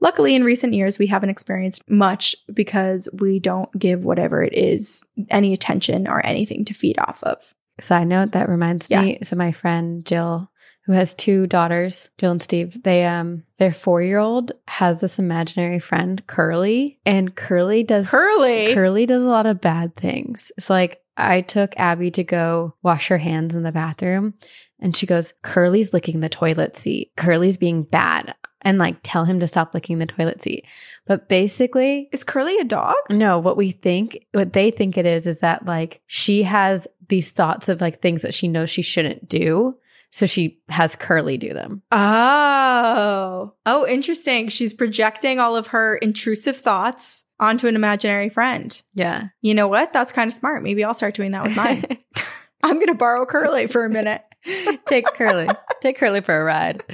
Luckily, 0.00 0.34
in 0.34 0.42
recent 0.44 0.74
years, 0.74 0.98
we 0.98 1.06
haven't 1.06 1.30
experienced 1.30 1.88
much 1.88 2.34
because 2.52 3.08
we 3.18 3.38
don't 3.38 3.70
give 3.78 4.04
whatever 4.04 4.42
it 4.42 4.52
is 4.52 5.02
any 5.30 5.52
attention 5.52 6.08
or 6.08 6.24
anything 6.26 6.64
to 6.64 6.74
feed 6.74 6.98
off 6.98 7.22
of. 7.22 7.54
Side 7.80 8.08
note 8.08 8.32
that 8.32 8.48
reminds 8.48 8.88
Yeah. 8.90 9.02
me. 9.02 9.18
So 9.22 9.36
my 9.36 9.52
friend 9.52 10.04
Jill, 10.04 10.50
who 10.86 10.92
has 10.92 11.14
two 11.14 11.46
daughters, 11.46 12.10
Jill 12.18 12.32
and 12.32 12.42
Steve, 12.42 12.82
they 12.82 13.06
um 13.06 13.44
their 13.58 13.72
four 13.72 14.02
year 14.02 14.18
old 14.18 14.52
has 14.68 15.00
this 15.00 15.18
imaginary 15.18 15.78
friend 15.80 16.24
Curly, 16.26 16.98
and 17.06 17.34
Curly 17.34 17.82
does 17.82 18.08
Curly. 18.08 18.74
Curly 18.74 19.06
does 19.06 19.22
a 19.22 19.28
lot 19.28 19.46
of 19.46 19.60
bad 19.60 19.96
things. 19.96 20.52
It's 20.56 20.70
like 20.70 21.00
I 21.16 21.40
took 21.40 21.74
Abby 21.76 22.10
to 22.12 22.24
go 22.24 22.74
wash 22.82 23.08
her 23.08 23.18
hands 23.18 23.54
in 23.54 23.62
the 23.62 23.72
bathroom, 23.72 24.34
and 24.78 24.96
she 24.96 25.06
goes, 25.06 25.32
"Curly's 25.42 25.92
licking 25.92 26.20
the 26.20 26.28
toilet 26.28 26.76
seat. 26.76 27.12
Curly's 27.16 27.56
being 27.56 27.82
bad." 27.82 28.34
And 28.66 28.78
like 28.78 28.96
tell 29.02 29.26
him 29.26 29.40
to 29.40 29.48
stop 29.48 29.74
licking 29.74 29.98
the 29.98 30.06
toilet 30.06 30.40
seat. 30.40 30.64
But 31.06 31.28
basically, 31.28 32.08
is 32.12 32.24
Curly 32.24 32.58
a 32.58 32.64
dog? 32.64 32.94
no, 33.10 33.38
what 33.38 33.58
we 33.58 33.72
think, 33.72 34.26
what 34.32 34.54
they 34.54 34.70
think 34.70 34.96
it 34.96 35.04
is, 35.04 35.26
is 35.26 35.40
that 35.40 35.66
like 35.66 36.00
she 36.06 36.44
has 36.44 36.86
these 37.08 37.30
thoughts 37.30 37.68
of 37.68 37.80
like 37.80 38.00
things 38.00 38.22
that 38.22 38.34
she 38.34 38.48
knows 38.48 38.70
she 38.70 38.82
shouldn't 38.82 39.28
do. 39.28 39.76
So 40.14 40.26
she 40.26 40.60
has 40.68 40.94
Curly 40.94 41.38
do 41.38 41.52
them. 41.52 41.82
Oh. 41.90 43.52
Oh, 43.66 43.84
interesting. 43.84 44.46
She's 44.46 44.72
projecting 44.72 45.40
all 45.40 45.56
of 45.56 45.66
her 45.66 45.96
intrusive 45.96 46.58
thoughts 46.58 47.24
onto 47.40 47.66
an 47.66 47.74
imaginary 47.74 48.28
friend. 48.28 48.80
Yeah. 48.94 49.30
You 49.40 49.54
know 49.54 49.66
what? 49.66 49.92
That's 49.92 50.12
kind 50.12 50.28
of 50.28 50.32
smart. 50.32 50.62
Maybe 50.62 50.84
I'll 50.84 50.94
start 50.94 51.16
doing 51.16 51.32
that 51.32 51.42
with 51.42 51.56
mine. 51.56 51.98
I'm 52.62 52.76
going 52.76 52.86
to 52.86 52.94
borrow 52.94 53.26
Curly 53.26 53.66
for 53.66 53.84
a 53.84 53.90
minute. 53.90 54.22
Take 54.86 55.06
Curly. 55.06 55.48
Take 55.80 55.98
Curly 55.98 56.20
for 56.20 56.40
a 56.40 56.44
ride. 56.44 56.84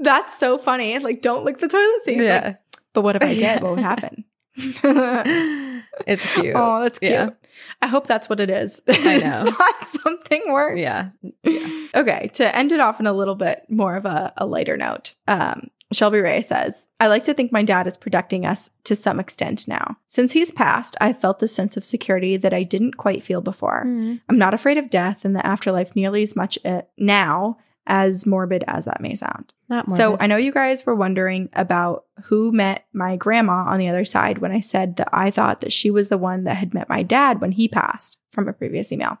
That's 0.00 0.36
so 0.36 0.58
funny. 0.58 0.98
Like, 0.98 1.22
don't 1.22 1.44
lick 1.44 1.58
the 1.58 1.68
toilet 1.68 2.04
seat. 2.04 2.20
Yeah. 2.20 2.40
like, 2.44 2.58
but 2.92 3.02
what 3.02 3.14
if 3.14 3.22
I 3.22 3.34
did? 3.34 3.62
What 3.62 3.76
would 3.76 3.84
happen? 3.84 4.24
it's 4.56 6.34
cute. 6.34 6.56
Oh, 6.56 6.82
that's 6.82 6.98
cute. 6.98 7.12
Yeah. 7.12 7.28
I 7.82 7.86
hope 7.86 8.06
that's 8.06 8.28
what 8.28 8.40
it 8.40 8.50
is. 8.50 8.80
I 8.88 9.16
it's 9.16 9.44
not 9.44 9.88
something 10.02 10.42
worse. 10.48 10.78
Yeah. 10.78 11.10
Okay, 11.94 12.30
to 12.34 12.56
end 12.56 12.72
it 12.72 12.80
off 12.80 13.00
in 13.00 13.06
a 13.06 13.12
little 13.12 13.34
bit 13.34 13.64
more 13.68 13.96
of 13.96 14.04
a, 14.04 14.32
a 14.36 14.46
lighter 14.46 14.76
note, 14.76 15.14
um, 15.28 15.70
Shelby 15.92 16.18
Ray 16.18 16.42
says, 16.42 16.88
I 16.98 17.06
like 17.06 17.24
to 17.24 17.34
think 17.34 17.52
my 17.52 17.62
dad 17.62 17.86
is 17.86 17.96
protecting 17.96 18.44
us 18.44 18.70
to 18.84 18.96
some 18.96 19.20
extent 19.20 19.68
now. 19.68 19.96
Since 20.08 20.32
he's 20.32 20.50
passed, 20.50 20.96
I've 21.00 21.20
felt 21.20 21.38
the 21.38 21.46
sense 21.46 21.76
of 21.76 21.84
security 21.84 22.36
that 22.36 22.52
I 22.52 22.64
didn't 22.64 22.96
quite 22.96 23.22
feel 23.22 23.40
before. 23.40 23.84
Mm. 23.86 24.20
I'm 24.28 24.38
not 24.38 24.54
afraid 24.54 24.78
of 24.78 24.90
death 24.90 25.24
and 25.24 25.36
the 25.36 25.46
afterlife 25.46 25.94
nearly 25.94 26.22
as 26.22 26.34
much 26.34 26.58
uh, 26.64 26.82
now 26.98 27.58
as 27.86 28.26
morbid 28.26 28.64
as 28.66 28.84
that 28.84 29.00
may 29.00 29.14
sound. 29.14 29.52
Not. 29.68 29.90
So 29.92 30.16
I 30.20 30.26
know 30.26 30.36
you 30.36 30.52
guys 30.52 30.84
were 30.84 30.94
wondering 30.94 31.48
about 31.52 32.04
who 32.24 32.52
met 32.52 32.86
my 32.92 33.16
grandma 33.16 33.64
on 33.66 33.78
the 33.78 33.88
other 33.88 34.04
side 34.04 34.38
when 34.38 34.52
I 34.52 34.60
said 34.60 34.96
that 34.96 35.08
I 35.12 35.30
thought 35.30 35.60
that 35.60 35.72
she 35.72 35.90
was 35.90 36.08
the 36.08 36.18
one 36.18 36.44
that 36.44 36.56
had 36.56 36.74
met 36.74 36.88
my 36.88 37.02
dad 37.02 37.40
when 37.40 37.52
he 37.52 37.68
passed 37.68 38.18
from 38.30 38.48
a 38.48 38.52
previous 38.52 38.92
email. 38.92 39.18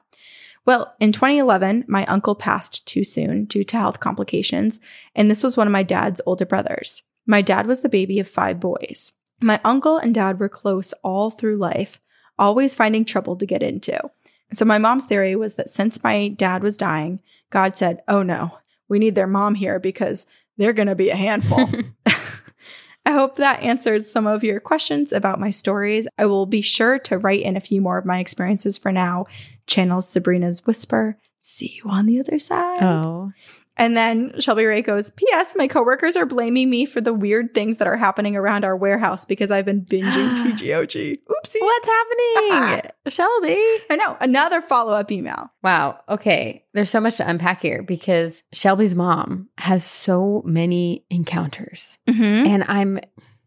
Well, 0.64 0.94
in 0.98 1.12
2011, 1.12 1.84
my 1.86 2.04
uncle 2.06 2.34
passed 2.34 2.86
too 2.86 3.04
soon 3.04 3.44
due 3.44 3.62
to 3.62 3.76
health 3.76 4.00
complications, 4.00 4.80
and 5.14 5.30
this 5.30 5.44
was 5.44 5.56
one 5.56 5.68
of 5.68 5.72
my 5.72 5.84
dad's 5.84 6.20
older 6.26 6.44
brothers. 6.44 7.02
My 7.24 7.40
dad 7.40 7.66
was 7.66 7.80
the 7.80 7.88
baby 7.88 8.18
of 8.18 8.28
five 8.28 8.58
boys. 8.58 9.12
My 9.40 9.60
uncle 9.64 9.96
and 9.96 10.14
dad 10.14 10.40
were 10.40 10.48
close 10.48 10.92
all 11.04 11.30
through 11.30 11.58
life, 11.58 12.00
always 12.38 12.74
finding 12.74 13.04
trouble 13.04 13.36
to 13.36 13.46
get 13.46 13.62
into. 13.62 14.10
So 14.52 14.64
my 14.64 14.78
mom's 14.78 15.06
theory 15.06 15.36
was 15.36 15.54
that 15.54 15.70
since 15.70 16.02
my 16.02 16.28
dad 16.28 16.62
was 16.62 16.76
dying, 16.76 17.20
God 17.50 17.76
said, 17.76 18.02
"Oh 18.08 18.22
no, 18.22 18.58
we 18.88 18.98
need 18.98 19.14
their 19.14 19.26
mom 19.26 19.54
here 19.54 19.78
because 19.78 20.26
they're 20.56 20.72
going 20.72 20.88
to 20.88 20.94
be 20.94 21.10
a 21.10 21.16
handful." 21.16 21.68
I 23.06 23.12
hope 23.12 23.36
that 23.36 23.62
answered 23.62 24.04
some 24.04 24.26
of 24.26 24.42
your 24.42 24.58
questions 24.58 25.12
about 25.12 25.38
my 25.38 25.52
stories. 25.52 26.08
I 26.18 26.26
will 26.26 26.44
be 26.44 26.60
sure 26.60 26.98
to 27.00 27.18
write 27.18 27.42
in 27.42 27.56
a 27.56 27.60
few 27.60 27.80
more 27.80 27.98
of 27.98 28.04
my 28.04 28.18
experiences 28.18 28.78
for 28.78 28.90
now. 28.90 29.26
Channel 29.68 30.00
Sabrina's 30.00 30.66
Whisper. 30.66 31.16
See 31.38 31.80
you 31.82 31.88
on 31.88 32.06
the 32.06 32.18
other 32.18 32.40
side. 32.40 32.82
Oh. 32.82 33.30
And 33.76 33.96
then 33.96 34.32
Shelby 34.40 34.64
Ray 34.64 34.82
goes, 34.82 35.10
P.S. 35.10 35.54
My 35.56 35.68
coworkers 35.68 36.16
are 36.16 36.24
blaming 36.24 36.70
me 36.70 36.86
for 36.86 37.00
the 37.00 37.12
weird 37.12 37.52
things 37.52 37.76
that 37.76 37.86
are 37.86 37.96
happening 37.96 38.34
around 38.34 38.64
our 38.64 38.76
warehouse 38.76 39.24
because 39.24 39.50
I've 39.50 39.66
been 39.66 39.82
binging 39.82 40.02
TGOG. 40.38 41.18
Oopsie. 41.28 41.60
What's 41.60 41.88
happening? 41.88 42.90
Shelby. 43.08 43.56
I 43.90 43.96
know. 43.96 44.16
Another 44.20 44.62
follow 44.62 44.92
up 44.92 45.12
email. 45.12 45.50
Wow. 45.62 46.00
Okay. 46.08 46.64
There's 46.72 46.90
so 46.90 47.00
much 47.00 47.16
to 47.16 47.28
unpack 47.28 47.60
here 47.60 47.82
because 47.82 48.42
Shelby's 48.52 48.94
mom 48.94 49.48
has 49.58 49.84
so 49.84 50.42
many 50.46 51.04
encounters. 51.10 51.98
Mm-hmm. 52.08 52.46
And 52.46 52.64
I'm 52.68 53.00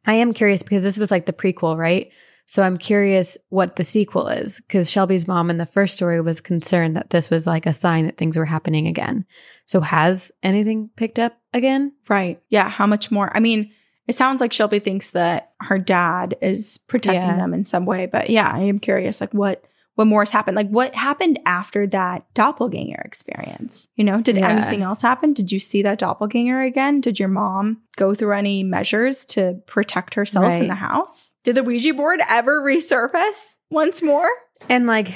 I 0.06 0.14
am 0.14 0.34
curious 0.34 0.64
because 0.64 0.82
this 0.82 0.98
was 0.98 1.12
like 1.12 1.26
the 1.26 1.34
prequel, 1.34 1.78
right? 1.78 2.12
So 2.52 2.64
I'm 2.64 2.78
curious 2.78 3.38
what 3.50 3.76
the 3.76 3.84
sequel 3.84 4.28
is 4.28 4.60
because 4.60 4.90
Shelby's 4.90 5.28
mom 5.28 5.52
in 5.52 5.60
the 5.60 5.68
first 5.68 5.96
story 5.96 6.20
was 6.20 6.42
concerned 6.42 6.96
that 6.96 7.12
this 7.12 7.30
was 7.30 7.46
like 7.46 7.68
a 7.68 7.74
sign 7.74 8.08
that 8.08 8.18
things 8.18 8.36
were 8.36 8.46
happening 8.46 8.88
again. 8.88 9.28
So 9.68 9.82
has 9.82 10.32
anything 10.42 10.90
picked 10.96 11.20
up 11.20 11.38
again? 11.54 11.94
Right. 12.08 12.42
Yeah. 12.50 12.68
How 12.68 12.88
much 12.88 13.12
more? 13.12 13.30
I 13.38 13.40
mean, 13.40 13.72
it 14.08 14.16
sounds 14.16 14.42
like 14.42 14.52
Shelby 14.52 14.80
thinks 14.80 15.12
that 15.12 15.52
her 15.60 15.78
dad 15.78 16.38
is 16.42 16.80
protecting 16.88 17.22
Yeah. 17.22 17.36
them 17.38 17.54
in 17.54 17.66
some 17.66 17.86
way, 17.86 18.08
but 18.08 18.32
yeah, 18.32 18.50
I 18.52 18.62
am 18.62 18.80
curious, 18.80 19.22
like 19.22 19.32
what 19.32 19.64
what 20.00 20.08
more 20.08 20.22
has 20.22 20.30
happened? 20.30 20.56
Like 20.56 20.70
what 20.70 20.96
happened 20.96 21.40
after 21.46 21.86
that 21.88 22.24
doppelganger 22.34 23.02
experience? 23.04 23.90
You 23.98 24.06
know, 24.06 24.22
did 24.22 24.38
Yeah. 24.38 24.48
anything 24.48 24.82
else 24.82 25.02
happen? 25.02 25.34
Did 25.34 25.52
you 25.52 25.60
see 25.60 25.82
that 25.82 26.00
doppelganger 26.00 26.62
again? 26.62 27.02
Did 27.02 27.20
your 27.20 27.28
mom 27.28 27.82
go 27.98 28.16
through 28.16 28.32
any 28.32 28.64
measures 28.64 29.26
to 29.26 29.60
protect 29.68 30.14
herself 30.14 30.54
in 30.54 30.70
the 30.70 30.76
house? 30.76 31.34
Did 31.44 31.56
the 31.56 31.64
Ouija 31.64 31.94
board 31.94 32.22
ever 32.30 32.62
resurface 32.62 33.58
once 33.70 34.02
more? 34.02 34.30
And 34.70 34.88
like, 34.88 35.10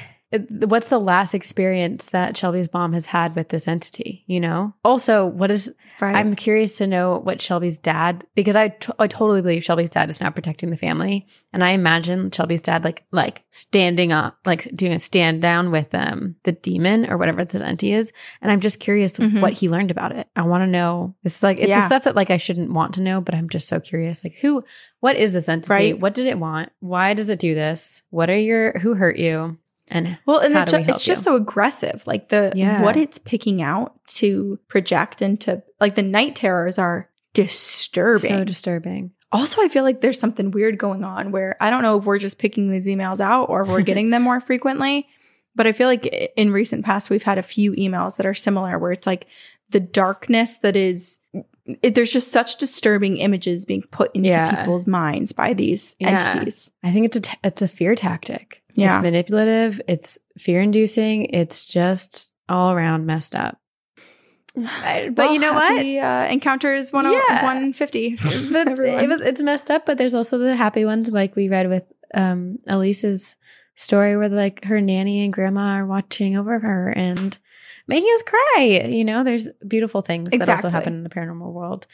what's 0.49 0.89
the 0.89 0.99
last 0.99 1.34
experience 1.34 2.07
that 2.07 2.36
Shelby's 2.36 2.67
mom 2.73 2.91
has 2.91 3.05
had 3.05 3.38
with 3.38 3.47
this 3.47 3.69
entity? 3.69 4.25
You 4.27 4.41
know. 4.41 4.73
Also, 4.84 5.27
what 5.27 5.49
is 5.49 5.73
Right. 6.04 6.16
I'm 6.16 6.36
curious 6.36 6.78
to 6.78 6.88
know 6.88 7.20
what 7.20 7.41
Shelby's 7.41 7.80
dad, 7.80 8.26
because 8.36 8.56
I, 8.56 8.68
t- 8.70 8.91
I 8.99 9.08
totally 9.08 9.41
believe 9.41 9.64
Shelby's 9.64 9.89
dad 9.89 10.10
is 10.10 10.20
now 10.20 10.30
protecting 10.30 10.70
the 10.70 10.78
family. 10.78 11.26
And 11.54 11.64
I 11.64 11.70
imagine 11.72 12.30
Shelby's 12.32 12.62
dad, 12.62 12.84
like, 12.84 13.06
like 13.12 13.43
standing 13.51 14.12
up, 14.12 14.38
like 14.45 14.64
doing 14.76 14.91
a 14.91 14.99
stand 14.99 15.41
down 15.41 15.72
with, 15.72 15.95
um, 15.95 16.36
the 16.43 16.51
demon 16.51 17.10
or 17.10 17.18
whatever 17.18 17.45
this 17.45 17.62
entity 17.62 17.93
is. 17.93 18.12
And 18.41 18.51
I'm 18.51 18.60
just 18.60 18.80
curious 18.80 19.14
Mhm. 19.14 19.41
what 19.41 19.54
he 19.54 19.70
learned 19.70 19.91
about 19.91 20.12
it. 20.12 20.28
I 20.36 20.41
want 20.43 20.64
to 20.64 20.68
know. 20.68 21.16
It's 21.24 21.41
like, 21.41 21.58
it's 21.60 21.72
the 21.72 21.86
stuff 21.86 22.04
that 22.04 22.16
like 22.16 22.30
I 22.32 22.38
shouldn't 22.38 22.72
want 22.74 22.95
to 22.95 23.01
know, 23.01 23.22
but 23.22 23.34
I'm 23.34 23.47
just 23.49 23.68
so 23.68 23.80
curious. 23.80 24.24
Like, 24.24 24.36
who, 24.41 24.64
what 24.99 25.16
is 25.16 25.32
this 25.34 25.47
entity? 25.47 25.74
Right. 25.74 25.99
What 25.99 26.14
did 26.14 26.28
it 26.28 26.38
want? 26.38 26.70
Why 26.80 27.14
does 27.14 27.30
it 27.30 27.39
do 27.39 27.56
this? 27.56 28.04
What 28.10 28.30
are 28.30 28.38
your, 28.38 28.78
who 28.80 28.93
hurt 28.95 29.18
you? 29.18 29.58
And 29.89 30.17
Well, 30.25 30.39
and 30.39 30.53
How 30.53 30.61
it 30.63 30.69
do 30.69 30.77
we 30.77 30.84
it's 30.84 31.03
just 31.05 31.23
so 31.23 31.36
aggressive. 31.36 32.03
Like 32.07 32.29
the 32.29 32.51
Yeah. 32.55 32.84
what 32.84 32.95
it's 32.97 33.19
picking 33.19 33.61
out 33.61 33.99
to 34.15 34.57
project 34.67 35.21
into 35.21 35.61
like 35.79 35.95
the 35.95 36.01
night 36.03 36.36
terrors 36.36 36.77
are 36.79 37.09
disturbing. 37.34 38.29
so 38.29 38.43
disturbing. 38.43 39.11
also, 39.31 39.61
I 39.61 39.67
feel 39.67 39.84
like 39.84 40.01
there's 40.01 40.19
something 40.19 40.51
weird 40.51 40.77
going 40.77 41.03
on 41.03 41.31
where 41.31 41.55
I 41.59 41.69
don't 41.69 41.81
know 41.81 41.97
if 41.97 42.05
we're 42.05 42.19
just 42.19 42.39
picking 42.39 42.69
these 42.69 42.88
emails 42.88 43.19
out 43.19 43.49
or 43.49 43.61
if 43.61 43.67
we're 43.69 43.81
getting 43.81 44.09
them 44.09 44.21
more 44.21 44.39
frequently. 44.49 45.07
But 45.55 45.67
I 45.67 45.71
feel 45.71 45.88
like 45.88 46.05
in 46.36 46.51
recent 46.51 46.84
past 46.86 47.09
we've 47.09 47.23
had 47.23 47.38
a 47.38 47.43
few 47.43 47.73
emails 47.73 48.17
that 48.17 48.25
are 48.25 48.34
similar 48.34 48.79
where 48.79 48.91
it's 48.91 49.05
like 49.05 49.27
the 49.69 49.79
darkness 49.79 50.55
that 50.57 50.75
is 50.75 51.19
it, 51.81 51.95
there's 51.95 52.11
just 52.11 52.31
such 52.31 52.57
disturbing 52.57 53.17
images 53.17 53.65
being 53.65 53.84
put 53.91 54.13
into 54.15 54.29
Yeah. 54.29 54.55
people's 54.63 54.86
minds 54.88 55.31
by 55.31 55.53
these 55.53 55.95
Yeah. 55.99 56.09
entities. 56.34 56.71
I 56.84 56.91
think 56.91 57.05
it's 57.05 57.17
a 57.17 57.21
t- 57.21 57.38
it's 57.43 57.61
a 57.61 57.67
fear 57.67 57.95
tactic. 57.95 58.62
Yeah. 58.76 58.95
It's 58.95 59.03
manipulative. 59.03 59.82
It's 59.88 60.17
fear 60.38 60.61
inducing. 60.61 61.26
It's 61.26 61.65
just 61.65 62.32
all 62.49 62.71
around 62.74 63.05
messed 63.05 63.36
up. 63.36 63.59
But 64.55 65.15
Well, 65.15 65.34
you 65.34 65.39
know 65.39 65.53
what? 65.53 65.86
Uh, 65.86 66.28
encounters 66.32 66.91
one 66.93 67.05
Yeah. 67.05 67.43
150. 67.43 68.17
But 68.51 68.67
it 68.80 69.09
was, 69.09 69.21
it's 69.21 69.41
messed 69.41 69.71
up. 69.71 69.86
But 69.86 69.97
there's 69.97 70.13
also 70.13 70.38
the 70.38 70.55
happy 70.55 70.86
ones, 70.86 71.09
like 71.09 71.36
we 71.36 71.49
read 71.49 71.69
with 71.69 71.84
um 72.13 72.57
Elise's 72.67 73.36
story, 73.76 74.15
where 74.17 74.30
like 74.30 74.65
her 74.65 74.80
nanny 74.82 75.24
and 75.24 75.34
grandma 75.34 75.76
are 75.78 75.86
watching 75.86 76.38
over 76.38 76.59
her 76.59 76.89
and 76.95 77.38
making 77.88 78.09
us 78.13 78.24
cry. 78.24 78.86
You 78.89 79.03
know, 79.03 79.24
there's 79.24 79.47
beautiful 79.67 80.01
things 80.01 80.30
that 80.30 80.47
also 80.49 80.69
happen 80.69 80.93
in 80.93 81.03
the 81.03 81.09
paranormal 81.09 81.51
world, 81.51 81.88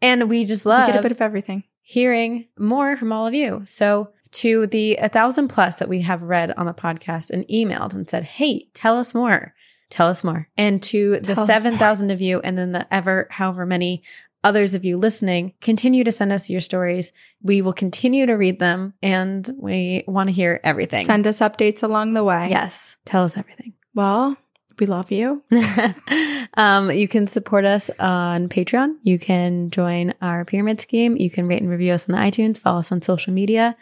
and 0.00 0.28
we 0.28 0.44
just 0.44 0.64
We 0.64 0.70
love 0.70 0.86
get 0.86 0.98
a 0.98 1.02
bit 1.02 1.12
of 1.12 1.20
everything. 1.20 1.64
hearing 1.82 2.46
more 2.58 2.96
from 2.96 3.12
all 3.12 3.26
of 3.26 3.34
you. 3.34 3.62
So 3.64 4.10
to 4.40 4.66
the 4.66 4.96
a 4.96 5.08
thousand 5.08 5.48
plus 5.48 5.76
that 5.76 5.88
we 5.88 6.00
have 6.02 6.22
read 6.22 6.52
on 6.56 6.66
the 6.66 6.74
podcast 6.74 7.30
and 7.30 7.46
emailed 7.48 7.94
and 7.94 8.08
said, 8.08 8.24
Hey, 8.24 8.68
tell 8.74 8.98
us 8.98 9.14
more. 9.14 9.54
Tell 9.90 10.08
us 10.08 10.24
more. 10.24 10.48
And 10.56 10.82
to 10.84 11.20
the 11.20 11.34
Tell 11.34 11.44
us 11.44 11.46
7,000 11.46 12.10
of 12.10 12.20
you 12.20 12.40
and 12.40 12.58
then 12.58 12.72
the 12.72 12.92
ever, 12.92 13.28
however 13.30 13.64
many 13.64 14.02
others 14.42 14.74
of 14.74 14.84
you 14.84 14.96
listening, 14.96 15.54
continue 15.60 16.04
to 16.04 16.12
send 16.12 16.32
us 16.32 16.50
your 16.50 16.60
stories. 16.60 17.12
We 17.42 17.62
will 17.62 17.72
continue 17.72 18.26
to 18.26 18.34
read 18.34 18.58
them 18.58 18.94
and 19.02 19.48
we 19.58 20.04
want 20.06 20.28
to 20.28 20.32
hear 20.32 20.60
everything. 20.64 21.06
Send 21.06 21.26
us 21.26 21.38
updates 21.38 21.82
along 21.82 22.14
the 22.14 22.24
way. 22.24 22.48
yes. 22.50 22.96
Tell 23.04 23.24
us 23.24 23.36
everything. 23.36 23.74
Well, 23.94 24.36
we 24.78 24.86
love 24.86 25.12
you. 25.12 25.42
um, 26.54 26.90
you 26.90 27.06
can 27.06 27.26
support 27.26 27.64
us 27.64 27.90
on 27.98 28.48
Patreon. 28.48 28.96
You 29.02 29.18
can 29.18 29.70
join 29.70 30.14
our 30.20 30.44
pyramid 30.44 30.80
scheme. 30.80 31.16
You 31.16 31.30
can 31.30 31.46
rate 31.46 31.62
and 31.62 31.70
review 31.70 31.92
us 31.92 32.08
on 32.08 32.16
iTunes, 32.16 32.58
follow 32.58 32.80
us 32.80 32.90
on 32.90 33.00
social 33.00 33.32
media, 33.32 33.76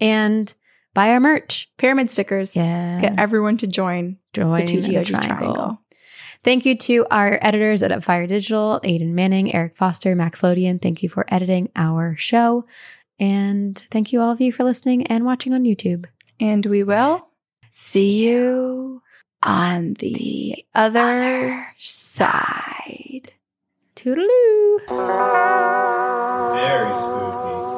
and 0.00 0.52
buy 0.94 1.10
our 1.10 1.20
merch. 1.20 1.70
Pyramid 1.76 2.10
stickers. 2.10 2.54
Yeah. 2.56 3.00
Get 3.00 3.18
everyone 3.18 3.58
to 3.58 3.66
join 3.66 4.18
join 4.32 4.64
the 4.66 4.80
the 4.80 4.88
TGOG 4.88 5.06
triangle. 5.06 5.36
triangle. 5.36 5.82
Thank 6.44 6.64
you 6.64 6.76
to 6.78 7.06
our 7.10 7.38
editors 7.42 7.82
at 7.82 8.04
Fire 8.04 8.26
Digital, 8.26 8.80
Aiden 8.84 9.10
Manning, 9.10 9.52
Eric 9.54 9.74
Foster, 9.74 10.14
Max 10.14 10.40
Lodian. 10.42 10.80
Thank 10.80 11.02
you 11.02 11.08
for 11.08 11.24
editing 11.28 11.68
our 11.74 12.16
show. 12.16 12.64
And 13.18 13.76
thank 13.90 14.12
you 14.12 14.20
all 14.20 14.30
of 14.30 14.40
you 14.40 14.52
for 14.52 14.62
listening 14.62 15.06
and 15.08 15.24
watching 15.24 15.52
on 15.52 15.64
YouTube. 15.64 16.06
And 16.38 16.64
we 16.64 16.84
will 16.84 17.26
see 17.70 18.28
you 18.28 19.02
on 19.42 19.94
the 19.94 20.64
other 20.74 21.66
side. 21.78 23.32
Toodaloo. 23.96 24.78
Very 26.54 26.94
spooky. 26.96 27.77